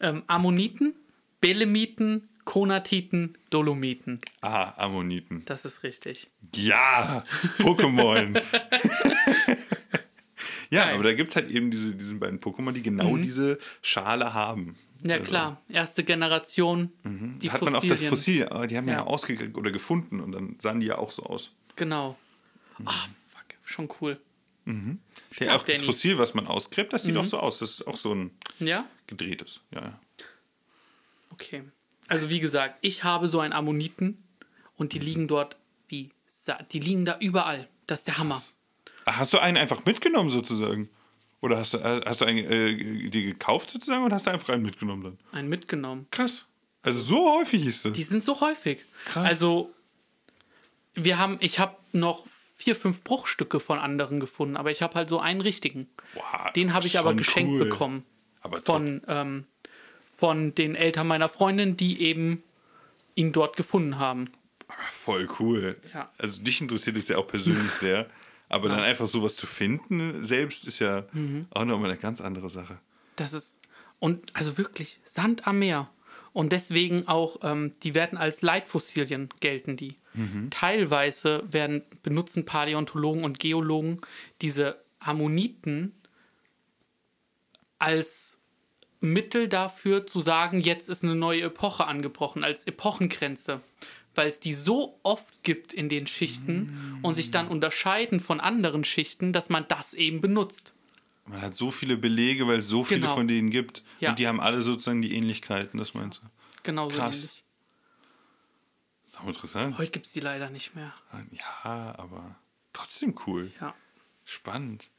Ähm, 0.00 0.22
Ammoniten, 0.26 0.94
Belemiten, 1.40 2.28
Konatiten, 2.44 3.36
Dolomiten. 3.50 4.18
Ah, 4.40 4.72
Ammoniten. 4.76 5.44
Das 5.44 5.64
ist 5.64 5.82
richtig. 5.84 6.30
Ja, 6.56 7.24
Pokémon. 7.58 8.42
ja, 10.70 10.84
Geil. 10.84 10.94
aber 10.94 11.02
da 11.04 11.12
gibt 11.14 11.30
es 11.30 11.36
halt 11.36 11.50
eben 11.50 11.70
diese, 11.70 11.94
diesen 11.94 12.18
beiden 12.20 12.40
Pokémon, 12.40 12.72
die 12.72 12.82
genau 12.82 13.12
Mhm. 13.12 13.22
diese 13.22 13.58
Schale 13.82 14.34
haben. 14.34 14.76
Ja, 15.04 15.14
Also, 15.14 15.24
klar. 15.26 15.62
Erste 15.68 16.02
Generation. 16.04 16.92
Die 17.04 17.50
hat 17.50 17.62
man 17.62 17.74
auch 17.76 17.80
das 17.82 17.90
Fossilien. 18.02 18.10
Fossil, 18.10 18.48
aber 18.48 18.66
die 18.66 18.76
haben 18.76 18.88
ja, 18.88 18.94
Ja. 18.94 19.04
ausgekriegt 19.04 19.56
oder 19.56 19.70
gefunden 19.70 20.20
und 20.20 20.32
dann 20.32 20.56
sahen 20.60 20.80
die 20.80 20.86
ja 20.86 20.98
auch 20.98 21.10
so 21.12 21.22
aus. 21.22 21.52
Genau. 21.76 22.18
Ah, 22.84 22.92
fuck. 23.28 23.44
Schon 23.64 23.88
cool. 24.00 24.20
Ja, 25.40 25.56
auch 25.56 25.62
das. 25.62 25.80
Fossil, 25.82 26.18
was 26.18 26.34
man 26.34 26.46
ausgräbt, 26.46 26.92
das 26.92 27.04
sieht 27.04 27.14
Mhm. 27.14 27.20
auch 27.20 27.24
so 27.24 27.38
aus. 27.38 27.58
Das 27.60 27.70
ist 27.70 27.86
auch 27.86 27.96
so 27.96 28.14
ein 28.14 28.32
Ja? 28.58 28.86
gedrehtes. 29.06 29.60
Ja, 29.70 29.80
ja. 29.82 30.00
Okay. 31.30 31.62
Also 32.08 32.28
wie 32.30 32.40
gesagt, 32.40 32.76
ich 32.80 33.04
habe 33.04 33.28
so 33.28 33.40
einen 33.40 33.52
Ammoniten 33.52 34.22
und 34.76 34.92
die 34.92 34.98
liegen 34.98 35.28
dort 35.28 35.56
wie 35.88 36.10
die 36.72 36.80
liegen 36.80 37.04
da 37.04 37.18
überall. 37.20 37.68
Das 37.86 38.00
ist 38.00 38.06
der 38.08 38.16
Hammer. 38.18 38.42
Ach, 39.04 39.18
Hast 39.18 39.32
du 39.34 39.38
einen 39.38 39.56
einfach 39.58 39.84
mitgenommen 39.84 40.30
sozusagen? 40.30 40.88
Oder 41.40 41.58
hast 41.58 41.74
du, 41.74 41.78
äh, 41.78 42.00
hast 42.04 42.20
du 42.20 42.24
einen 42.24 42.38
äh, 42.38 43.10
die 43.10 43.24
gekauft 43.26 43.70
sozusagen 43.70 44.04
oder 44.04 44.16
hast 44.16 44.26
du 44.26 44.30
einfach 44.30 44.52
einen 44.52 44.64
mitgenommen 44.64 45.02
dann? 45.04 45.18
Einen 45.38 45.48
mitgenommen. 45.48 46.06
Krass. 46.10 46.46
Also 46.82 47.00
so 47.00 47.38
häufig 47.38 47.66
ist 47.66 47.84
das. 47.84 47.92
Die 47.92 48.02
sind 48.02 48.24
so 48.24 48.40
häufig. 48.40 48.84
Krass. 49.04 49.24
Also 49.24 49.70
wir 50.94 51.18
haben, 51.18 51.36
ich 51.40 51.58
habe 51.58 51.76
noch 51.92 52.26
vier, 52.56 52.74
fünf 52.74 53.02
Bruchstücke 53.02 53.60
von 53.60 53.78
anderen 53.78 54.18
gefunden, 54.20 54.56
aber 54.56 54.70
ich 54.70 54.82
habe 54.82 54.94
halt 54.94 55.08
so 55.08 55.20
einen 55.20 55.40
richtigen. 55.40 55.88
Wow, 56.14 56.52
Den 56.54 56.74
habe 56.74 56.86
ich 56.86 56.98
aber 56.98 57.14
geschenkt 57.14 57.52
cool. 57.52 57.58
bekommen 57.60 58.04
Aber 58.40 58.60
von, 58.60 59.02
ähm, 59.06 59.46
von 60.16 60.54
den 60.54 60.74
Eltern 60.74 61.06
meiner 61.06 61.28
Freundin, 61.28 61.76
die 61.76 62.02
eben 62.02 62.42
ihn 63.14 63.32
dort 63.32 63.56
gefunden 63.56 63.98
haben. 63.98 64.30
Voll 64.88 65.28
cool. 65.38 65.76
Ja. 65.94 66.10
Also 66.18 66.42
dich 66.42 66.60
interessiert 66.60 66.96
es 66.96 67.08
ja 67.08 67.16
auch 67.16 67.26
persönlich 67.26 67.70
sehr. 67.70 68.10
Aber 68.48 68.68
dann 68.68 68.80
einfach 68.80 69.06
sowas 69.06 69.36
zu 69.36 69.46
finden 69.46 70.24
selbst 70.24 70.66
ist 70.66 70.78
ja 70.78 71.04
Mhm. 71.12 71.46
auch 71.50 71.64
nochmal 71.64 71.90
eine 71.90 71.98
ganz 71.98 72.20
andere 72.20 72.48
Sache. 72.48 72.78
Das 73.16 73.32
ist, 73.32 73.58
und 73.98 74.34
also 74.34 74.56
wirklich 74.58 75.00
Sand 75.04 75.46
am 75.46 75.58
Meer. 75.58 75.90
Und 76.32 76.52
deswegen 76.52 77.08
auch, 77.08 77.38
ähm, 77.42 77.72
die 77.82 77.94
werden 77.94 78.16
als 78.16 78.42
Leitfossilien 78.42 79.28
gelten 79.40 79.76
die. 79.76 79.96
Teilweise 80.50 81.44
werden, 81.48 81.82
benutzen 82.02 82.44
Paläontologen 82.44 83.22
und 83.22 83.38
Geologen 83.38 84.00
diese 84.42 84.82
Ammoniten 84.98 85.94
als 87.78 88.40
Mittel 89.00 89.48
dafür 89.48 90.06
zu 90.06 90.20
sagen, 90.20 90.60
jetzt 90.60 90.88
ist 90.88 91.04
eine 91.04 91.14
neue 91.14 91.42
Epoche 91.42 91.86
angebrochen, 91.86 92.42
als 92.42 92.66
Epochengrenze. 92.66 93.60
Weil 94.18 94.26
es 94.26 94.40
die 94.40 94.52
so 94.52 94.98
oft 95.04 95.44
gibt 95.44 95.72
in 95.72 95.88
den 95.88 96.08
Schichten 96.08 96.98
und 97.02 97.14
sich 97.14 97.30
dann 97.30 97.46
unterscheiden 97.46 98.18
von 98.18 98.40
anderen 98.40 98.82
Schichten, 98.82 99.32
dass 99.32 99.48
man 99.48 99.64
das 99.68 99.94
eben 99.94 100.20
benutzt. 100.20 100.74
Man 101.26 101.40
hat 101.40 101.54
so 101.54 101.70
viele 101.70 101.96
Belege, 101.96 102.48
weil 102.48 102.58
es 102.58 102.66
so 102.66 102.82
viele 102.82 103.02
Genau. 103.02 103.14
von 103.14 103.28
denen 103.28 103.50
gibt. 103.50 103.84
Ja. 104.00 104.10
Und 104.10 104.18
die 104.18 104.26
haben 104.26 104.40
alle 104.40 104.60
sozusagen 104.60 105.02
die 105.02 105.14
Ähnlichkeiten, 105.14 105.78
das 105.78 105.94
meinst 105.94 106.20
du? 106.20 106.26
Genauso 106.64 106.96
Krass. 106.96 107.14
ähnlich. 107.14 107.44
Das 109.04 109.14
ist 109.14 109.20
auch 109.20 109.28
interessant. 109.28 109.78
Heute 109.78 109.92
gibt 109.92 110.06
es 110.06 110.12
die 110.12 110.20
leider 110.20 110.50
nicht 110.50 110.74
mehr. 110.74 110.92
Ja, 111.30 111.94
aber 111.96 112.34
trotzdem 112.72 113.14
cool. 113.26 113.52
Ja, 113.60 113.72
Spannend. 114.24 114.90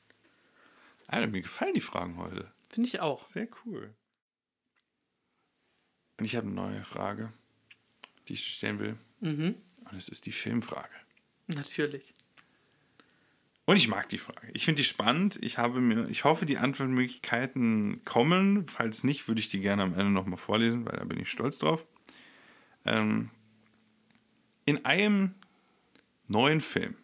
Alter, 1.07 1.27
mir 1.27 1.41
gefallen 1.41 1.73
die 1.73 1.81
Fragen 1.81 2.15
heute. 2.15 2.49
finde 2.69 2.87
ich 2.87 3.01
auch. 3.01 3.25
Sehr 3.25 3.49
cool. 3.65 3.93
Und 6.17 6.23
ich 6.25 6.37
habe 6.37 6.47
eine 6.47 6.55
neue 6.55 6.83
Frage, 6.85 7.33
die 8.29 8.33
ich 8.33 8.43
dir 8.45 8.49
stellen 8.51 8.79
will. 8.79 8.97
Mhm. 9.19 9.55
Und 9.89 9.97
es 9.97 10.09
ist 10.09 10.25
die 10.25 10.31
Filmfrage. 10.31 10.89
Natürlich. 11.47 12.13
Und 13.65 13.75
ich 13.75 13.87
mag 13.87 14.09
die 14.09 14.17
Frage. 14.17 14.47
Ich 14.53 14.65
finde 14.65 14.81
die 14.81 14.87
spannend. 14.87 15.37
Ich, 15.41 15.59
habe 15.59 15.79
mir, 15.79 16.07
ich 16.09 16.23
hoffe, 16.23 16.45
die 16.47 16.57
Antwortmöglichkeiten 16.57 18.03
kommen. 18.03 18.65
Falls 18.65 19.03
nicht, 19.03 19.27
würde 19.27 19.41
ich 19.41 19.49
die 19.49 19.59
gerne 19.59 19.83
am 19.83 19.93
Ende 19.93 20.11
nochmal 20.11 20.39
vorlesen, 20.39 20.85
weil 20.85 20.97
da 20.97 21.05
bin 21.05 21.19
ich 21.19 21.29
stolz 21.29 21.59
drauf. 21.59 21.85
Ähm, 22.85 23.29
in 24.65 24.85
einem 24.85 25.35
neuen 26.27 26.61
Film 26.61 26.95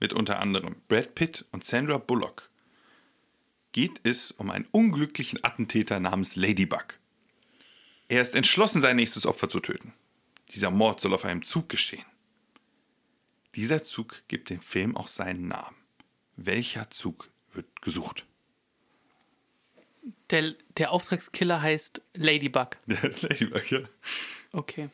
mit 0.00 0.12
unter 0.12 0.40
anderem 0.40 0.74
Brad 0.88 1.14
Pitt 1.14 1.44
und 1.52 1.64
Sandra 1.64 1.98
Bullock 1.98 2.50
geht 3.72 4.00
es 4.02 4.32
um 4.32 4.50
einen 4.50 4.66
unglücklichen 4.72 5.44
Attentäter 5.44 6.00
namens 6.00 6.34
Ladybug. 6.34 6.98
Er 8.08 8.22
ist 8.22 8.34
entschlossen, 8.34 8.80
sein 8.80 8.96
nächstes 8.96 9.24
Opfer 9.24 9.48
zu 9.48 9.60
töten. 9.60 9.92
Dieser 10.52 10.70
Mord 10.70 11.00
soll 11.00 11.14
auf 11.14 11.24
einem 11.24 11.44
Zug 11.44 11.68
geschehen. 11.68 12.04
Dieser 13.54 13.82
Zug 13.82 14.22
gibt 14.28 14.50
dem 14.50 14.60
Film 14.60 14.96
auch 14.96 15.08
seinen 15.08 15.48
Namen. 15.48 15.76
Welcher 16.36 16.90
Zug 16.90 17.28
wird 17.52 17.82
gesucht? 17.82 18.26
Der, 20.30 20.54
der 20.76 20.92
Auftragskiller 20.92 21.60
heißt 21.60 22.00
Ladybug. 22.14 22.78
Der 22.86 23.04
ist 23.04 23.22
Ladybug, 23.22 23.70
ja. 23.70 23.80
Okay. 24.52 24.88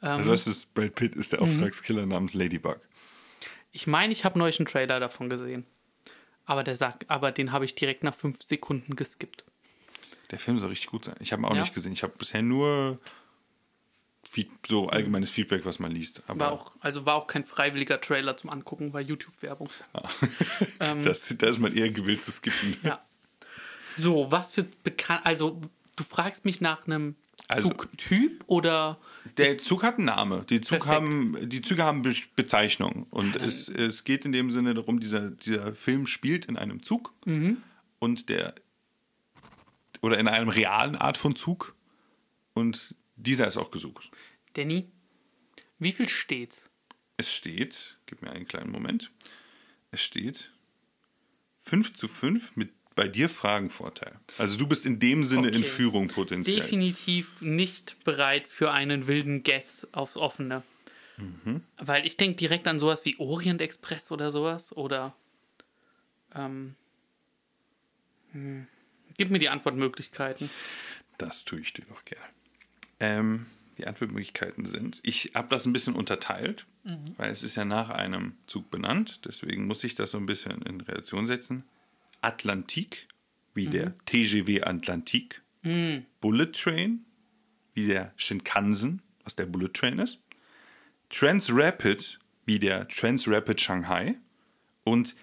Also 0.00 0.30
das 0.30 0.46
ist 0.46 0.74
Brad 0.74 0.94
Pitt 0.94 1.14
ist 1.16 1.32
der 1.32 1.40
Auftragskiller 1.40 2.04
namens 2.04 2.34
Ladybug. 2.34 2.78
Ich 3.72 3.86
meine, 3.86 4.12
ich 4.12 4.24
habe 4.26 4.38
neulich 4.38 4.58
einen 4.60 4.66
Trailer 4.66 5.00
davon 5.00 5.30
gesehen. 5.30 5.66
Aber 6.44 6.62
der 6.62 6.76
sagt, 6.76 7.08
aber 7.08 7.32
den 7.32 7.52
habe 7.52 7.64
ich 7.64 7.74
direkt 7.74 8.04
nach 8.04 8.14
fünf 8.14 8.42
Sekunden 8.42 8.96
geskippt. 8.96 9.44
Der 10.30 10.38
Film 10.38 10.58
soll 10.58 10.68
richtig 10.68 10.90
gut 10.90 11.06
sein. 11.06 11.16
Ich 11.20 11.32
habe 11.32 11.40
ihn 11.42 11.46
auch 11.46 11.54
Ja. 11.54 11.62
nicht 11.62 11.74
gesehen. 11.74 11.94
Ich 11.94 12.02
habe 12.02 12.12
bisher 12.18 12.42
nur 12.42 13.00
so 14.66 14.88
allgemeines 14.88 15.30
Feedback, 15.30 15.64
was 15.64 15.78
man 15.78 15.92
liest. 15.92 16.22
Aber 16.26 16.40
War 16.40 16.52
auch, 16.52 16.72
also 16.80 17.06
war 17.06 17.14
auch 17.14 17.26
kein 17.26 17.44
freiwilliger 17.44 18.00
Trailer 18.00 18.36
zum 18.36 18.50
Angucken, 18.50 18.92
war 18.92 19.00
YouTube-Werbung. 19.00 19.68
das, 21.04 21.34
da 21.38 21.46
ist 21.46 21.58
man 21.60 21.74
eher 21.74 21.90
gewillt 21.90 22.22
zu 22.22 22.30
skippen. 22.32 22.76
Ja. 22.82 23.04
So, 23.96 24.30
was 24.30 24.52
für 24.52 24.64
bekannt. 24.82 25.22
Also, 25.24 25.60
du 25.96 26.04
fragst 26.04 26.44
mich 26.44 26.60
nach 26.60 26.86
einem 26.86 27.14
Also- 27.48 27.68
Zugtyp 27.68 28.42
oder 28.46 28.98
Der 29.36 29.58
Zug 29.58 29.82
hat 29.84 29.96
einen 29.96 30.06
Namen. 30.06 30.44
Die, 30.46 30.60
Zug 30.60 30.80
Perfekt. 30.80 30.94
haben, 30.94 31.48
die 31.48 31.62
Züge 31.62 31.84
haben 31.84 32.02
Be 32.02 32.14
Bezeichnung. 32.36 33.06
Und 33.10 33.36
es, 33.36 33.68
es 33.68 34.04
geht 34.04 34.24
in 34.24 34.32
dem 34.32 34.50
Sinne 34.50 34.74
darum, 34.74 35.00
dieser, 35.00 35.30
dieser 35.30 35.74
Film 35.74 36.06
spielt 36.06 36.46
in 36.46 36.56
einem 36.56 36.82
Zug 36.82 37.12
und 38.00 38.28
der 38.28 38.54
oder 40.02 40.18
in 40.18 40.28
einem 40.28 40.48
realen 40.50 40.96
Art 40.96 41.16
von 41.16 41.36
Zug. 41.36 41.74
Und 42.52 42.94
dieser 43.16 43.46
ist 43.46 43.56
auch 43.56 43.70
gesucht. 43.70 44.10
Danny, 44.54 44.90
wie 45.78 45.92
viel 45.92 46.08
steht's? 46.08 46.68
Es 47.16 47.32
steht, 47.32 47.98
gib 48.06 48.22
mir 48.22 48.30
einen 48.30 48.48
kleinen 48.48 48.70
Moment. 48.70 49.10
Es 49.90 50.02
steht 50.02 50.52
5 51.60 51.94
zu 51.94 52.08
5 52.08 52.56
mit 52.56 52.70
bei 52.94 53.08
dir 53.08 53.28
Fragenvorteil. 53.28 54.18
Also 54.38 54.56
du 54.56 54.66
bist 54.66 54.86
in 54.86 54.98
dem 55.00 55.24
Sinne 55.24 55.48
in 55.48 55.58
Okay. 55.58 55.64
Führung 55.64 56.08
potenziell. 56.08 56.60
Definitiv 56.60 57.40
nicht 57.40 58.02
bereit 58.04 58.46
für 58.46 58.70
einen 58.70 59.06
wilden 59.06 59.42
Guess 59.42 59.88
aufs 59.92 60.16
Offene. 60.16 60.62
Weil 61.76 62.06
ich 62.06 62.16
denke 62.16 62.36
direkt 62.36 62.66
an 62.66 62.80
sowas 62.80 63.04
wie 63.04 63.16
Orient 63.18 63.60
Express 63.60 64.10
oder 64.10 64.32
sowas. 64.32 64.72
Oder 64.72 65.14
ähm, 66.34 66.74
hm, 68.32 68.66
gib 69.16 69.30
mir 69.30 69.38
die 69.38 69.48
Antwortmöglichkeiten. 69.48 70.50
Das 71.18 71.44
tue 71.44 71.60
ich 71.60 71.72
dir 71.72 71.84
doch 71.84 72.04
gerne. 72.04 72.24
Ähm, 73.04 73.46
die 73.78 73.86
Antwortmöglichkeiten 73.86 74.66
sind, 74.66 75.00
ich 75.02 75.32
habe 75.34 75.48
das 75.48 75.66
ein 75.66 75.72
bisschen 75.72 75.96
unterteilt, 75.96 76.64
weil 77.16 77.30
es 77.32 77.42
ist 77.42 77.56
ja 77.56 77.64
nach 77.64 77.90
einem 77.90 78.34
Zug 78.46 78.70
benannt, 78.70 79.20
deswegen 79.24 79.66
muss 79.66 79.82
ich 79.82 79.94
das 79.96 80.12
so 80.12 80.18
ein 80.18 80.26
bisschen 80.26 80.62
in 80.62 80.80
Relation 80.80 81.26
setzen. 81.26 81.64
Atlantik, 82.20 83.08
wie 83.52 83.66
der 83.66 83.94
TGW 84.06 84.62
Atlantik. 84.62 85.42
Bullet 86.20 86.52
Train, 86.52 87.04
wie 87.74 87.86
der 87.86 88.12
Shinkansen, 88.16 89.02
was 89.24 89.34
der 89.34 89.46
Bullet 89.46 89.72
Train 89.72 89.98
ist. 89.98 90.20
Transrapid, 91.10 92.18
wie 92.46 92.58
der 92.58 92.86
Transrapid 92.88 93.60
Shanghai. 93.60 94.16
Und 94.84 95.16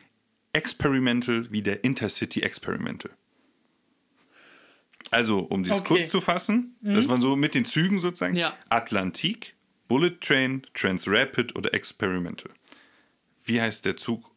Experimental, 0.53 1.49
wie 1.51 1.61
der 1.61 1.83
Intercity 1.83 2.41
Experimental. 2.41 3.11
Also, 5.11 5.39
um 5.39 5.63
dies 5.63 5.73
Okay. 5.73 5.83
kurz 5.87 6.09
zu 6.09 6.21
fassen, 6.21 6.75
das 6.81 7.09
waren 7.09 7.21
so 7.21 7.35
mit 7.35 7.53
den 7.53 7.65
Zügen 7.65 7.99
sozusagen. 7.99 8.35
Ja. 8.35 8.57
Atlantik, 8.69 9.55
Bullet 9.87 10.19
Train, 10.21 10.65
Transrapid 10.73 11.55
oder 11.55 11.73
Experimental. 11.73 12.51
Wie 13.43 13.61
heißt 13.61 13.83
der 13.85 13.97
Zug, 13.97 14.31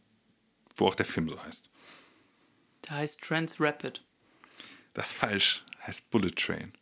wo 0.77 0.89
auch 0.89 0.97
der 0.97 1.07
Film 1.07 1.29
so 1.29 1.43
heißt? 1.45 1.71
Der 2.89 2.97
heißt 2.97 3.21
Transrapid. 3.21 4.03
Das 4.95 5.11
ist 5.11 5.17
falsch, 5.17 5.65
heißt 5.87 6.11
Bullet 6.11 6.31
Train. 6.33 6.73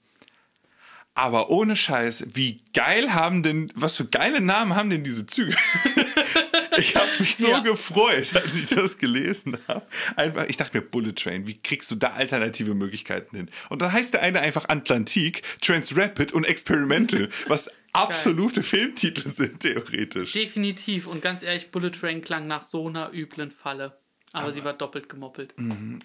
Aber 1.14 1.50
ohne 1.50 1.76
Scheiß, 1.76 2.28
wie 2.34 2.62
geil 2.72 3.12
haben 3.12 3.42
denn, 3.42 3.70
was 3.74 3.96
für 3.96 4.06
geile 4.06 4.40
Namen 4.40 4.74
haben 4.74 4.88
denn 4.88 5.04
diese 5.04 5.26
Züge? 5.26 5.54
ich 6.78 6.96
habe 6.96 7.08
mich 7.18 7.36
so 7.36 7.48
Ja. 7.48 7.58
gefreut, 7.60 8.34
als 8.34 8.56
ich 8.56 8.66
das 8.66 8.98
gelesen 8.98 9.58
habe. 9.68 9.86
Einfach, 10.16 10.46
ich 10.48 10.56
dachte 10.56 10.78
mir, 10.78 10.82
Bullet 10.84 11.12
Train, 11.12 11.46
wie 11.46 11.58
kriegst 11.58 11.90
du 11.90 11.94
da 11.96 12.12
alternative 12.12 12.74
Möglichkeiten 12.74 13.36
hin? 13.36 13.50
Und 13.68 13.82
dann 13.82 13.92
heißt 13.92 14.14
der 14.14 14.22
eine 14.22 14.40
einfach 14.40 14.68
Atlantik, 14.68 15.42
Transrapid 15.60 16.32
und 16.32 16.44
Experimental, 16.46 17.28
was 17.48 17.70
absolute 17.92 18.62
Filmtitel 18.62 19.28
sind, 19.28 19.60
theoretisch. 19.60 20.32
Definitiv. 20.32 21.06
Und 21.06 21.22
ganz 21.22 21.42
ehrlich, 21.42 21.70
Bullet 21.70 21.90
Train 21.90 22.22
klang 22.22 22.46
nach 22.46 22.66
so 22.66 22.88
einer 22.88 23.12
üblen 23.12 23.50
Falle. 23.50 23.98
Aber, 24.34 24.50
sie 24.50 24.64
war 24.64 24.72
doppelt 24.72 25.10
gemoppelt. 25.10 25.52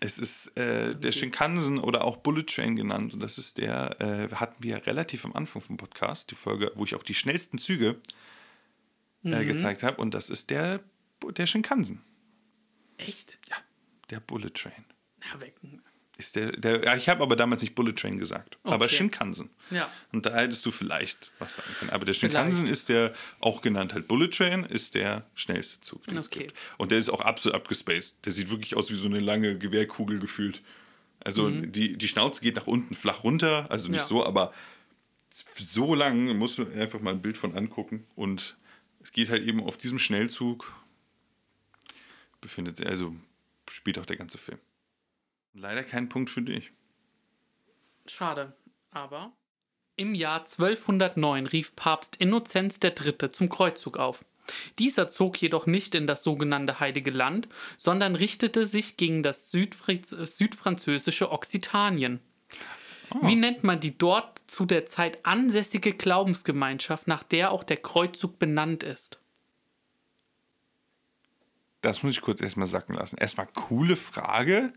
Es 0.02 0.20
ist 0.20 0.48
äh, 0.58 0.94
der 0.96 1.14
Shinkansen 1.14 1.80
oder 1.80 2.04
auch 2.04 2.18
Bullet 2.18 2.44
Train 2.44 2.76
genannt. 2.76 3.14
Und 3.14 3.22
das 3.22 3.38
ist 3.38 3.58
der, 3.58 3.96
äh, 4.02 4.36
hatten 4.36 4.62
wir 4.62 4.86
relativ 4.86 5.24
am 5.24 5.32
Anfang 5.34 5.62
vom 5.62 5.78
Podcast, 5.78 6.30
die 6.30 6.36
Folge, 6.36 6.74
wo 6.76 6.84
ich 6.84 6.94
auch 6.96 7.04
die 7.04 7.14
schnellsten 7.14 7.58
Züge 7.58 7.96
äh, 9.24 9.46
gezeigt 9.46 9.84
habe. 9.84 10.02
Und 10.02 10.14
das 10.14 10.30
ist 10.30 10.50
der, 10.50 10.82
der 11.36 11.46
Shinkansen. 11.48 12.02
Echt? 12.98 13.40
Ja, 13.50 13.58
der 14.10 14.20
Bullet 14.20 14.50
Train. 14.54 14.86
Ja, 15.32 15.40
weg. 15.42 15.56
Ist 16.20 16.36
der, 16.36 16.52
der, 16.54 16.84
ja, 16.84 16.96
ich 16.96 17.10
habe 17.10 17.22
aber 17.22 17.36
damals 17.36 17.62
nicht 17.62 17.76
Bullet 17.76 17.94
Train 17.94 18.18
gesagt, 18.18 18.58
aber 18.64 18.86
Okay. 18.86 18.96
Shinkansen. 18.96 19.52
Ja. 19.70 19.88
Und 20.12 20.26
da 20.26 20.34
hättest 20.36 20.66
du 20.66 20.72
vielleicht 20.72 21.32
was 21.38 21.56
sagen 21.56 21.70
können. 21.78 21.92
Aber 21.92 22.06
der 22.06 22.14
Shinkansen 22.14 22.66
ist 22.68 22.90
der, 22.90 23.14
auch 23.40 23.62
genannt 23.62 23.94
halt 23.94 24.08
Bullet 24.08 24.30
Train, 24.30 24.64
ist 24.64 24.96
der 24.96 25.28
schnellste 25.36 25.80
Zug, 25.82 26.04
den 26.06 26.18
es 26.18 26.26
Okay. 26.26 26.46
gibt. 26.48 26.58
Und 26.80 26.90
der 26.92 26.98
ist 26.98 27.10
auch 27.10 27.22
absolut 27.22 27.56
abgespaced. 27.56 28.16
Der 28.26 28.32
sieht 28.34 28.50
wirklich 28.50 28.76
aus 28.76 28.90
wie 28.90 28.96
so 28.96 29.06
eine 29.06 29.20
lange 29.20 29.60
Gewehrkugel 29.60 30.18
gefühlt. 30.18 30.64
Also 31.20 31.50
die, 31.52 31.98
die 31.98 32.08
Schnauze 32.08 32.42
geht 32.42 32.56
nach 32.56 32.68
unten 32.68 32.96
flach 32.96 33.24
runter, 33.24 33.68
also 33.70 33.88
nicht 33.90 33.98
Mhm. 33.98 33.98
Ja. 33.98 34.06
so, 34.08 34.26
aber 34.26 34.54
so 35.30 35.94
lang 35.94 36.36
muss 36.38 36.58
man 36.58 36.72
einfach 36.74 37.00
mal 37.00 37.12
ein 37.12 37.22
Bild 37.22 37.38
von 37.38 37.56
angucken. 37.56 38.08
Und 38.16 38.58
es 39.08 39.14
geht 39.14 39.30
halt 39.30 39.44
eben 39.44 39.64
auf 39.64 39.78
diesem 39.78 40.00
Schnellzug, 40.00 40.76
befindet 42.42 42.76
sich, 42.76 42.86
also 42.86 43.16
spielt 43.70 43.98
auch 44.00 44.06
der 44.06 44.18
ganze 44.18 44.38
Film. 44.38 44.60
Leider 45.54 45.86
kein 45.86 46.10
Punkt 46.10 46.30
für 46.30 46.42
dich. 46.42 46.74
Schade. 48.06 48.54
Aber 48.92 49.32
im 49.96 50.14
Jahr 50.14 50.42
1209 50.42 51.48
rief 51.48 51.74
Papst 51.78 52.18
Innozenz 52.18 52.80
III. 52.84 53.32
zum 53.32 53.48
Kreuzzug 53.48 53.96
auf. 53.96 54.26
Dieser 54.78 55.08
zog 55.08 55.42
jedoch 55.42 55.68
nicht 55.68 55.96
in 55.96 56.06
das 56.06 56.24
sogenannte 56.24 56.82
Heilige 56.82 57.12
Land, 57.12 57.48
sondern 57.78 58.14
richtete 58.14 58.66
sich 58.66 58.98
gegen 58.98 59.24
das 59.24 59.52
Südfriz 59.52 60.10
südfranzösische 60.10 61.32
Okzitanien. 61.32 62.20
Wie 63.22 63.36
nennt 63.36 63.64
man 63.64 63.80
die 63.80 63.98
dort 63.98 64.42
zu 64.48 64.66
der 64.66 64.86
Zeit 64.86 65.26
ansässige 65.26 65.94
Glaubensgemeinschaft, 65.94 67.08
nach 67.08 67.24
der 67.24 67.52
auch 67.52 67.64
der 67.64 67.78
Kreuzzug 67.78 68.40
benannt 68.40 68.84
ist? 68.84 69.20
Das 71.82 72.04
muss 72.04 72.14
ich 72.14 72.22
kurz 72.22 72.42
erstmal 72.42 72.68
sacken 72.68 72.96
lassen. 72.96 73.18
Erstmal 73.18 73.48
coole 73.54 73.96
Frage. 73.96 74.74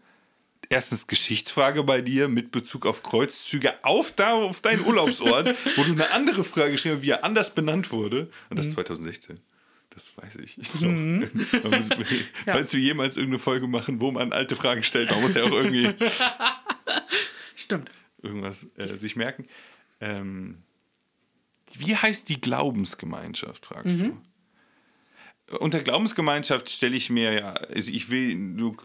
Erstens 0.68 1.07
Geschichtsfrage 1.07 1.83
bei 1.83 2.01
dir 2.01 2.28
mit 2.28 2.53
Bezug 2.53 2.87
auf 2.87 3.03
Kreuzzüge 3.03 3.72
auf, 3.83 4.12
da, 4.12 4.35
auf 4.35 4.61
deinen 4.61 4.85
Urlaubsort, 4.85 5.57
wo 5.76 5.83
du 5.83 5.93
eine 5.93 6.11
andere 6.12 6.45
Frage 6.45 6.72
geschrieben 6.72 6.97
hast, 6.97 7.03
wie 7.03 7.11
er 7.11 7.24
anders 7.24 7.55
benannt 7.55 7.91
wurde. 7.91 8.31
Und 8.51 8.59
das 8.59 8.70
2016. 8.72 9.41
Das 9.89 10.12
weiß 10.16 10.37
ich. 10.37 10.57
Man 10.81 11.31
muss, 11.64 11.89
Falls 12.45 12.72
wir 12.72 12.81
jemals 12.81 13.16
irgendeine 13.16 13.41
Folge 13.41 13.66
machen, 13.66 14.01
wo 14.01 14.12
man 14.12 14.33
alte 14.33 14.55
Fragen 14.55 14.85
stellt, 14.85 15.11
man 15.11 15.20
muss 15.20 15.35
ja 15.35 15.43
auch 15.43 15.51
irgendwie 15.51 15.93
Stimmt. 17.57 17.91
Irgendwas 18.23 18.66
äh, 18.77 18.97
sich 18.97 19.16
merken. 19.16 19.47
Ähm, 20.01 20.62
wie 21.75 21.95
heißt 21.97 22.29
die 22.29 22.41
Glaubensgemeinschaft, 22.41 23.66
fragst 23.66 24.01
du? 24.01 24.16
Unter 25.59 25.81
Glaubensgemeinschaft 25.81 26.71
stelle 26.71 26.97
ich 26.97 27.11
mir 27.11 27.33
ja, 27.33 27.53
also 27.55 27.91
ich 27.91 28.11
will 28.11 28.35
nur, 28.37 28.77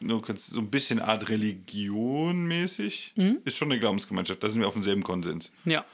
nur 0.00 0.22
so 0.36 0.60
ein 0.60 0.70
bisschen 0.70 1.00
Art 1.00 1.28
Religion 1.28 2.46
mäßig, 2.46 3.14
ist 3.44 3.56
schon 3.56 3.70
eine 3.70 3.78
Glaubensgemeinschaft, 3.80 4.42
da 4.42 4.50
sind 4.50 4.60
wir 4.60 4.66
auf 4.68 4.74
demselben 4.74 5.02
Konsens. 5.04 5.50
Ja. 5.64 5.84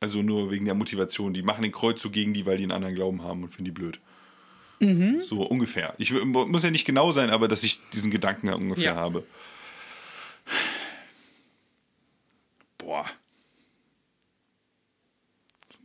Also 0.00 0.22
nur 0.22 0.50
wegen 0.50 0.64
der 0.66 0.74
Motivation. 0.74 1.32
Die 1.34 1.42
machen 1.42 1.62
den 1.62 1.72
Kreuzzug 1.72 2.12
gegen 2.12 2.34
die, 2.34 2.44
weil 2.46 2.56
die 2.58 2.62
einen 2.64 2.72
anderen 2.72 2.94
Glauben 2.94 3.22
haben 3.22 3.42
und 3.42 3.50
finden 3.50 3.66
die 3.66 3.70
blöd. 3.72 4.00
So 5.22 5.42
ungefähr. 5.42 5.94
Ich 5.96 6.12
muss 6.12 6.62
ja 6.62 6.70
nicht 6.70 6.84
genau 6.84 7.10
sein, 7.12 7.30
aber 7.30 7.48
dass 7.48 7.62
ich 7.62 7.80
diesen 7.94 8.10
Gedanken 8.10 8.48
ja 8.48 8.54
ungefähr 8.54 8.84
Ja. 8.84 8.96
habe. 8.96 9.24
Boah. 12.76 13.06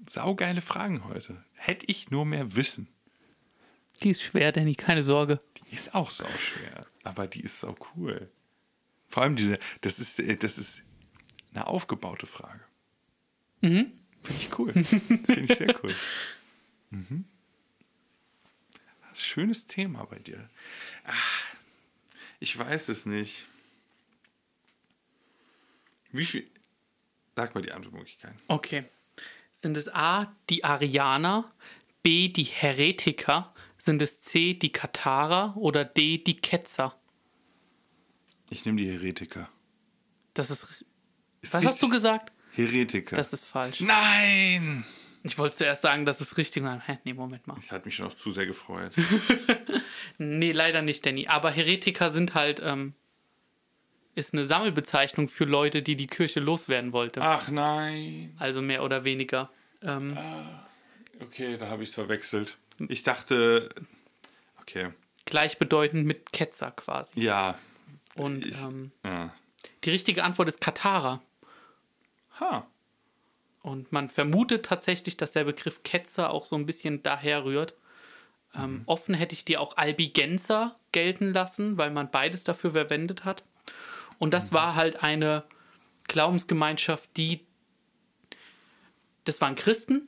Saugeile 0.09 0.61
Fragen 0.61 1.05
heute. 1.05 1.43
Hätte 1.53 1.85
ich 1.85 2.09
nur 2.09 2.25
mehr 2.25 2.55
Wissen. 2.55 2.87
Die 4.01 4.09
ist 4.09 4.23
schwer, 4.23 4.51
Danny, 4.51 4.73
keine 4.73 5.03
Sorge. 5.03 5.39
Die 5.69 5.75
ist 5.75 5.93
auch 5.93 6.09
sau 6.09 6.27
schwer, 6.37 6.81
aber 7.03 7.27
die 7.27 7.41
ist 7.41 7.59
sau 7.59 7.75
cool. 7.95 8.31
Vor 9.07 9.21
allem 9.21 9.35
diese, 9.35 9.59
das 9.81 9.99
ist, 9.99 10.19
äh, 10.19 10.35
das 10.35 10.57
ist 10.57 10.81
eine 11.53 11.67
aufgebaute 11.67 12.25
Frage. 12.25 12.61
Finde 13.61 13.91
ich 14.23 14.57
cool. 14.57 14.71
Finde 14.73 15.41
ich 15.41 15.55
sehr 15.55 15.83
cool. 15.83 15.95
Mhm. 16.91 17.23
Schönes 19.13 19.67
Thema 19.67 20.05
bei 20.05 20.17
dir. 20.17 20.49
Ach, 21.05 21.55
ich 22.39 22.57
weiß 22.57 22.89
es 22.89 23.05
nicht. 23.05 23.45
Wie 26.11 26.25
viel? 26.25 26.49
Sag 27.35 27.53
mal 27.53 27.61
die 27.61 27.71
Antwortmöglichkeiten. 27.71 28.41
Okay. 28.47 28.85
Sind 29.61 29.75
es 29.75 29.93
A, 29.93 30.33
die 30.49 30.63
Arianer, 30.63 31.51
B, 32.01 32.29
die 32.29 32.43
Heretiker, 32.43 33.53
sind 33.77 34.01
es 34.01 34.21
C, 34.21 34.53
die 34.53 34.71
Katharer 34.71 35.57
oder 35.57 35.83
D, 35.83 36.17
die 36.17 36.37
Ketzer? 36.37 36.95
Ich 38.49 38.63
nehme 38.63 38.81
die 38.81 38.89
Heretiker. 38.89 39.49
Das 40.33 40.49
ist. 40.49 40.65
Ist 41.41 41.53
Was 41.53 41.65
hast 41.65 41.83
du 41.83 41.89
gesagt? 41.89 42.31
Heretiker. 42.53 43.17
Das 43.17 43.33
ist 43.33 43.43
falsch. 43.43 43.81
Nein! 43.81 44.85
Ich 45.23 45.37
wollte 45.37 45.57
zuerst 45.57 45.81
sagen, 45.81 46.05
das 46.05 46.21
ist 46.21 46.37
richtig. 46.37 46.63
Nein, 46.63 46.81
nee, 47.03 47.13
Moment 47.13 47.45
mal. 47.45 47.57
Ich 47.59 47.69
hatte 47.69 47.85
mich 47.85 47.95
schon 47.97 48.05
noch 48.05 48.15
zu 48.15 48.31
sehr 48.31 48.45
gefreut. 48.45 48.93
Nee, 50.21 50.51
leider 50.51 50.81
nicht, 50.81 51.05
Danny. 51.05 51.27
Aber 51.27 51.49
Heretiker 51.49 52.09
sind 52.09 52.33
halt. 52.33 52.61
Ähm, 52.61 52.93
ist 54.19 54.33
eine 54.33 54.45
Sammelbezeichnung 54.45 55.27
für 55.27 55.45
Leute, 55.45 55.81
die 55.81 55.95
die 55.95 56.07
Kirche 56.07 56.39
loswerden 56.39 56.93
wollte. 56.93 57.21
Ach 57.21 57.49
nein. 57.49 58.35
Also 58.37 58.61
mehr 58.61 58.83
oder 58.83 59.03
weniger. 59.05 59.49
Ähm, 59.81 60.17
Okay, 61.21 61.57
da 61.57 61.67
habe 61.67 61.83
ich 61.83 61.89
es 61.89 61.95
verwechselt. 61.95 62.57
Ich 62.87 63.03
dachte, 63.03 63.67
okay, 64.61 64.89
gleichbedeutend 65.25 66.05
mit 66.05 66.31
Ketzer 66.31 66.71
quasi. 66.71 67.19
ja, 67.19 67.57
Und 68.15 68.45
Ich- 68.45 68.61
ähm, 68.61 68.91
ja. 69.03 69.33
die 69.83 69.89
richtige 69.91 70.23
Antwort 70.23 70.47
ist 70.47 70.61
Katara. 70.61 71.21
Ha, 72.39 72.65
Und 73.61 73.91
man 73.91 74.09
vermutet 74.09 74.65
tatsächlich, 74.65 75.17
dass 75.17 75.33
der 75.33 75.43
Begriff 75.43 75.83
Ketzer 75.83 76.29
auch 76.31 76.45
so 76.45 76.55
ein 76.55 76.65
bisschen 76.65 77.03
daher 77.03 77.43
rührt. 77.43 77.73
Ähm, 78.55 78.83
Offen 78.85 79.13
hätte 79.13 79.33
ich 79.33 79.43
dir 79.43 79.59
auch 79.59 79.75
Albigenser 79.75 80.75
gelten 80.93 81.33
lassen, 81.33 81.77
weil 81.77 81.91
man 81.91 82.09
beides 82.09 82.45
dafür 82.45 82.71
verwendet 82.71 83.25
hat. 83.25 83.43
Und 84.19 84.33
das 84.33 84.53
war 84.53 84.75
halt 84.75 85.03
eine 85.03 85.43
Glaubensgemeinschaft, 86.07 87.09
die. 87.17 87.41
Das 89.25 89.41
waren 89.41 89.55
Christen, 89.55 90.07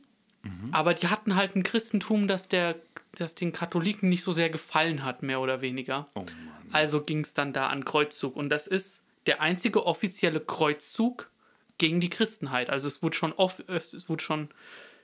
aber 0.71 0.93
die 0.93 1.07
hatten 1.07 1.35
halt 1.35 1.55
ein 1.55 1.63
Christentum, 1.63 2.27
das, 2.27 2.47
der, 2.47 2.75
das 3.13 3.35
den 3.35 3.51
Katholiken 3.51 4.09
nicht 4.09 4.23
so 4.23 4.31
sehr 4.31 4.49
gefallen 4.49 5.03
hat, 5.03 5.21
mehr 5.21 5.39
oder 5.39 5.61
weniger. 5.61 6.09
oh. 6.15 6.25
Also 6.71 7.01
ging 7.01 7.21
es 7.21 7.33
dann 7.33 7.53
da 7.53 7.67
an 7.67 7.85
Kreuzzug. 7.85 8.35
Und 8.35 8.49
das 8.49 8.65
ist 8.65 9.03
der 9.27 9.41
einzige 9.41 9.85
offizielle 9.85 10.39
Kreuzzug 10.39 11.29
gegen 11.77 11.99
die 11.99 12.09
Christenheit. 12.09 12.69
Also 12.69 12.87
es 12.87 13.03
wurde 13.03 13.15
schon 13.15 13.33
oft, 13.33 13.67
es 13.69 14.09
wurde 14.09 14.23
schon, 14.23 14.49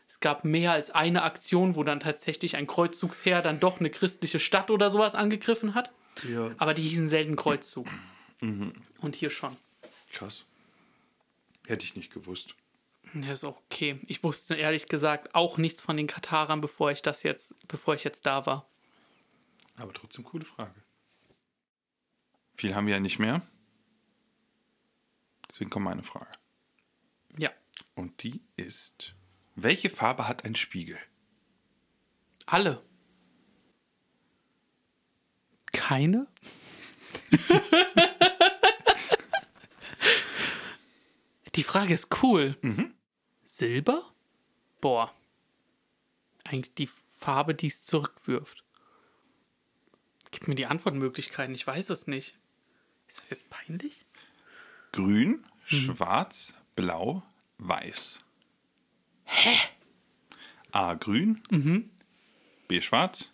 es 0.08 0.20
gab 0.22 0.46
mehr 0.46 0.72
als 0.72 0.92
eine 0.92 1.24
Aktion, 1.24 1.76
wo 1.76 1.84
dann 1.84 2.00
tatsächlich 2.00 2.56
ein 2.56 2.66
Kreuzzugsheer 2.66 3.42
dann 3.42 3.60
doch 3.60 3.80
eine 3.80 3.90
christliche 3.90 4.40
Stadt 4.40 4.72
oder 4.72 4.90
sowas 4.90 5.14
angegriffen 5.14 5.76
hat. 5.76 5.92
Ja. 6.28 6.52
Aber 6.58 6.74
die 6.74 6.82
hießen 6.82 7.08
selten 7.08 7.36
Kreuzzug. 7.36 7.88
Und 8.42 9.16
hier 9.16 9.30
schon. 9.30 9.58
Krass. 10.12 10.46
Hätte 11.66 11.86
ich 11.86 11.96
nicht 11.96 12.14
gewusst. 12.14 12.56
Ja, 13.14 13.32
ist 13.32 13.44
auch 13.44 13.58
okay. 13.58 14.00
Ich 14.08 14.24
wusste 14.24 14.56
ehrlich 14.56 14.88
gesagt 14.88 15.34
auch 15.34 15.58
nichts 15.58 15.82
von 15.82 15.98
den 15.98 16.08
Katarern, 16.08 16.62
bevor 16.62 16.92
ich 16.92 17.02
das 17.02 17.24
jetzt, 17.24 17.56
bevor 17.68 17.96
ich 17.96 18.04
jetzt 18.04 18.26
da 18.26 18.46
war. 18.46 18.68
Aber 19.78 19.94
trotzdem 19.94 20.24
coole 20.24 20.46
Frage. 20.46 20.84
Viel 22.56 22.76
haben 22.76 22.88
wir 22.88 22.96
ja 22.96 23.00
nicht 23.00 23.20
mehr. 23.20 23.42
Deswegen 25.50 25.70
kommt 25.70 25.86
meine 25.86 26.04
Frage. 26.04 26.32
Ja. 27.38 27.52
Und 27.96 28.24
die 28.24 28.42
ist: 28.56 29.14
Welche 29.56 29.90
Farbe 29.90 30.28
hat 30.28 30.46
ein 30.46 30.56
Spiegel? 30.56 30.98
Alle. 32.46 32.84
Keine? 35.72 36.28
Die 41.58 41.64
Frage 41.64 41.96
ist 41.96 42.22
cool. 42.22 42.56
Silber? 43.44 44.04
Boah. 44.80 45.12
Eigentlich 46.44 46.76
die 46.76 46.90
Farbe, 47.18 47.56
die 47.56 47.68
es 47.68 47.84
zurückwirft. 47.84 48.64
Gib 50.30 50.48
mir 50.48 50.54
die 50.54 50.68
Antwortmöglichkeiten, 50.68 51.56
ich 51.56 51.66
weiß 51.66 51.90
es 51.90 52.06
nicht. 52.06 52.38
Ist 53.08 53.18
das 53.18 53.30
jetzt 53.32 53.50
peinlich? 53.50 54.06
Grün, 54.92 55.46
schwarz, 55.64 56.54
blau, 56.76 57.24
weiß. 57.58 58.20
Hä? 59.26 59.58
A 60.72 60.94
grün, 60.94 61.42
B 62.68 62.82
schwarz, 62.82 63.32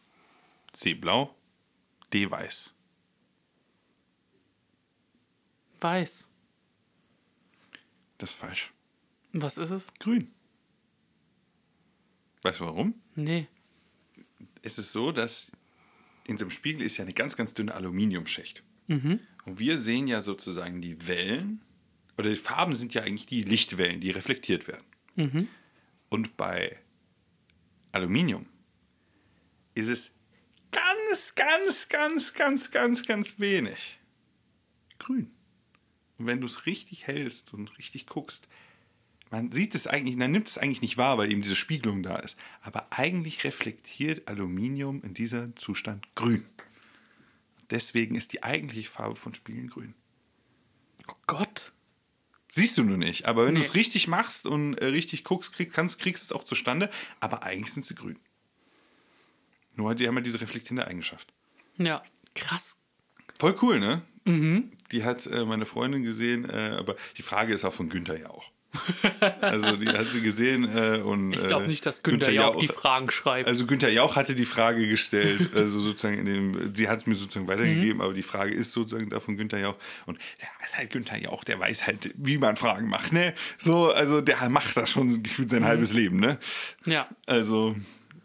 C 0.72 0.94
blau, 0.94 1.36
D 2.14 2.32
weiß. 2.32 2.70
Weiß. 5.82 6.30
Das 8.24 8.30
ist 8.30 8.40
falsch. 8.40 8.72
Was 9.34 9.58
ist 9.58 9.72
es? 9.72 9.88
Grün. 10.00 10.32
Weißt 12.42 12.62
du 12.62 12.64
warum? 12.64 12.94
Nee. 13.16 13.48
Es 14.62 14.78
ist 14.78 14.94
so, 14.94 15.12
dass 15.12 15.52
in 16.28 16.38
so 16.38 16.46
einem 16.46 16.52
Spiegel 16.52 16.84
ist 16.84 16.96
ja 16.96 17.04
eine 17.04 17.12
ganz, 17.12 17.36
ganz 17.36 17.54
dünne 17.54 17.74
Aluminiumschicht. 17.74 18.64
Und 19.44 19.60
wir 19.60 19.78
sehen 19.78 20.08
ja 20.08 20.22
sozusagen 20.22 20.82
die 20.82 21.06
Wellen, 21.06 21.66
oder 22.18 22.30
die 22.30 22.38
Farben 22.38 22.74
sind 22.74 22.94
ja 22.94 23.02
eigentlich 23.02 23.26
die 23.26 23.44
Lichtwellen, 23.44 24.00
die 24.00 24.12
reflektiert 24.12 24.70
werden. 24.70 24.86
Und 26.08 26.38
bei 26.38 26.80
Aluminium 27.92 28.46
ist 29.76 29.90
es 29.90 30.18
ganz, 30.72 31.36
ganz, 31.36 31.90
ganz, 31.90 32.34
ganz, 32.34 32.72
ganz, 32.72 33.06
ganz 33.06 33.40
wenig 33.42 34.00
grün. 34.98 35.30
Und 36.24 36.28
wenn 36.28 36.40
du 36.40 36.46
es 36.48 36.66
richtig 36.66 37.06
hältst 37.06 37.54
und 37.54 37.78
richtig 37.78 38.08
guckst, 38.08 38.48
man 39.30 39.52
sieht 39.52 39.76
es 39.76 39.88
eigentlich, 39.88 40.16
man 40.16 40.32
nimmt 40.32 40.48
es 40.48 40.58
eigentlich 40.58 40.80
nicht 40.82 40.96
wahr, 40.96 41.18
weil 41.18 41.30
eben 41.30 41.42
diese 41.42 41.58
Spiegelung 41.58 42.02
da 42.02 42.16
ist. 42.16 42.38
Aber 42.62 42.88
eigentlich 42.92 43.44
reflektiert 43.44 44.26
Aluminium 44.30 45.04
in 45.04 45.14
diesem 45.14 45.54
Zustand 45.58 46.08
grün. 46.16 46.46
Deswegen 47.72 48.16
ist 48.16 48.32
die 48.32 48.42
eigentliche 48.42 48.90
Farbe 48.90 49.18
von 49.18 49.34
Spiegeln 49.36 49.68
grün. 49.70 49.96
Oh 51.10 51.16
Gott. 51.28 51.74
Siehst 52.50 52.78
du 52.78 52.84
nur 52.86 52.98
nicht, 52.98 53.26
aber 53.26 53.46
wenn 53.46 53.56
Nee. 53.56 53.60
du 53.60 53.66
es 53.66 53.74
richtig 53.76 54.08
machst 54.08 54.46
und 54.46 54.76
äh, 54.76 54.86
richtig 54.86 55.26
guckst, 55.26 55.52
krieg, 55.52 55.74
kannst, 55.74 56.00
kriegst 56.00 56.22
du 56.24 56.26
es 56.26 56.32
auch 56.32 56.46
zustande. 56.46 56.90
Aber 57.20 57.44
eigentlich 57.44 57.74
sind 57.74 57.84
sie 57.86 57.96
grün. 57.96 58.18
Nur 59.76 59.90
halt, 59.90 59.98
sie 59.98 60.08
haben 60.08 60.16
halt 60.16 60.26
diese 60.26 60.40
reflektierende 60.40 60.88
Eigenschaft. 60.88 61.34
Ja, 61.76 62.02
krass. 62.34 62.78
Voll 63.40 63.58
cool, 63.62 63.80
ne? 63.82 64.04
Die 64.94 65.04
hat 65.04 65.26
äh, 65.28 65.44
meine 65.46 65.66
Freundin 65.66 66.04
gesehen, 66.04 66.50
äh, 66.50 66.76
aber 66.78 66.96
die 67.18 67.22
Frage 67.24 67.54
ist 67.54 67.66
auch 67.66 67.74
von 67.74 67.89
Günther 67.89 68.18
ja 68.18 68.30
auch. 68.30 68.50
also 69.41 69.76
die 69.76 69.88
hat 69.88 70.08
sie 70.08 70.22
gesehen 70.22 70.64
äh, 70.76 70.98
und 70.98 71.34
Ich 71.36 71.46
glaube 71.46 71.66
äh, 71.66 71.68
nicht, 71.68 71.86
dass 71.86 72.02
Günther 72.02 72.32
Jauch 72.32 72.58
die 72.60 72.68
Fragen 72.68 73.12
schreibt. 73.12 73.48
Also 73.48 73.68
Günther 73.68 73.89
Jauch 73.91 74.16
hatte 74.16 74.34
die 74.34 74.46
Frage 74.46 74.88
gestellt, 74.88 75.52
also 75.56 75.80
sozusagen 75.80 76.18
in 76.18 76.26
dem, 76.26 76.74
sie 76.74 76.89
hat 76.89 76.98
es 77.00 77.06
mir 77.06 77.14
sozusagen 77.14 77.48
weitergegeben, 77.48 77.98
Mhm. 77.98 78.02
aber 78.02 78.14
die 78.14 78.24
Frage 78.24 78.52
ist 78.52 78.72
sozusagen 78.72 79.12
da 79.12 79.20
von 79.20 79.38
Günther 79.38 79.60
Jauch. 79.60 79.76
Und 80.08 80.18
ja, 80.41 80.48
ist 80.66 80.76
halt 80.78 80.89
Günther 80.89 81.20
Jauch, 81.20 81.44
der 81.44 81.60
weiß 81.60 81.86
halt, 81.86 82.14
wie 82.18 82.39
man 82.39 82.56
Fragen 82.56 82.88
macht, 82.89 83.14
ne? 83.14 83.36
So, 83.60 83.91
also 83.91 84.22
der 84.22 84.50
macht 84.50 84.76
das 84.76 84.89
schon 84.89 85.08
gefühlt 85.22 85.50
Mhm. 85.50 85.52
sein 85.52 85.66
halbes 85.66 85.94
Leben, 85.94 86.20
ne? 86.20 86.39
ja. 86.88 87.08
Also, 87.28 87.76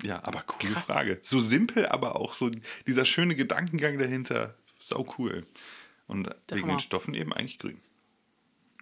ja, 0.02 0.20
aber 0.24 0.42
coole 0.46 0.72
Krass. 0.72 0.84
Frage. 0.84 1.18
So 1.20 1.40
simpel, 1.40 1.86
aber 1.86 2.16
auch 2.16 2.32
so 2.32 2.50
dieser 2.86 3.04
schöne 3.04 3.34
Gedankengang 3.34 3.98
dahinter. 3.98 4.54
Sau 4.80 5.06
cool. 5.18 5.44
Und 6.08 6.28
wegen 6.48 6.62
Hammer. 6.62 6.74
den 6.74 6.80
Stoffen 6.80 7.14
eben 7.14 7.32
eigentlich 7.32 7.58
grün. 7.58 7.80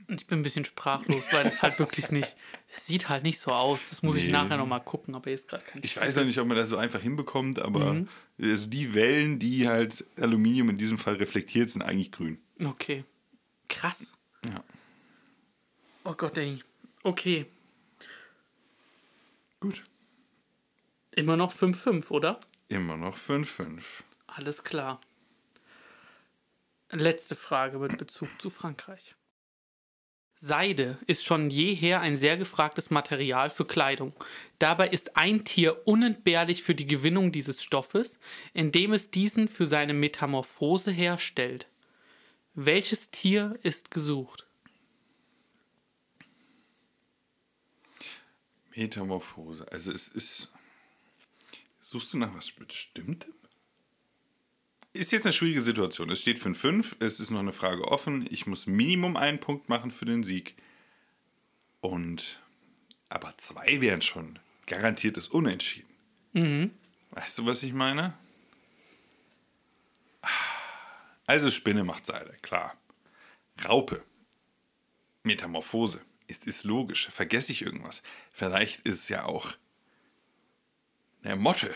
Ich 0.09 0.27
bin 0.29 0.39
ein 0.39 0.43
bisschen 0.43 0.64
sprachlos, 0.64 1.33
weil 1.33 1.43
das 1.45 1.62
halt 1.62 1.81
wirklich 1.81 2.11
nicht. 2.12 2.37
Es 2.77 2.87
sieht 2.87 3.09
halt 3.09 3.24
nicht 3.24 3.41
so 3.41 3.53
aus. 3.53 3.81
Das 3.91 4.03
muss 4.05 4.14
ich 4.16 4.27
Nee. 4.27 4.33
nachher 4.33 4.57
nochmal 4.57 4.83
gucken, 4.85 5.16
aber 5.16 5.31
jetzt 5.31 5.49
gerade 5.49 5.64
kein 5.64 5.83
Ich 5.83 5.97
weiß 5.97 6.14
ja 6.16 6.22
nicht, 6.24 6.39
ob 6.39 6.47
man 6.47 6.57
das 6.57 6.68
so 6.68 6.77
einfach 6.77 7.01
hinbekommt, 7.01 7.59
aber 7.59 8.07
also 8.41 8.66
die 8.68 8.95
Wellen, 8.95 9.41
die 9.41 9.66
halt 9.66 10.05
Aluminium 10.16 10.70
in 10.70 10.79
diesem 10.79 10.97
Fall 10.97 11.14
reflektiert, 11.16 11.70
sind 11.70 11.83
eigentlich 11.83 12.12
grün. 12.12 12.39
Okay. 12.64 13.05
Krass. 13.68 14.12
Ja. 14.45 14.62
Oh 16.05 16.14
Gott, 16.14 16.39
ey. 16.39 16.61
Okay. 17.03 17.47
Gut. 19.59 19.83
Immer 21.16 21.37
noch 21.37 21.53
5-5, 21.53 22.11
oder? 22.11 22.39
Immer 22.68 22.97
noch 22.97 23.16
5-5. 23.16 23.81
Alles 24.29 24.62
klar. 24.62 25.01
Letzte 26.93 27.34
Frage 27.34 27.78
mit 27.78 27.99
Bezug 27.99 28.28
zu 28.41 28.49
Frankreich. 28.49 29.16
Seide 30.39 30.99
ist 31.07 31.24
schon 31.24 31.51
jeher 31.51 32.01
ein 32.01 32.16
sehr 32.16 32.37
gefragtes 32.37 32.91
Material 32.91 33.51
für 33.51 33.64
Kleidung. 33.64 34.12
Dabei 34.59 34.89
ist 34.89 35.16
ein 35.16 35.45
Tier 35.45 35.87
unentbehrlich 35.89 36.62
für 36.62 36.74
die 36.74 36.87
Gewinnung 36.87 37.32
dieses 37.32 37.62
Stoffes, 37.62 38.18
indem 38.53 38.93
es 38.93 39.11
diesen 39.11 39.49
für 39.49 39.66
seine 39.66 39.95
Metamorphose 39.95 40.93
herstellt. 40.93 41.66
Welches 42.55 43.11
Tier 43.11 43.59
ist 43.62 43.91
gesucht? 43.91 44.47
Metamorphose. 48.74 49.66
Also 49.72 49.91
es 49.91 50.09
ist. 50.09 50.53
Suchst 51.80 52.12
du 52.12 52.18
nach 52.18 52.34
was 52.34 52.53
Bestimmtem? 52.53 53.34
Ist 54.97 55.12
jetzt 55.12 55.26
eine 55.26 55.32
schwierige 55.32 55.62
Situation. 55.62 56.11
Es 56.11 56.20
steht 56.20 56.38
5-5, 56.38 56.97
es 57.01 57.20
ist 57.20 57.30
noch 57.30 57.40
eine 57.40 57.53
Frage 57.53 57.86
offen. 57.86 58.26
Ich 58.30 58.47
muss 58.47 58.66
Minimum 58.66 59.16
einen 59.16 59.38
Punkt 59.38 59.68
machen 59.68 59.90
für 59.90 60.07
den 60.07 60.22
Sieg. 60.22 60.55
Und. 61.80 62.40
Aber 63.09 63.34
zwei 63.36 63.80
wären 63.80 64.03
schon 64.03 64.38
garantiertes 64.66 65.28
Unentschieden. 65.28 65.86
Weißt 67.11 67.38
du, 67.38 67.47
was 67.47 67.62
ich 67.62 67.72
meine? 67.72 68.14
Also 71.26 71.51
Spinne 71.51 71.84
macht 71.84 72.07
Seide, 72.07 72.34
klar. 72.42 72.76
Raupe. 73.64 74.03
Metamorphose. 75.22 76.01
Es 76.26 76.38
ist 76.38 76.64
logisch. 76.64 77.09
Vergesse 77.09 77.53
ich 77.53 77.62
irgendwas? 77.62 78.03
Vielleicht 78.32 78.80
ist 78.80 78.94
es 79.03 79.09
ja 79.09 79.24
auch 79.24 79.53
eine 81.22 81.36
Motte. 81.36 81.74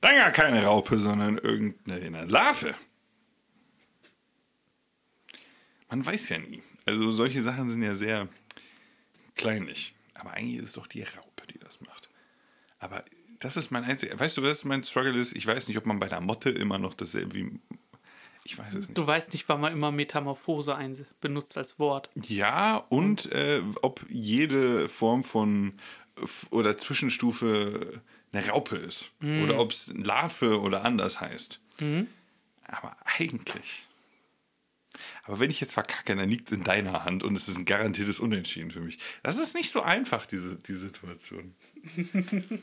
Dann 0.00 0.16
gar 0.16 0.30
keine 0.30 0.64
Raupe, 0.64 0.98
sondern 0.98 1.38
irgendeine 1.38 2.24
Larve. 2.26 2.74
Man 5.88 6.04
weiß 6.04 6.28
ja 6.28 6.38
nie. 6.38 6.62
Also 6.84 7.10
solche 7.10 7.42
Sachen 7.42 7.70
sind 7.70 7.82
ja 7.82 7.94
sehr 7.94 8.28
kleinlich. 9.34 9.94
Aber 10.14 10.32
eigentlich 10.32 10.58
ist 10.58 10.64
es 10.64 10.72
doch 10.72 10.86
die 10.86 11.02
Raupe, 11.02 11.46
die 11.52 11.58
das 11.58 11.80
macht. 11.80 12.08
Aber 12.78 13.04
das 13.38 13.56
ist 13.56 13.70
mein 13.70 13.84
einziger. 13.84 14.18
Weißt 14.18 14.36
du, 14.36 14.42
was 14.42 14.64
mein 14.64 14.82
Struggle 14.82 15.18
ist? 15.18 15.34
Ich 15.34 15.46
weiß 15.46 15.68
nicht, 15.68 15.76
ob 15.78 15.86
man 15.86 15.98
bei 15.98 16.08
der 16.08 16.20
Motte 16.20 16.50
immer 16.50 16.78
noch 16.78 16.94
dasselbe 16.94 17.34
wie. 17.34 17.60
Ich 18.44 18.58
weiß 18.58 18.74
es 18.74 18.88
nicht. 18.88 18.98
Du 18.98 19.06
weißt 19.06 19.32
nicht, 19.32 19.48
wann 19.48 19.60
man 19.60 19.72
immer 19.72 19.92
Metamorphose 19.92 20.74
ein 20.74 21.06
benutzt 21.20 21.56
als 21.56 21.78
Wort. 21.78 22.10
Ja, 22.14 22.76
und 22.88 23.30
äh, 23.32 23.62
ob 23.82 24.04
jede 24.08 24.88
Form 24.88 25.24
von 25.24 25.74
oder 26.50 26.76
Zwischenstufe 26.76 28.02
eine 28.32 28.48
Raupe 28.48 28.76
ist. 28.76 29.10
Oder 29.22 29.58
ob 29.58 29.72
es 29.72 29.88
Larve 29.94 30.60
oder 30.60 30.84
anders 30.84 31.20
heißt. 31.20 31.60
Aber 32.64 32.96
eigentlich. 33.18 33.84
Aber 35.24 35.38
wenn 35.40 35.50
ich 35.50 35.60
jetzt 35.60 35.72
verkacke, 35.74 36.16
dann 36.16 36.28
liegt 36.28 36.48
es 36.48 36.52
in 36.56 36.64
deiner 36.64 37.04
Hand 37.04 37.22
und 37.22 37.36
es 37.36 37.46
ist 37.48 37.56
ein 37.56 37.64
garantiertes 37.66 38.18
Unentschieden 38.20 38.70
für 38.70 38.80
mich. 38.80 38.98
Das 39.22 39.38
ist 39.38 39.54
nicht 39.54 39.70
so 39.70 39.82
einfach, 39.82 40.26
diese, 40.26 40.56
die 40.56 40.74
Situation. 40.74 41.54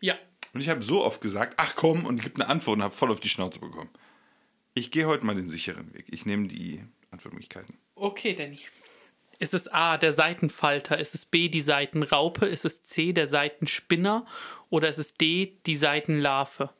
Ja, 0.00 0.18
Und 0.52 0.60
ich 0.60 0.68
habe 0.68 0.82
so 0.82 1.02
oft 1.02 1.20
gesagt, 1.20 1.54
ach 1.56 1.74
komm, 1.76 2.04
und 2.04 2.20
gib 2.22 2.34
eine 2.34 2.48
Antwort 2.48 2.76
und 2.76 2.82
habe 2.82 2.94
voll 2.94 3.10
auf 3.10 3.20
die 3.20 3.28
Schnauze 3.28 3.58
bekommen. 3.60 3.88
Ich 4.74 4.90
gehe 4.90 5.06
heute 5.06 5.24
mal 5.24 5.34
den 5.34 5.48
sicheren 5.48 5.94
Weg. 5.94 6.06
Ich 6.10 6.26
nehme 6.26 6.48
die 6.48 6.82
Antwortmöglichkeiten. 7.10 7.76
okay, 7.94 8.34
Danny. 8.34 8.58
Ist 9.38 9.54
es 9.54 9.68
A, 9.68 9.98
der 9.98 10.12
Seitenfalter? 10.12 10.98
Ist 10.98 11.14
es 11.14 11.24
B, 11.26 11.48
die 11.48 11.60
Seitenraupe? 11.60 12.46
Ist 12.46 12.64
es 12.64 12.84
C, 12.84 13.12
der 13.12 13.26
Seitenspinner? 13.26 14.26
Oder 14.70 14.88
ist 14.88 14.98
es 14.98 15.14
D, 15.14 15.58
die 15.66 15.76
Seitenlarve? 15.76 16.70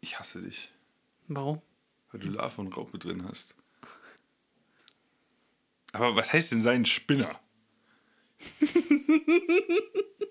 Ich 0.00 0.18
hasse 0.18 0.42
dich, 0.42 0.70
Warum? 1.28 1.60
weil 2.12 2.20
du 2.20 2.28
Larve 2.28 2.60
und 2.60 2.76
Raupe 2.76 2.98
drin 2.98 3.26
hast. 3.28 3.54
Aber 5.92 6.14
was 6.14 6.32
heißt 6.32 6.52
denn 6.52 6.60
sein 6.60 6.84
Spinner? 6.86 7.40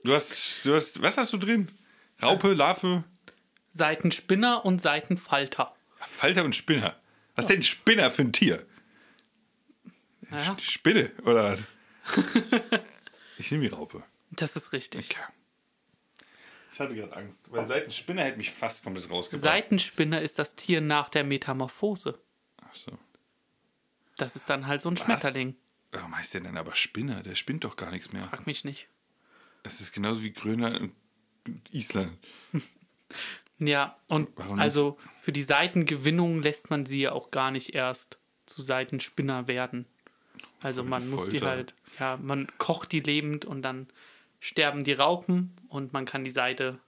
du 0.04 0.14
hast, 0.14 0.66
du 0.66 0.76
hast, 0.76 1.02
was 1.02 1.18
hast 1.18 1.34
du 1.34 1.38
drin? 1.38 1.68
Raupe, 2.22 2.54
Larve, 2.54 3.04
Seitenspinner 3.72 4.64
und 4.64 4.82
Seitenfalter. 4.82 5.76
Falter 5.98 6.44
und 6.46 6.56
Spinner. 6.56 6.96
Was 7.36 7.46
ist 7.46 7.52
denn 7.52 7.64
Spinner 7.64 8.10
für 8.10 8.22
ein 8.22 8.32
Tier? 8.32 8.66
Ja, 10.44 10.58
Spinne, 10.60 11.12
oder? 11.24 11.58
ich 13.38 13.52
nehme 13.52 13.68
die 13.68 13.74
Raupe. 13.74 14.04
das 14.32 14.56
ist 14.56 14.74
richtig. 14.74 15.12
Okay. 15.12 15.24
Ich 16.72 16.80
hatte 16.80 16.94
gerade 16.94 17.16
Angst, 17.16 17.52
weil 17.52 17.66
Seitenspinner 17.66 18.24
hätte 18.24 18.38
mich 18.38 18.52
fast 18.52 18.84
komplett 18.84 19.10
rausgebracht. 19.10 19.44
Seitenspinner 19.44 20.22
ist 20.22 20.40
das 20.40 20.56
Tier 20.56 20.82
nach 20.82 21.08
der 21.08 21.24
Metamorphose. 21.24 22.20
Ach 22.58 22.74
so. 22.74 22.98
Das 24.18 24.36
ist 24.36 24.50
dann 24.50 24.68
halt 24.68 24.82
so 24.82 24.90
ein 24.90 24.98
Schmetterling. 24.98 25.56
Warum 25.92 26.18
heißt 26.18 26.34
der 26.34 26.42
denn 26.42 26.58
aber 26.58 26.76
Spinner? 26.76 27.24
Der 27.24 27.36
spinnt 27.36 27.64
doch 27.64 27.78
gar 27.78 27.92
nichts 27.92 28.12
mehr. 28.12 28.24
Frag 28.24 28.46
mich 28.46 28.66
nicht. 28.66 28.90
Es 29.64 29.80
ist 29.80 29.94
genauso 29.94 30.24
wie 30.24 30.34
Grönland 30.34 30.80
und 31.48 31.74
Island. 31.74 32.18
Ja, 33.58 33.98
und 34.08 34.30
Warum 34.36 34.60
also 34.60 34.98
für 35.22 35.32
die 35.32 35.42
Seitengewinnung 35.42 36.42
lässt 36.42 36.70
man 36.70 36.86
sie 36.86 37.02
ja 37.02 37.14
auch 37.14 37.32
gar 37.32 37.52
nicht 37.52 37.74
erst 37.74 38.20
zu 38.46 38.62
Seitenspinner 38.62 39.48
werden. 39.48 39.86
Also 40.66 40.82
Voll 40.82 40.90
man 40.90 41.02
die 41.04 41.08
muss 41.10 41.24
die 41.30 41.38
Folter. 41.40 41.48
halt, 41.48 41.76
ja, 42.00 42.18
man 42.22 42.48
kocht 42.58 42.92
die 42.92 43.00
lebend 43.00 43.46
und 43.46 43.62
dann 43.62 43.88
sterben 44.40 44.84
die 44.84 44.94
Raupen 44.94 45.56
und 45.70 45.94
man 45.94 46.06
kann 46.06 46.24
die 46.24 46.32
Seite, 46.32 46.80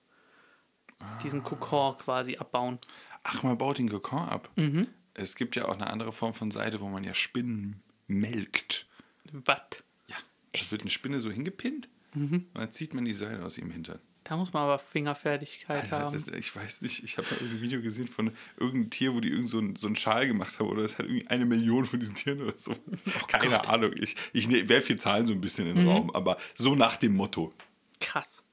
diesen 1.24 1.44
Kokon 1.44 1.96
quasi 2.00 2.38
abbauen. 2.38 2.80
Ach, 3.24 3.44
man 3.44 3.58
baut 3.58 3.78
den 3.78 3.88
Kokon 3.90 4.28
ab. 4.30 4.50
Mhm. 4.56 4.88
Es 5.14 5.36
gibt 5.36 5.56
ja 5.56 5.66
auch 5.66 5.76
eine 5.76 5.88
andere 5.92 6.12
Form 6.12 6.34
von 6.34 6.50
Seide, 6.50 6.80
wo 6.82 6.88
man 6.88 7.04
ja 7.04 7.14
Spinnen 7.14 7.82
melkt. 8.08 8.88
Was? 9.32 9.62
Ja. 10.08 10.16
Da 10.54 10.72
wird 10.72 10.82
eine 10.82 10.90
Spinne 10.90 11.20
so 11.20 11.30
hingepinnt 11.30 11.88
Mhm. 12.14 12.48
und 12.54 12.56
dann 12.56 12.72
zieht 12.72 12.94
man 12.96 13.06
die 13.06 13.14
Seide 13.14 13.46
aus 13.46 13.58
ihrem 13.60 13.70
Hintern. 13.70 14.00
Da 14.28 14.36
muss 14.36 14.52
man 14.52 14.64
aber 14.64 14.78
Fingerfertigkeit 14.80 15.84
Alter, 15.84 16.00
haben. 16.00 16.24
ich 16.38 16.54
weiß 16.56 16.82
nicht, 16.82 17.04
ich 17.04 17.18
habe 17.18 17.28
mal 17.30 17.38
irgendein 17.38 17.62
Video 17.62 17.82
gesehen 17.82 18.08
von 18.08 18.32
irgendeinem 18.58 18.90
Tier, 18.90 19.14
wo 19.14 19.20
die 19.22 19.30
irgend 19.30 19.50
so, 19.50 19.60
einen- 19.60 19.76
so 19.78 19.88
einen 19.88 19.96
Schal 19.96 20.28
gemacht 20.28 20.60
haben 20.60 20.68
oder 20.68 20.84
es 20.84 20.98
hat 20.98 21.06
irgendwie 21.06 21.28
eine 21.28 21.46
Million 21.46 21.86
von 21.86 22.00
diesen 22.00 22.16
Tieren 22.16 22.42
oder 22.42 22.54
so. 22.58 22.72
Oh 22.74 23.26
Keine 23.28 23.68
Ahnung. 23.70 23.94
Ich, 23.96 24.16
ich 24.34 24.48
ne- 24.50 24.68
werfe 24.68 24.88
hier 24.88 24.98
Zahlen 24.98 25.26
so 25.28 25.34
ein 25.34 25.40
bisschen 25.40 25.68
in 25.68 25.76
den 25.76 25.86
Mhm. 25.86 25.90
Raum, 25.92 26.10
aber 26.12 26.38
so 26.56 26.76
nach 26.76 26.98
dem 26.98 27.16
Motto. 27.16 27.54
Krass. 28.02 28.44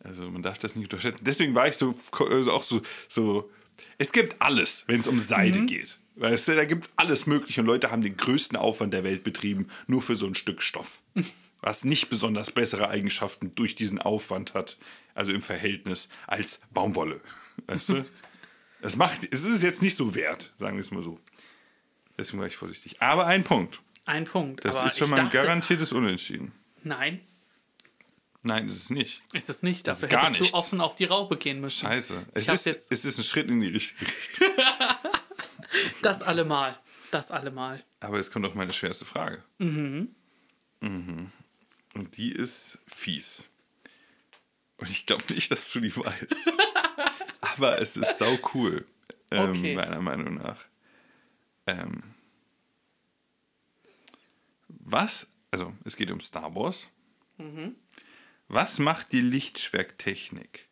Also 0.00 0.28
man 0.30 0.42
darf 0.42 0.58
das 0.58 0.74
nicht 0.76 0.86
unterschätzen. 0.92 1.22
Deswegen 1.24 1.54
war 1.54 1.68
ich 1.68 1.76
so 1.76 1.94
also 2.28 2.50
auch 2.52 2.62
so, 2.62 2.82
so. 3.08 3.50
Es 3.98 4.12
gibt 4.12 4.40
alles, 4.42 4.84
wenn 4.88 5.00
es 5.00 5.06
um 5.06 5.18
Seide 5.18 5.58
Mhm. 5.62 5.66
geht. 5.66 5.98
Weißt 6.16 6.48
du, 6.48 6.54
da 6.54 6.64
gibt 6.64 6.86
es 6.86 6.92
alles 6.96 7.26
Mögliche 7.26 7.60
und 7.60 7.66
Leute 7.66 7.90
haben 7.90 8.00
den 8.02 8.16
größten 8.16 8.56
Aufwand 8.56 8.94
der 8.94 9.04
Welt 9.04 9.22
betrieben, 9.22 9.68
nur 9.86 10.00
für 10.02 10.16
so 10.16 10.26
ein 10.26 10.34
Stück 10.34 10.62
Stoff. 10.62 11.00
Was 11.66 11.82
nicht 11.84 12.08
besonders 12.10 12.52
bessere 12.52 12.90
Eigenschaften 12.90 13.52
durch 13.56 13.74
diesen 13.74 14.00
Aufwand 14.00 14.54
hat, 14.54 14.78
also 15.14 15.32
im 15.32 15.42
Verhältnis, 15.42 16.08
als 16.28 16.60
Baumwolle. 16.70 17.20
Weißt 17.66 17.88
du? 17.88 18.04
Es, 18.82 18.94
macht, 18.94 19.22
es 19.34 19.42
ist 19.42 19.64
jetzt 19.64 19.82
nicht 19.82 19.96
so 19.96 20.14
wert, 20.14 20.52
sagen 20.60 20.76
wir 20.76 20.84
es 20.84 20.92
mal 20.92 21.02
so. 21.02 21.18
Deswegen 22.16 22.38
war 22.38 22.46
ich 22.46 22.54
vorsichtig. 22.54 23.02
Aber 23.02 23.26
ein 23.26 23.42
Punkt. 23.42 23.80
Ein 24.04 24.26
Punkt. 24.26 24.64
Das 24.64 24.80
ist 24.86 24.96
schon 24.96 25.10
mal 25.10 25.18
ein 25.18 25.24
dachte, 25.26 25.38
garantiertes 25.38 25.90
Unentschieden. 25.90 26.52
Nein, 26.84 27.20
Nein, 28.44 28.68
ist 28.68 28.76
es 28.76 28.90
nicht. 28.90 29.22
ist 29.32 29.50
es 29.50 29.64
nicht. 29.64 29.88
Das 29.88 29.96
ist 29.96 30.04
Dafür 30.04 30.18
gar 30.18 30.26
hättest 30.26 30.40
nichts. 30.42 30.52
du 30.52 30.58
offen 30.58 30.80
auf 30.80 30.94
die 30.94 31.06
Raupe 31.06 31.36
gehen 31.36 31.60
müssen. 31.60 31.84
Scheiße. 31.84 32.26
Es 32.32 32.48
ist, 32.48 32.66
es 32.90 33.04
ist 33.04 33.18
ein 33.18 33.24
Schritt 33.24 33.50
in 33.50 33.60
die 33.60 33.68
richtige 33.68 34.06
Richtung. 34.06 34.48
Das 36.00 36.22
allemal. 36.22 36.78
Das 37.10 37.32
allemal. 37.32 37.82
Aber 37.98 38.18
jetzt 38.18 38.32
kommt 38.32 38.44
doch 38.44 38.54
meine 38.54 38.72
schwerste 38.72 39.04
Frage. 39.04 39.42
Mhm. 39.58 40.14
Und 41.96 42.18
die 42.18 42.30
ist 42.30 42.78
fies. 42.86 43.46
Und 44.76 44.90
ich 44.90 45.06
glaube 45.06 45.32
nicht, 45.32 45.50
dass 45.50 45.70
du 45.70 45.80
die 45.80 45.96
weißt. 45.96 46.36
Aber 47.40 47.80
es 47.80 47.96
ist 47.96 48.18
sau 48.18 48.38
cool. 48.54 48.86
Ähm, 49.30 49.50
Okay. 49.50 49.74
Meiner 49.74 50.02
Meinung 50.02 50.34
nach. 50.34 50.62
Ähm, 51.66 52.02
was, 54.68 55.28
also 55.50 55.72
es 55.84 55.96
geht 55.96 56.10
um 56.10 56.20
Star 56.20 56.54
Wars. 56.54 56.86
Was 58.48 58.78
macht 58.78 59.12
die 59.12 59.20
Lichtschwerttechnik 59.22 60.68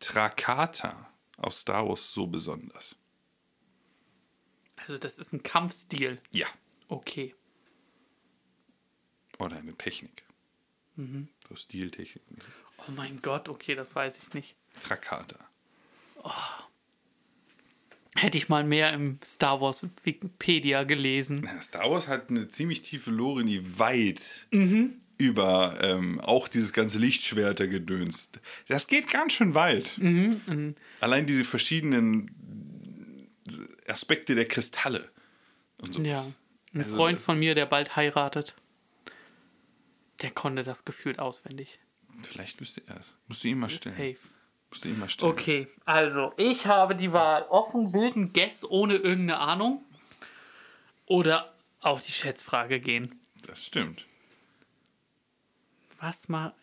Trakata 0.00 1.12
aus 1.36 1.60
Star 1.60 1.86
Wars 1.86 2.10
so 2.12 2.26
besonders? 2.26 2.96
Also 4.76 4.96
das 4.98 5.18
ist 5.18 5.32
ein 5.34 5.42
Kampfstil. 5.42 6.20
Ja. 6.32 6.46
Okay. 6.88 7.34
Oder 9.38 9.58
eine 9.58 9.74
Technik. 9.76 10.23
So 10.96 11.56
Stiltechnik. 11.56 12.22
Oh 12.78 12.92
mein 12.96 13.20
Gott, 13.20 13.48
okay, 13.48 13.74
das 13.74 13.94
weiß 13.94 14.18
ich 14.22 14.34
nicht. 14.34 14.54
Trakata. 14.82 15.36
Hätte 18.16 18.38
ich 18.38 18.48
mal 18.48 18.64
mehr 18.64 18.92
im 18.92 19.18
Star 19.24 19.60
Wars 19.60 19.84
Wikipedia 20.04 20.84
gelesen. 20.84 21.48
Star 21.60 21.90
Wars 21.90 22.08
hat 22.08 22.30
eine 22.30 22.48
ziemlich 22.48 22.82
tiefe 22.82 23.10
Lore, 23.10 23.44
die 23.44 23.78
weit 23.78 24.46
über 25.18 25.78
ähm, 25.80 26.20
auch 26.20 26.48
dieses 26.48 26.72
ganze 26.72 26.98
Lichtschwerter 26.98 27.66
gedönst. 27.68 28.40
Das 28.68 28.86
geht 28.86 29.08
ganz 29.10 29.32
schön 29.34 29.54
weit. 29.54 30.00
Allein 31.00 31.26
diese 31.26 31.44
verschiedenen 31.44 32.30
Aspekte 33.88 34.34
der 34.34 34.46
Kristalle. 34.46 35.10
Und 35.78 35.94
sowas. 35.94 36.06
Ja. 36.06 36.26
Ein 36.72 36.82
Also 36.82 36.96
Freund 36.96 37.20
von 37.20 37.38
mir, 37.38 37.54
der 37.54 37.66
bald 37.66 37.94
heiratet, 37.94 38.54
der 40.22 40.30
konnte 40.30 40.62
das 40.62 40.84
gefühlt 40.84 41.18
auswendig. 41.18 41.78
Vielleicht 42.22 42.60
wüsste 42.60 42.82
er 42.86 43.00
es. 43.00 43.16
Musst 43.26 43.44
du 43.44 43.48
ihm 43.48 43.58
mal 43.58 43.68
stellen. 43.68 43.96
Safe. 43.96 44.28
Musst 44.70 44.84
du 44.84 44.88
ihm 44.88 44.98
mal 44.98 45.08
stellen. 45.08 45.32
Okay, 45.32 45.68
also 45.84 46.32
ich 46.36 46.66
habe 46.66 46.94
die 46.94 47.12
Wahl 47.12 47.42
offen, 47.44 47.92
wilden 47.92 48.32
Guess 48.32 48.64
ohne 48.64 48.94
irgendeine 48.96 49.38
Ahnung 49.38 49.84
oder 51.06 51.54
auf 51.80 52.02
die 52.02 52.12
Schätzfrage 52.12 52.80
gehen. 52.80 53.20
Das 53.46 53.64
stimmt. 53.64 54.02
Was 56.00 56.28
mal 56.28 56.54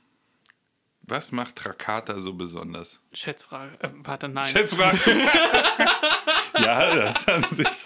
Was 1.04 1.32
macht 1.32 1.58
Trakata 1.58 2.20
so 2.20 2.34
besonders? 2.34 2.99
Schätzfrage? 3.14 3.78
Äh, 3.82 3.89
warte, 3.95 4.30
nein. 4.30 4.52
Schätzfrage. 4.52 4.97
ja, 6.60 6.95
das 6.95 7.28
an 7.28 7.43
sich. 7.43 7.86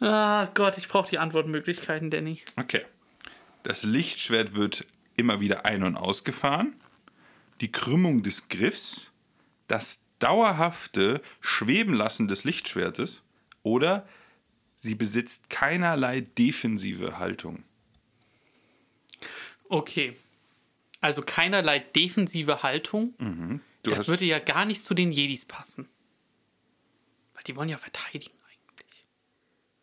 Ah 0.00 0.46
Gott, 0.54 0.76
ich 0.78 0.88
brauche 0.88 1.08
die 1.08 1.18
Antwortmöglichkeiten, 1.18 2.10
Danny. 2.10 2.42
Okay. 2.56 2.84
Das 3.66 3.82
Lichtschwert 3.82 4.54
wird 4.54 4.86
immer 5.16 5.40
wieder 5.40 5.64
ein- 5.66 5.82
und 5.82 5.96
ausgefahren. 5.96 6.76
Die 7.60 7.72
Krümmung 7.72 8.22
des 8.22 8.46
Griffs. 8.48 9.10
Das 9.66 10.04
dauerhafte 10.20 11.20
Schwebenlassen 11.40 12.28
des 12.28 12.44
Lichtschwertes. 12.44 13.22
Oder 13.64 14.08
sie 14.76 14.94
besitzt 14.94 15.50
keinerlei 15.50 16.20
defensive 16.20 17.18
Haltung. 17.18 17.64
Okay. 19.68 20.14
Also 21.00 21.22
keinerlei 21.22 21.80
defensive 21.80 22.62
Haltung. 22.62 23.14
Du 23.82 23.90
das 23.90 24.06
würde 24.06 24.24
ja 24.26 24.38
gar 24.38 24.64
nicht 24.64 24.84
zu 24.84 24.94
den 24.94 25.10
Jedis 25.10 25.44
passen. 25.44 25.88
Weil 27.34 27.42
die 27.42 27.56
wollen 27.56 27.68
ja 27.68 27.78
verteidigen 27.78 28.30
eigentlich. 28.48 29.04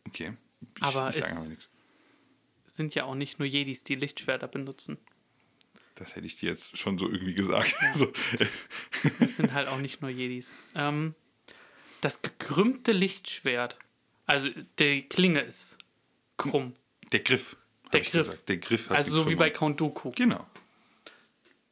okay. 0.08 0.34
Ich, 0.78 0.84
Aber 0.84 1.10
ich 1.10 1.18
ist- 1.18 1.48
nichts. 1.50 1.68
Sind 2.76 2.96
ja 2.96 3.04
auch 3.06 3.16
nicht 3.16 3.40
nur 3.40 3.48
Jedis, 3.48 3.84
die 3.84 3.96
Lichtschwerter 3.96 4.48
benutzen. 4.48 4.98
Das 5.96 6.16
hätte 6.16 6.26
ich 6.26 6.38
dir 6.38 6.50
jetzt 6.50 6.78
schon 6.78 6.98
so 6.98 7.08
irgendwie 7.08 7.36
gesagt. 7.36 7.76
So. 7.94 8.12
Das 9.20 9.38
sind 9.38 9.54
halt 9.54 9.68
auch 9.68 9.78
nicht 9.78 10.02
nur 10.02 10.10
Jedis. 10.10 10.48
Ähm, 10.76 11.14
das 12.02 12.22
gekrümmte 12.24 12.92
Lichtschwert, 12.92 13.78
also 14.26 14.50
die 14.80 15.04
Klinge 15.04 15.42
ist 15.42 15.78
krumm. 16.38 16.76
Der 17.12 17.20
Griff. 17.20 17.56
Der 17.92 18.02
Griff. 18.02 18.12
Gesagt. 18.12 18.50
Der 18.50 18.58
Griff 18.58 18.90
hat 18.90 18.98
Also 18.98 19.12
so 19.12 19.30
wie 19.30 19.36
bei. 19.36 19.52
Count 19.52 19.80
Dooku. 19.80 20.12
Genau. 20.12 20.46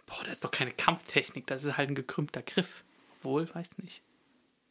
Boah, 0.06 0.24
das 0.24 0.34
ist 0.34 0.44
doch 0.44 0.52
keine 0.52 0.72
Kampftechnik, 0.72 1.48
das 1.48 1.64
ist 1.64 1.78
halt 1.78 1.90
ein 1.90 1.96
gekrümmter 1.96 2.44
Griff. 2.44 2.84
Wohl, 3.24 3.50
weiß 3.54 3.80
nicht. 3.80 4.02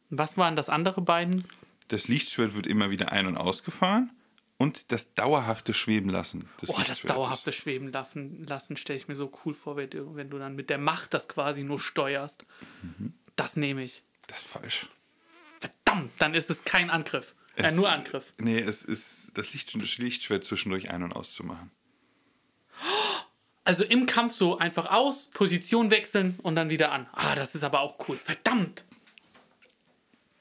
Was 0.09 0.37
waren 0.37 0.55
das 0.55 0.69
andere 0.69 1.01
beiden? 1.01 1.43
Das 1.89 2.07
Lichtschwert 2.07 2.53
wird 2.53 2.67
immer 2.67 2.89
wieder 2.89 3.11
ein- 3.11 3.27
und 3.27 3.37
ausgefahren. 3.37 4.11
Und 4.61 4.91
das 4.91 5.13
dauerhafte 5.15 5.73
Schweben 5.73 6.09
lassen. 6.09 6.47
Boah, 6.65 6.83
das 6.83 7.01
dauerhafte 7.01 7.51
Schweben 7.51 7.91
lassen, 7.91 8.45
lassen 8.45 8.77
stelle 8.77 8.97
ich 8.97 9.07
mir 9.07 9.15
so 9.15 9.31
cool 9.45 9.53
vor, 9.53 9.75
wenn 9.75 9.89
du, 9.89 10.15
wenn 10.15 10.29
du 10.29 10.37
dann 10.37 10.55
mit 10.55 10.69
der 10.69 10.77
Macht 10.77 11.13
das 11.13 11.27
quasi 11.27 11.63
nur 11.63 11.79
steuerst. 11.79 12.45
Mhm. 12.83 13.13
Das 13.35 13.55
nehme 13.55 13.83
ich. 13.83 14.03
Das 14.27 14.39
ist 14.43 14.47
falsch. 14.47 14.87
Verdammt, 15.59 16.11
dann 16.19 16.33
ist 16.35 16.49
es 16.49 16.63
kein 16.63 16.89
Angriff. 16.89 17.33
Äh, 17.55 17.63
Es- 17.63 17.75
nur 17.75 17.91
Angriff. 17.91 18.33
Nee, 18.39 18.59
es 18.59 18.83
ist 18.83 19.31
das 19.35 19.53
Licht, 19.53 19.73
Lichtschwert 19.97 20.43
zwischendurch 20.43 20.89
ein- 20.91 21.03
und 21.03 21.13
auszumachen. 21.13 21.71
Also 23.63 23.83
im 23.83 24.05
Kampf 24.05 24.33
so 24.33 24.57
einfach 24.57 24.87
aus, 24.91 25.25
Position 25.33 25.91
wechseln 25.91 26.39
und 26.41 26.55
dann 26.55 26.69
wieder 26.69 26.91
an. 26.91 27.07
Ah, 27.13 27.35
das 27.35 27.53
ist 27.55 27.63
aber 27.63 27.81
auch 27.81 27.97
cool. 28.07 28.17
Verdammt. 28.17 28.85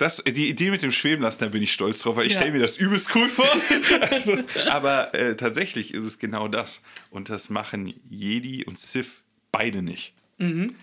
Das, 0.01 0.23
die 0.25 0.49
Idee 0.49 0.71
mit 0.71 0.83
dem 0.83 0.93
Schweben 0.93 1.23
lassen, 1.23 1.41
da 1.41 1.49
bin 1.49 1.63
ich 1.63 1.73
stolz 1.73 2.01
drauf, 2.01 2.17
weil 2.17 2.27
ich 2.27 2.33
Ja. 2.35 2.41
stelle 2.41 2.53
mir 2.53 2.59
das 2.61 2.77
übelst 2.77 3.15
cool 3.15 3.29
vor. 3.29 3.47
also, 4.11 4.37
aber 4.71 5.15
äh, 5.15 5.37
tatsächlich 5.37 5.93
ist 5.95 6.05
es 6.05 6.19
genau 6.19 6.49
das. 6.49 6.81
Und 7.11 7.29
das 7.29 7.51
machen 7.51 7.93
Jedi 8.09 8.65
und 8.65 8.79
Sith 8.79 9.23
beide 9.53 9.83
nicht. 9.83 10.15
Aus 10.39 10.47
Mhm. 10.47 10.75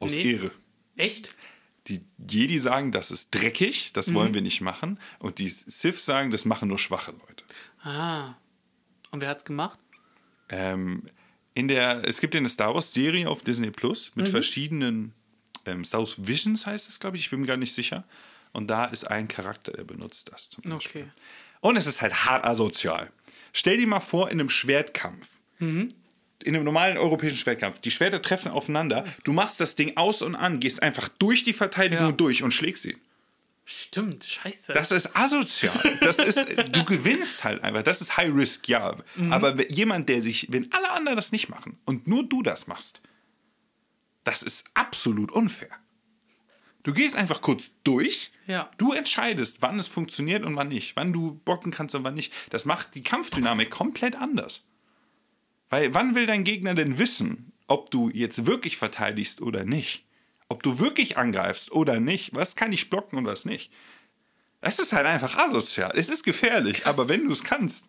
Nee. 0.00 0.32
Ehre. 0.32 0.50
Echt? 0.96 1.34
Die 1.88 2.00
Jedi 2.28 2.58
sagen, 2.58 2.90
das 2.92 3.10
ist 3.10 3.30
dreckig, 3.30 3.92
das 3.94 4.08
Mhm. 4.08 4.14
wollen 4.14 4.34
wir 4.34 4.42
nicht 4.42 4.60
machen. 4.60 4.98
Und 5.20 5.38
die 5.38 5.48
Sith 5.48 6.04
sagen, 6.04 6.30
das 6.30 6.44
machen 6.44 6.68
nur 6.68 6.78
schwache 6.78 7.12
Leute. 7.12 7.44
Ah. 7.82 8.34
Und 9.12 9.20
wer 9.20 9.28
hat's 9.30 9.44
gemacht? 9.44 9.78
Ähm, 10.48 11.04
in 11.54 11.68
der, 11.68 12.02
es 12.06 12.20
gibt 12.20 12.34
ja 12.34 12.38
eine 12.40 12.48
Star 12.48 12.74
Wars-Serie 12.74 13.28
auf 13.28 13.42
Disney 13.42 13.70
Plus 13.70 14.10
Mhm. 14.14 14.22
mit 14.22 14.28
verschiedenen 14.30 15.12
ähm, 15.64 15.84
South 15.84 16.14
Visions 16.26 16.66
heißt 16.66 16.88
es, 16.88 17.00
glaube 17.00 17.16
ich. 17.16 17.24
Ich 17.24 17.30
bin 17.30 17.40
mir 17.40 17.46
gar 17.46 17.56
nicht 17.56 17.74
sicher. 17.74 18.04
Und 18.56 18.68
da 18.68 18.86
ist 18.86 19.04
ein 19.04 19.28
Charakter, 19.28 19.72
der 19.72 19.84
benutzt 19.84 20.30
das 20.32 20.48
zum 20.48 20.64
Beispiel. 20.64 21.02
Okay. 21.02 21.10
Und 21.60 21.76
es 21.76 21.86
ist 21.86 22.00
halt 22.00 22.24
hart 22.24 22.46
asozial. 22.46 23.10
Stell 23.52 23.76
dir 23.76 23.86
mal 23.86 24.00
vor, 24.00 24.30
in 24.30 24.40
einem 24.40 24.48
Schwertkampf. 24.48 25.28
Mhm. 25.58 25.90
In 26.42 26.54
einem 26.54 26.64
normalen 26.64 26.96
europäischen 26.96 27.36
Schwertkampf. 27.36 27.80
Die 27.80 27.90
Schwerter 27.90 28.22
treffen 28.22 28.50
aufeinander. 28.50 29.04
Du 29.24 29.34
machst 29.34 29.60
das 29.60 29.76
Ding 29.76 29.98
aus 29.98 30.22
und 30.22 30.36
an, 30.36 30.58
gehst 30.58 30.82
einfach 30.82 31.08
durch 31.08 31.44
die 31.44 31.52
Verteidigung 31.52 32.06
Ja. 32.06 32.12
durch 32.12 32.42
und 32.42 32.52
schlägst 32.54 32.82
sie. 32.84 32.96
Stimmt, 33.66 34.24
scheiße. 34.24 34.72
Das 34.72 34.90
ist 34.90 35.14
asozial. 35.14 35.98
Das 36.00 36.18
ist, 36.18 36.38
du 36.72 36.84
gewinnst 36.86 37.44
halt 37.44 37.62
einfach. 37.62 37.82
Das 37.82 38.00
ist 38.00 38.16
High 38.16 38.32
Risk, 38.34 38.68
ja. 38.68 38.96
Mhm. 39.16 39.34
Aber 39.34 39.70
jemand, 39.70 40.08
der 40.08 40.22
sich, 40.22 40.46
wenn 40.50 40.72
alle 40.72 40.90
anderen 40.92 41.16
das 41.16 41.30
nicht 41.30 41.50
machen 41.50 41.78
und 41.84 42.06
nur 42.06 42.26
du 42.26 42.42
das 42.42 42.68
machst, 42.68 43.02
das 44.24 44.42
ist 44.42 44.64
absolut 44.72 45.30
unfair. 45.30 45.76
Du 46.86 46.94
gehst 46.94 47.16
einfach 47.16 47.40
kurz 47.40 47.70
durch. 47.82 48.30
Ja. 48.46 48.70
Du 48.78 48.92
entscheidest, 48.92 49.60
wann 49.60 49.76
es 49.80 49.88
funktioniert 49.88 50.44
und 50.44 50.54
wann 50.54 50.68
nicht. 50.68 50.94
Wann 50.94 51.12
du 51.12 51.40
bocken 51.44 51.72
kannst 51.72 51.96
und 51.96 52.04
wann 52.04 52.14
nicht. 52.14 52.32
Das 52.50 52.64
macht 52.64 52.94
die 52.94 53.02
Kampfdynamik 53.02 53.70
komplett 53.70 54.14
anders. 54.14 54.62
Weil 55.68 55.94
wann 55.94 56.14
will 56.14 56.26
dein 56.26 56.44
Gegner 56.44 56.76
denn 56.76 56.96
wissen, 56.96 57.50
ob 57.66 57.90
du 57.90 58.08
jetzt 58.10 58.46
wirklich 58.46 58.76
verteidigst 58.76 59.42
oder 59.42 59.64
nicht? 59.64 60.04
Ob 60.48 60.62
du 60.62 60.78
wirklich 60.78 61.18
angreifst 61.18 61.72
oder 61.72 61.98
nicht? 61.98 62.36
Was 62.36 62.54
kann 62.54 62.72
ich 62.72 62.88
blocken 62.88 63.18
und 63.18 63.24
was 63.24 63.44
nicht? 63.44 63.72
Das 64.60 64.78
ist 64.78 64.92
halt 64.92 65.06
einfach 65.06 65.36
asozial. 65.36 65.90
Es 65.96 66.08
ist 66.08 66.22
gefährlich, 66.22 66.86
aber 66.86 67.08
wenn 67.08 67.24
du 67.24 67.32
es 67.32 67.42
kannst, 67.42 67.88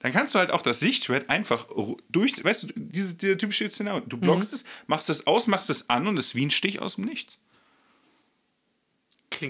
dann 0.00 0.12
kannst 0.12 0.34
du 0.34 0.38
halt 0.38 0.50
auch 0.50 0.60
das 0.60 0.82
Lichtschwert 0.82 1.30
einfach 1.30 1.66
durch, 2.10 2.44
weißt 2.44 2.64
du, 2.64 2.66
dieses, 2.76 3.16
dieser 3.16 3.38
typische 3.38 3.70
Szenario. 3.70 4.02
Du 4.06 4.18
blockst 4.18 4.52
es, 4.52 4.64
machst 4.86 5.08
es 5.08 5.26
aus, 5.26 5.46
machst 5.46 5.70
es 5.70 5.88
an 5.88 6.06
und 6.06 6.18
es 6.18 6.26
ist 6.26 6.34
wie 6.34 6.44
ein 6.44 6.50
Stich 6.50 6.78
aus 6.80 6.96
dem 6.96 7.06
Nichts. 7.06 7.38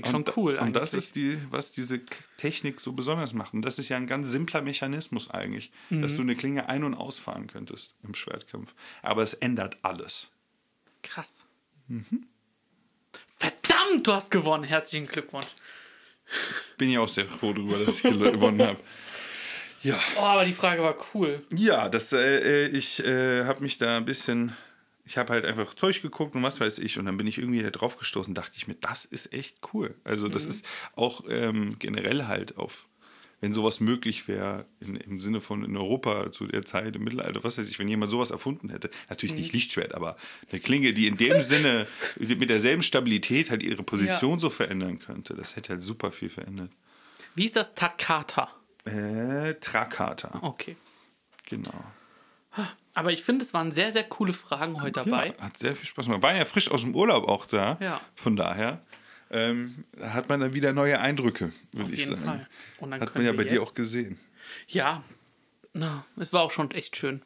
Klingt 0.02 0.08
schon 0.08 0.22
und, 0.24 0.36
cool 0.36 0.56
Und 0.58 0.74
das 0.74 0.94
ist 0.94 1.16
die, 1.16 1.38
was 1.50 1.72
diese 1.72 2.00
Technik 2.36 2.80
so 2.80 2.92
besonders 2.92 3.32
macht. 3.32 3.54
Und 3.54 3.62
das 3.62 3.78
ist 3.78 3.88
ja 3.88 3.96
ein 3.96 4.06
ganz 4.06 4.28
simpler 4.28 4.62
Mechanismus 4.62 5.30
eigentlich, 5.30 5.70
dass 5.90 6.12
Mhm. 6.12 6.16
du 6.16 6.22
eine 6.22 6.36
Klinge 6.36 6.68
ein- 6.68 6.84
und 6.84 6.94
ausfahren 6.94 7.46
könntest 7.46 7.94
im 8.02 8.14
Schwertkampf. 8.14 8.74
Aber 9.02 9.22
es 9.22 9.34
ändert 9.34 9.78
alles. 9.82 10.28
Krass. 11.02 11.44
Mhm. 11.88 12.26
Verdammt, 13.36 14.06
du 14.06 14.12
hast 14.12 14.30
gewonnen. 14.30 14.64
Herzlichen 14.64 15.06
Glückwunsch. 15.06 15.46
Bin 16.78 16.90
ich 16.90 16.98
auch 16.98 17.08
sehr 17.08 17.26
froh 17.26 17.52
darüber, 17.52 17.78
dass 17.78 17.96
ich 17.96 18.02
gewonnen 18.10 18.62
habe. 18.62 18.80
Ja. 19.82 20.00
Oh, 20.16 20.20
aber 20.22 20.44
die 20.46 20.54
Frage 20.54 20.82
war 20.82 20.96
cool. 21.14 21.42
Ja, 21.54 21.90
das, 21.90 22.12
äh, 22.14 22.64
äh, 22.64 22.68
ich 22.68 23.04
äh, 23.04 23.44
habe 23.44 23.62
mich 23.62 23.76
da 23.76 23.98
ein 23.98 24.06
bisschen, 24.06 24.56
ich 25.04 25.18
habe 25.18 25.32
halt 25.32 25.44
einfach 25.44 25.74
Zeug 25.74 26.00
geguckt 26.02 26.34
und 26.34 26.42
was 26.42 26.60
weiß 26.60 26.78
ich 26.78 26.98
und 26.98 27.04
dann 27.04 27.16
bin 27.16 27.26
ich 27.26 27.38
irgendwie 27.38 27.62
da 27.62 27.70
drauf 27.70 27.98
gestoßen, 27.98 28.34
dachte 28.34 28.52
ich 28.56 28.66
mir, 28.66 28.74
das 28.74 29.04
ist 29.04 29.32
echt 29.32 29.58
cool. 29.74 29.94
Also 30.04 30.28
das 30.28 30.44
ist 30.44 30.66
auch 30.96 31.24
ähm, 31.28 31.76
generell 31.78 32.26
halt 32.26 32.56
auf, 32.56 32.86
wenn 33.40 33.52
sowas 33.52 33.80
möglich 33.80 34.28
wäre, 34.28 34.64
im 34.80 35.20
Sinne 35.20 35.42
von 35.42 35.62
in 35.62 35.76
Europa 35.76 36.32
zu 36.32 36.46
der 36.46 36.64
Zeit, 36.64 36.96
im 36.96 37.04
Mittelalter, 37.04 37.44
was 37.44 37.58
weiß 37.58 37.68
ich, 37.68 37.78
wenn 37.78 37.88
jemand 37.88 38.10
sowas 38.10 38.30
erfunden 38.30 38.70
hätte, 38.70 38.88
natürlich 39.10 39.34
nicht 39.36 39.52
Lichtschwert, 39.52 39.94
aber 39.94 40.16
eine 40.50 40.60
Klinge, 40.60 40.94
die 40.94 41.06
in 41.06 41.18
dem 41.18 41.42
Sinne 41.42 41.86
mit 42.18 42.48
derselben 42.48 42.82
Stabilität 42.82 43.50
halt 43.50 43.62
ihre 43.62 43.82
Position 43.82 44.38
so 44.38 44.48
verändern 44.48 44.98
könnte, 44.98 45.34
das 45.34 45.56
hätte 45.56 45.70
halt 45.74 45.82
super 45.82 46.12
viel 46.12 46.30
verändert. 46.30 46.70
Wie 47.34 47.44
ist 47.44 47.56
das 47.56 47.74
Takata? 47.74 48.50
Äh, 48.86 49.54
Trakata, 49.60 50.38
Okay. 50.42 50.76
genau. 51.44 51.84
Aber 52.94 53.12
ich 53.12 53.24
finde, 53.24 53.44
es 53.44 53.52
waren 53.54 53.70
sehr, 53.72 53.92
sehr 53.92 54.04
coole 54.04 54.32
Fragen 54.32 54.80
heute 54.80 55.02
dabei. 55.04 55.34
Ja, 55.36 55.44
hat 55.44 55.56
sehr 55.58 55.74
viel 55.74 55.86
Spaß 55.86 56.06
gemacht. 56.06 56.22
War 56.22 56.34
ja 56.36 56.44
frisch 56.44 56.70
aus 56.70 56.82
dem 56.82 56.94
Urlaub 56.94 57.26
auch 57.28 57.46
da. 57.46 57.76
Ja. 57.80 58.00
Von 58.14 58.36
daher 58.36 58.82
ähm, 59.30 59.84
hat 60.00 60.28
man 60.28 60.40
dann 60.40 60.54
wieder 60.54 60.72
neue 60.72 61.00
Eindrücke, 61.00 61.52
würde 61.72 61.92
ich 61.92 62.00
jeden 62.00 62.12
sagen. 62.14 62.24
Fall. 62.24 62.48
Und 62.78 62.90
dann 62.92 63.00
hat 63.00 63.14
man 63.14 63.24
ja 63.24 63.32
bei 63.32 63.44
dir 63.44 63.62
auch 63.62 63.74
gesehen. 63.74 64.18
Ja, 64.68 65.02
na, 65.72 66.04
es 66.16 66.32
war 66.32 66.42
auch 66.42 66.52
schon 66.52 66.70
echt 66.70 66.96
schön. 66.96 67.22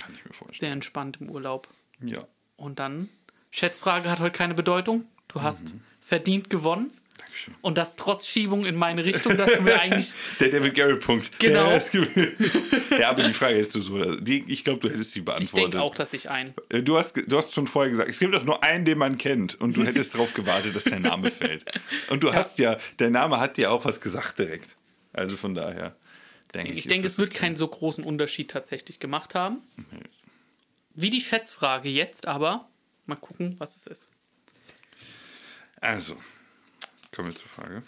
Kann 0.00 0.14
ich 0.14 0.24
mir 0.24 0.32
vorstellen. 0.32 0.60
Sehr 0.60 0.72
entspannt 0.72 1.18
im 1.20 1.30
Urlaub. 1.30 1.68
Ja. 2.00 2.24
Und 2.56 2.78
dann, 2.78 3.08
Schätzfrage 3.50 4.08
hat 4.10 4.20
heute 4.20 4.36
keine 4.36 4.54
Bedeutung. 4.54 5.04
Du 5.26 5.42
hast 5.42 5.64
Mhm. 5.64 5.80
verdient 6.00 6.50
gewonnen. 6.50 6.92
Dankeschön. 7.18 7.54
Und 7.60 7.76
das 7.76 7.96
trotz 7.96 8.26
Schiebung 8.26 8.64
in 8.64 8.76
meine 8.76 9.04
Richtung, 9.04 9.36
dass 9.36 9.52
du 9.52 9.62
mir 9.62 9.78
eigentlich. 9.80 10.10
Der 10.40 10.48
David 10.48 10.74
Garrett-Punkt. 10.74 11.38
Genau. 11.38 11.70
Ist 11.70 11.92
ja, 12.98 13.10
aber 13.10 13.24
die 13.24 13.32
Frage 13.32 13.56
hättest 13.56 13.74
du 13.76 13.80
so. 13.80 14.16
Die, 14.16 14.44
ich 14.48 14.64
glaube, 14.64 14.80
du 14.80 14.88
hättest 14.88 15.14
die 15.14 15.20
Ich 15.20 15.24
beantwortet. 15.24 15.74
denke 15.74 15.82
auch, 15.82 15.94
dass 15.94 16.12
ich 16.14 16.30
ein. 16.30 16.54
Äh, 16.70 16.82
Du 16.82 16.96
hast, 16.96 17.16
du 17.26 17.36
hast 17.36 17.52
schon 17.52 17.66
vorher 17.66 17.90
gesagt, 17.90 18.08
es 18.08 18.18
gibt 18.18 18.34
doch 18.34 18.44
nur 18.44 18.62
einen, 18.62 18.84
den 18.84 18.98
man 18.98 19.18
kennt. 19.18 19.60
Und 19.60 19.76
du 19.76 19.84
hättest 19.84 20.14
darauf 20.14 20.32
gewartet, 20.34 20.74
dass 20.74 20.84
dein 20.84 21.02
Name 21.02 21.30
fällt. 21.30 21.64
Und 22.08 22.22
du 22.24 22.32
hast 22.32 22.58
ja, 22.58 22.78
der 22.98 23.10
Name 23.10 23.38
hat 23.40 23.56
dir 23.56 23.70
auch 23.72 23.84
was 23.84 24.00
gesagt 24.00 24.38
direkt. 24.38 24.76
Also 25.12 25.36
von 25.36 25.54
daher 25.54 25.96
denke 26.54 26.72
ich. 26.72 26.78
Ich 26.78 26.84
ist 26.86 26.90
denke, 26.92 27.06
es 27.06 27.18
wird 27.18 27.34
keinen 27.34 27.56
so 27.56 27.66
großen 27.68 28.04
Unterschied 28.04 28.50
tatsächlich 28.50 29.00
gemacht 29.00 29.34
haben. 29.34 29.58
Wie 30.94 31.10
die 31.10 31.20
Schätzfrage 31.20 31.88
jetzt, 31.88 32.26
aber 32.26 32.68
mal 33.06 33.16
gucken, 33.16 33.56
was 33.58 33.76
es 33.76 33.86
ist. 33.86 34.08
Also, 35.80 36.16
kommen 37.18 37.30
wir 37.32 37.36
zur 37.36 37.48
Frage. 37.48 37.82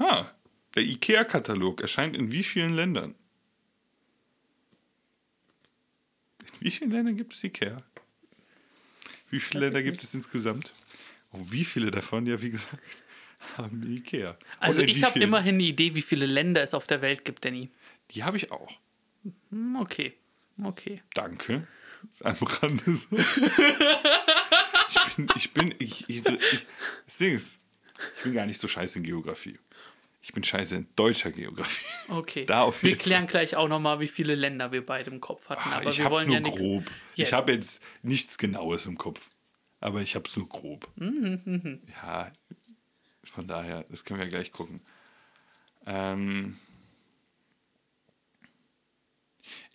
Ha, 0.00 0.34
der 0.74 0.82
IKEA-Katalog 0.82 1.80
erscheint 1.80 2.16
in 2.16 2.32
wie 2.32 2.42
vielen 2.42 2.74
Ländern? 2.74 3.14
In 6.40 6.54
wie 6.58 6.70
vielen 6.72 6.90
Ländern 6.90 7.16
gibt 7.16 7.34
es 7.34 7.44
IKEA? 7.44 7.84
Wie 9.30 9.38
viele 9.38 9.60
Länder 9.60 9.84
gibt 9.84 10.02
es 10.02 10.12
insgesamt? 10.12 10.72
Und 11.30 11.52
wie 11.52 11.64
viele 11.64 11.92
davon, 11.92 12.26
ja, 12.26 12.42
wie 12.42 12.50
gesagt, 12.50 12.82
haben 13.56 13.84
IKEA? 13.86 14.36
Also 14.58 14.82
ich 14.82 15.04
habe 15.04 15.20
immerhin 15.20 15.54
eine 15.54 15.62
Idee, 15.62 15.94
wie 15.94 16.02
viele 16.02 16.26
Länder 16.26 16.64
es 16.64 16.74
auf 16.74 16.88
der 16.88 17.00
Welt 17.00 17.24
gibt, 17.24 17.44
Danny. 17.44 17.70
Die 18.10 18.24
habe 18.24 18.38
ich 18.38 18.50
auch. 18.50 18.72
Hm, 19.50 19.76
Okay, 19.76 20.14
okay. 20.64 21.00
Danke. 21.14 21.68
Am 22.24 22.36
Rande 22.42 22.96
so. 22.96 23.16
Ich 25.16 25.16
bin, 25.16 25.28
ich 25.36 25.52
bin, 25.52 25.74
ich, 25.78 26.08
ich, 26.08 26.26
ich, 26.26 26.66
das 27.06 27.18
Ding 27.18 27.34
ist, 27.34 27.60
ich 28.16 28.22
bin 28.24 28.32
gar 28.34 28.46
nicht 28.46 28.60
so 28.60 28.68
scheiße 28.68 28.98
in 28.98 29.04
Geografie. 29.04 29.58
Ich 30.22 30.32
bin 30.32 30.42
scheiße 30.42 30.76
in 30.76 30.88
deutscher 30.96 31.30
Geografie. 31.30 31.84
Okay. 32.08 32.46
Da 32.46 32.62
auf 32.62 32.82
wir 32.82 32.96
klären 32.96 33.26
gleich 33.26 33.56
auch 33.56 33.68
nochmal, 33.68 34.00
wie 34.00 34.08
viele 34.08 34.34
Länder 34.34 34.72
wir 34.72 34.84
beide 34.84 35.10
im 35.10 35.20
Kopf 35.20 35.48
hatten. 35.48 35.68
Ah, 35.68 35.76
Aber 35.76 35.90
ich 35.90 36.00
hab's 36.00 36.10
wollen 36.10 36.28
nur 36.28 36.36
ja 36.36 36.42
grob. 36.42 36.84
Ja. 37.14 37.24
Ich 37.24 37.32
habe 37.32 37.52
jetzt 37.52 37.82
nichts 38.02 38.38
Genaues 38.38 38.86
im 38.86 38.96
Kopf. 38.96 39.30
Aber 39.80 40.00
ich 40.00 40.14
habe 40.14 40.26
es 40.26 40.34
nur 40.36 40.48
grob. 40.48 40.88
Mhm, 40.96 41.82
Ja, 42.02 42.32
von 43.24 43.46
daher, 43.46 43.84
das 43.90 44.04
können 44.06 44.18
wir 44.20 44.26
gleich 44.28 44.50
gucken. 44.50 44.80
Ähm, 45.86 46.58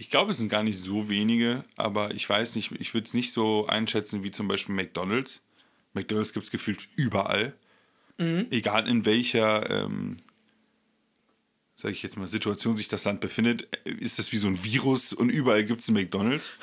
Ich 0.01 0.09
glaube, 0.09 0.31
es 0.31 0.37
sind 0.37 0.47
gar 0.47 0.63
nicht 0.63 0.79
so 0.79 1.09
wenige, 1.09 1.65
aber 1.75 2.13
ich 2.13 2.27
weiß 2.27 2.55
nicht, 2.55 2.71
ich 2.79 2.93
würde 2.93 3.05
es 3.05 3.13
nicht 3.13 3.33
so 3.33 3.67
einschätzen 3.67 4.23
wie 4.23 4.31
zum 4.31 4.47
Beispiel 4.47 4.73
McDonalds. 4.73 5.41
McDonalds 5.93 6.31
gibt 6.31 6.45
es 6.45 6.51
gefühlt 6.51 6.87
überall. 6.95 7.53
Egal 8.49 8.87
in 8.87 9.05
welcher, 9.05 9.69
ähm, 9.69 10.15
sage 11.75 11.93
ich 11.93 12.01
jetzt 12.01 12.15
mal, 12.17 12.29
Situation 12.29 12.77
sich 12.77 12.87
das 12.87 13.03
Land 13.03 13.19
befindet, 13.19 13.63
ist 13.85 14.19
das 14.19 14.31
wie 14.31 14.37
so 14.37 14.47
ein 14.47 14.63
Virus 14.63 15.11
und 15.11 15.29
überall 15.29 15.65
gibt 15.65 15.81
es 15.81 15.89
einen 15.89 15.97
McDonalds. 15.97 16.53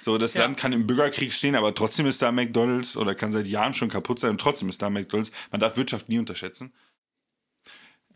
So, 0.00 0.18
das 0.18 0.34
Ja. 0.34 0.42
Land 0.42 0.58
kann 0.58 0.74
im 0.74 0.86
Bürgerkrieg 0.86 1.32
stehen, 1.32 1.54
aber 1.54 1.74
trotzdem 1.74 2.04
ist 2.04 2.20
da 2.20 2.30
McDonalds 2.30 2.94
oder 2.94 3.14
kann 3.14 3.32
seit 3.32 3.46
Jahren 3.46 3.72
schon 3.72 3.88
kaputt 3.88 4.20
sein 4.20 4.32
und 4.32 4.40
trotzdem 4.40 4.68
ist 4.68 4.82
da 4.82 4.90
McDonalds. 4.90 5.32
Man 5.50 5.60
darf 5.60 5.78
Wirtschaft 5.78 6.10
nie 6.10 6.18
unterschätzen. 6.18 6.74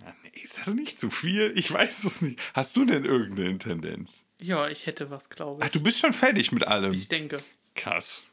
Ja, 0.00 0.14
nee, 0.22 0.42
ist 0.42 0.58
das 0.58 0.74
nicht 0.74 0.98
zu 0.98 1.10
viel? 1.10 1.50
Ich 1.56 1.72
weiß 1.72 2.04
es 2.04 2.20
nicht. 2.20 2.38
Hast 2.52 2.76
du 2.76 2.84
denn 2.84 3.06
irgendeine 3.06 3.56
Tendenz? 3.56 4.23
Ja, 4.40 4.68
ich 4.68 4.86
hätte 4.86 5.10
was, 5.10 5.30
glaube 5.30 5.60
Ach, 5.62 5.66
ich. 5.66 5.72
du 5.72 5.80
bist 5.80 5.98
schon 6.00 6.12
fertig 6.12 6.52
mit 6.52 6.66
allem. 6.66 6.92
Ich 6.92 7.08
denke. 7.08 7.38
Krass. 7.74 8.24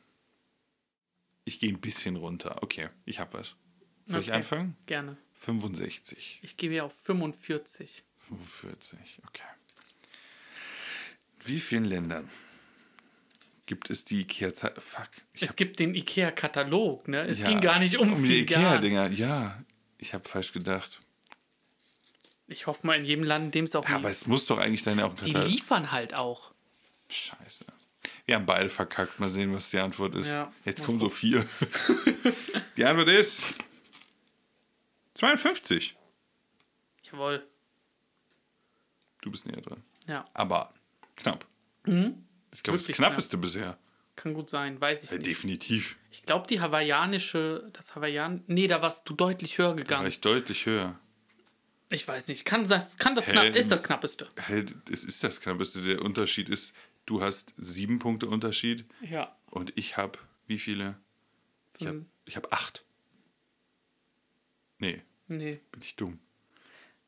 Ich 1.46 1.60
gehe 1.60 1.70
ein 1.72 1.80
bisschen 1.80 2.16
runter. 2.16 2.62
Okay, 2.64 2.90
ich 3.06 3.20
habe 3.20 3.34
was. 3.40 3.56
Soll 4.06 4.22
ich 4.22 4.28
Okay. 4.28 4.36
anfangen? 4.38 4.76
Gerne. 4.88 5.18
65. 5.36 6.40
Ich 6.44 6.58
gebe 6.58 6.74
hier 6.74 6.86
auf 6.86 6.94
45. 7.04 8.04
45, 8.18 9.00
okay. 9.28 9.44
Wie 11.44 11.60
vielen 11.60 11.86
Ländern 11.86 12.30
gibt 13.66 13.90
es 13.90 14.06
die 14.06 14.22
ikea 14.22 14.52
Fuck. 14.52 15.10
Ich 15.34 15.44
Es 15.44 15.56
gibt 15.56 15.80
den 15.80 15.96
IKEA-Katalog, 15.96 17.08
ne? 17.08 17.22
Es 17.26 17.40
ja, 17.40 17.48
ging 17.48 17.62
gar 17.62 17.80
nicht 17.80 17.98
um, 17.98 18.14
um 18.14 18.24
die. 18.24 18.42
Ikea-Dinger. 18.42 19.10
Ja, 19.12 19.64
ich 19.98 20.14
habe 20.14 20.28
falsch 20.28 20.52
gedacht. 20.52 21.00
Ich 22.52 22.68
hoffe 22.68 22.86
mal 22.86 22.96
in 22.98 23.06
jedem 23.06 23.24
Land, 23.24 23.46
in 23.46 23.52
dem 23.52 23.66
es 23.66 23.76
auch 23.76 23.88
Ja, 23.88 23.96
aber 23.96 24.10
es 24.10 24.28
muss 24.28 24.46
doch 24.46 24.58
eigentlich 24.58 24.84
dann 24.84 25.00
auch 25.00 25.14
Die 25.16 25.32
liefern 25.34 25.92
halt 25.92 26.16
auch. 26.16 26.52
Scheiße. 27.10 27.66
Wir 28.26 28.36
haben 28.36 28.46
beide 28.46 28.70
verkackt. 28.70 29.20
Mal 29.20 29.30
sehen, 29.30 29.54
was 29.54 29.70
die 29.70 29.80
Antwort 29.80 30.16
ist. 30.16 30.28
Ja, 30.30 30.52
Jetzt 30.66 30.84
kommen 30.84 31.00
so 31.00 31.10
vier. 31.10 31.46
die 32.78 32.86
Antwort 32.86 33.10
ist 33.10 33.56
52. 35.16 35.96
Jawohl. 37.12 37.46
Du 39.22 39.32
bist 39.32 39.46
näher 39.48 39.62
dran. 39.62 39.84
Ja, 40.08 40.26
Aber 40.34 40.74
knapp. 41.16 41.46
Ich 41.86 42.64
glaube, 42.64 42.80
das 42.80 42.88
Mhm. 42.88 42.94
Knappeste 42.94 43.38
bisher. 43.38 43.78
kann 44.16 44.34
gut 44.34 44.50
sein, 44.50 44.80
weiß 44.80 45.04
ich 45.04 45.10
Ja, 45.12 45.18
nicht. 45.18 45.26
definitiv. 45.28 45.98
Ich 46.12 46.24
glaube, 46.24 46.48
die 46.48 46.60
hawaiianische, 46.62 47.70
das 47.74 47.96
Hawaiian, 47.96 48.44
nee, 48.48 48.68
da 48.68 48.82
warst 48.82 49.08
du 49.10 49.14
deutlich 49.14 49.58
höher 49.58 49.68
Da 49.68 49.70
war 49.72 49.76
gegangen. 49.78 50.08
ich 50.08 50.22
deutlich 50.22 50.66
höher. 50.66 51.00
Ich 51.92 52.08
weiß 52.08 52.28
nicht, 52.28 52.46
kann 52.46 52.68
das, 52.68 52.98
kann 52.98 53.16
das 53.16 53.26
knapp, 53.26 53.56
ist 53.56 53.72
das 53.72 53.84
knappeste. 53.84 54.30
Hey, 54.38 54.66
es 54.92 55.04
ist 55.04 55.24
das 55.24 55.42
knappeste. 55.42 55.82
Der 55.82 56.02
Unterschied 56.02 56.50
ist, 56.50 56.74
du 57.06 57.22
hast 57.22 57.54
sieben 57.58 58.00
Punkte 58.00 58.28
Unterschied 58.28 58.86
Ja, 59.02 59.36
und 59.48 59.74
ich 59.76 59.98
habe 59.98 60.18
wie 60.48 60.58
viele? 60.58 60.98
Ich 61.78 61.88
habe 61.88 62.06
hab 62.36 62.54
acht. 62.54 62.84
Nee, 64.78 65.02
nee. 65.28 65.60
bin 65.72 65.82
ich 65.82 65.96
dumm. 65.96 66.20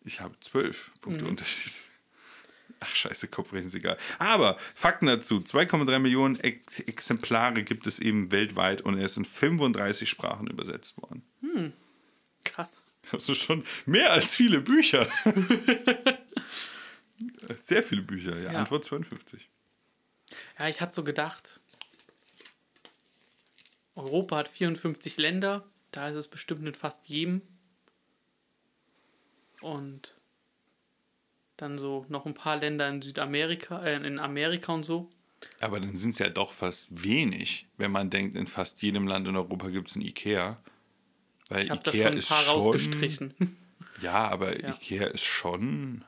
Ich 0.01 0.19
habe 0.21 0.37
zwölf 0.39 0.91
Punkte 1.01 1.23
Mhm. 1.25 1.31
Unterschied. 1.31 1.73
Ach 2.79 2.93
scheiße, 2.93 3.29
Kopfrechnen 3.29 3.67
ist 3.67 3.75
egal. 3.75 3.97
Aber 4.19 4.57
Fakten 4.75 5.05
dazu. 5.05 5.37
2,3 5.37 5.99
Millionen 5.99 6.39
Ex 6.39 6.79
Exemplare 6.81 7.63
gibt 7.63 7.87
es 7.87 7.99
eben 7.99 8.31
weltweit 8.31 8.81
und 8.81 8.97
er 8.97 9.05
ist 9.05 9.15
in 9.15 9.23
35 9.25 10.09
Sprachen 10.09 10.47
übersetzt 10.47 10.97
worden. 10.97 11.23
Krass. 12.43 12.82
Das 13.11 13.29
ist 13.29 13.43
schon 13.43 13.63
mehr 13.85 14.11
als 14.11 14.35
viele 14.35 14.61
Bücher. 14.61 15.07
Sehr 17.61 17.83
viele 17.83 18.01
Bücher, 18.01 18.37
ja. 18.39 18.53
Ja. 18.53 18.59
Antwort 18.59 18.85
52. 18.85 19.49
Ja, 20.59 20.67
ich 20.67 20.81
hatte 20.81 20.95
so 20.95 21.03
gedacht, 21.03 21.59
Europa 23.95 24.37
hat 24.37 24.47
54 24.47 25.17
Länder, 25.17 25.63
da 25.91 26.09
ist 26.09 26.15
es 26.15 26.27
bestimmt 26.27 26.67
in 26.67 26.73
fast 26.73 27.07
jedem. 27.07 27.41
Und 29.61 30.15
dann 31.57 31.77
so 31.77 32.05
noch 32.09 32.25
ein 32.25 32.33
paar 32.33 32.57
Länder 32.57 32.89
in 32.89 33.01
Südamerika, 33.01 33.83
äh, 33.83 33.95
in 33.95 34.19
Amerika 34.19 34.73
und 34.73 34.83
so. 34.83 35.09
Aber 35.59 35.79
dann 35.79 35.95
sind 35.95 36.11
es 36.11 36.19
ja 36.19 36.29
doch 36.29 36.51
fast 36.51 37.03
wenig, 37.03 37.67
wenn 37.77 37.91
man 37.91 38.09
denkt, 38.09 38.35
in 38.35 38.47
fast 38.47 38.81
jedem 38.81 39.07
Land 39.07 39.27
in 39.27 39.35
Europa 39.35 39.69
gibt 39.69 39.89
es 39.89 39.95
ein 39.95 40.01
Ikea. 40.01 40.57
Weil 41.53 41.63
Ich 41.65 41.69
habe 41.71 41.81
da 41.83 41.91
schon 41.91 42.01
ein 42.07 42.21
paar 42.21 42.43
schon, 42.43 42.53
rausgestrichen. 42.53 43.33
Ja, 44.01 44.27
aber 44.27 44.59
Ja. 44.61 44.69
Ikea 44.69 45.05
ist 45.07 45.23
schon 45.23 46.03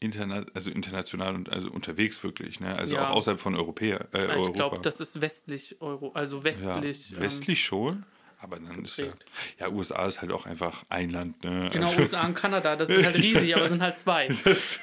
interna 0.00 0.44
also 0.54 0.70
international 0.70 1.34
und 1.34 1.50
also 1.50 1.70
unterwegs 1.70 2.24
wirklich, 2.24 2.58
ne? 2.58 2.74
Also 2.74 2.96
Ja. 2.96 3.08
auch 3.10 3.16
außerhalb 3.16 3.38
von 3.38 3.54
Europäer, 3.54 4.08
äh, 4.14 4.24
ich 4.24 4.30
Europa. 4.30 4.52
glaube, 4.52 4.78
das 4.82 4.98
ist 4.98 5.20
westlich 5.20 5.76
Euro, 5.80 6.12
also 6.12 6.38
ja, 6.38 6.44
westlich. 6.44 7.12
ähm, 7.12 7.20
westlich 7.20 7.62
schon, 7.62 8.04
aber 8.38 8.58
dann 8.58 8.82
ist 8.86 8.96
ja, 8.96 9.12
ja, 9.58 9.68
USA 9.68 10.06
ist 10.06 10.22
halt 10.22 10.32
auch 10.32 10.46
einfach 10.46 10.84
ein 10.88 11.10
Land, 11.10 11.44
ne? 11.44 11.68
Genau, 11.70 11.86
Also, 11.86 12.00
USA 12.00 12.24
und 12.26 12.34
Kanada, 12.34 12.76
das 12.76 12.88
ist 12.88 13.04
halt 13.04 13.16
riesig, 13.16 13.54
aber 13.54 13.68
sind 13.68 13.82
halt 13.82 13.98
zwei. 13.98 14.26
das, 14.44 14.80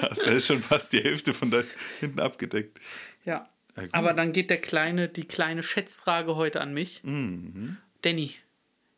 das 0.00 0.18
ist 0.18 0.46
schon 0.46 0.62
fast 0.62 0.92
die 0.92 1.00
Hälfte 1.00 1.34
von 1.34 1.50
da 1.50 1.60
hinten 2.00 2.20
abgedeckt. 2.20 2.78
Ja. 3.24 3.48
Ja. 3.76 3.82
Aber 3.92 4.12
dann 4.14 4.32
geht 4.32 4.50
der 4.50 4.60
kleine, 4.60 5.08
die 5.08 5.24
kleine 5.24 5.62
Schätzfrage 5.62 6.36
heute 6.36 6.60
an 6.60 6.74
mich. 6.74 7.02
Mhm. 7.04 7.78
Danny, 8.02 8.34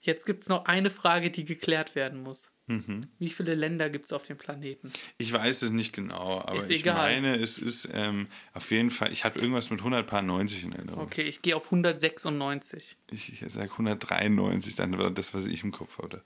jetzt 0.04 0.26
gibt 0.26 0.44
es 0.44 0.48
noch 0.48 0.66
eine 0.66 0.90
Frage, 0.90 1.30
die 1.30 1.44
geklärt 1.44 1.94
werden 1.94 2.22
muss. 2.22 2.50
Mhm. 2.66 3.08
Wie 3.18 3.28
viele 3.28 3.54
Länder 3.54 3.90
gibt 3.90 4.06
es 4.06 4.12
auf 4.12 4.22
dem 4.24 4.38
Planeten? 4.38 4.90
Ich 5.18 5.32
weiß 5.32 5.62
es 5.62 5.70
nicht 5.70 5.92
genau, 5.92 6.40
aber 6.40 6.56
Ist 6.56 6.70
ich 6.70 6.80
egal. 6.80 6.96
meine, 6.96 7.36
es 7.36 7.58
ist 7.58 7.88
ähm, 7.92 8.26
auf 8.54 8.70
jeden 8.70 8.90
Fall, 8.90 9.12
ich 9.12 9.24
habe 9.24 9.38
irgendwas 9.38 9.68
mit 9.68 9.80
190 9.80 10.64
in 10.64 10.72
Erinnerung. 10.72 11.02
Okay, 11.02 11.22
ich 11.22 11.42
gehe 11.42 11.56
auf 11.56 11.66
196. 11.66 12.96
Ich, 13.10 13.42
ich 13.42 13.52
sage 13.52 13.70
193, 13.70 14.76
dann 14.76 14.96
war 14.98 15.10
das, 15.10 15.34
was 15.34 15.46
ich 15.46 15.62
im 15.62 15.72
Kopf 15.72 15.98
hatte. 15.98 16.22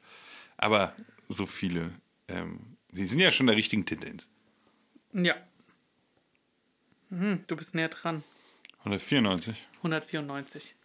Aber 0.56 0.94
so 1.28 1.44
viele, 1.44 1.92
ähm, 2.28 2.76
die 2.92 3.06
sind 3.06 3.18
ja 3.18 3.32
schon 3.32 3.48
der 3.48 3.56
richtigen 3.56 3.84
Tendenz. 3.84 4.30
Ja. 5.12 5.34
Hm, 7.10 7.42
du 7.48 7.56
bist 7.56 7.74
näher 7.74 7.88
dran. 7.88 8.22
194? 8.80 9.56
194. 9.78 10.76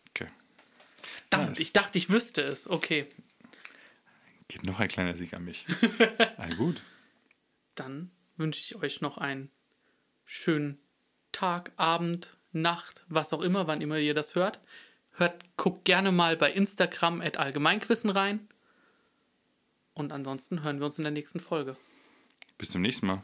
Verdammt, 1.30 1.60
ich 1.60 1.74
dachte, 1.74 1.98
ich 1.98 2.10
wüsste 2.10 2.42
es. 2.42 2.70
Okay, 2.70 3.08
Geht 4.48 4.66
noch 4.66 4.80
ein 4.80 4.88
kleiner 4.88 5.16
Sieg 5.16 5.34
an 5.34 5.46
mich. 5.46 5.66
Na 6.38 6.54
gut. 6.56 6.84
dann 7.76 8.12
wünsche 8.38 8.62
ich 8.62 8.76
euch 8.76 9.02
noch 9.02 9.18
einen 9.18 9.50
schönen 10.26 10.80
Tag, 11.32 11.72
Abend, 11.76 12.38
Nacht, 12.52 13.04
was 13.08 13.34
auch 13.34 13.42
immer, 13.42 13.66
wann 13.66 13.82
immer 13.82 13.98
ihr 13.98 14.14
das 14.14 14.36
hört. 14.36 14.60
Hört, 15.14 15.44
guckt 15.58 15.86
gerne 15.86 16.12
mal 16.12 16.38
bei 16.38 16.52
Instagram 16.52 17.22
at 17.22 17.38
Allgemeinquissen 17.38 18.10
rein. 18.12 18.48
Und 19.94 20.12
ansonsten 20.12 20.64
hören 20.64 20.80
wir 20.80 20.86
uns 20.86 20.98
in 20.98 21.04
der 21.04 21.12
nächsten 21.12 21.40
Folge. 21.40 21.76
Bis 22.58 22.70
zum 22.70 22.82
nächsten 22.82 23.08
Mal. 23.08 23.24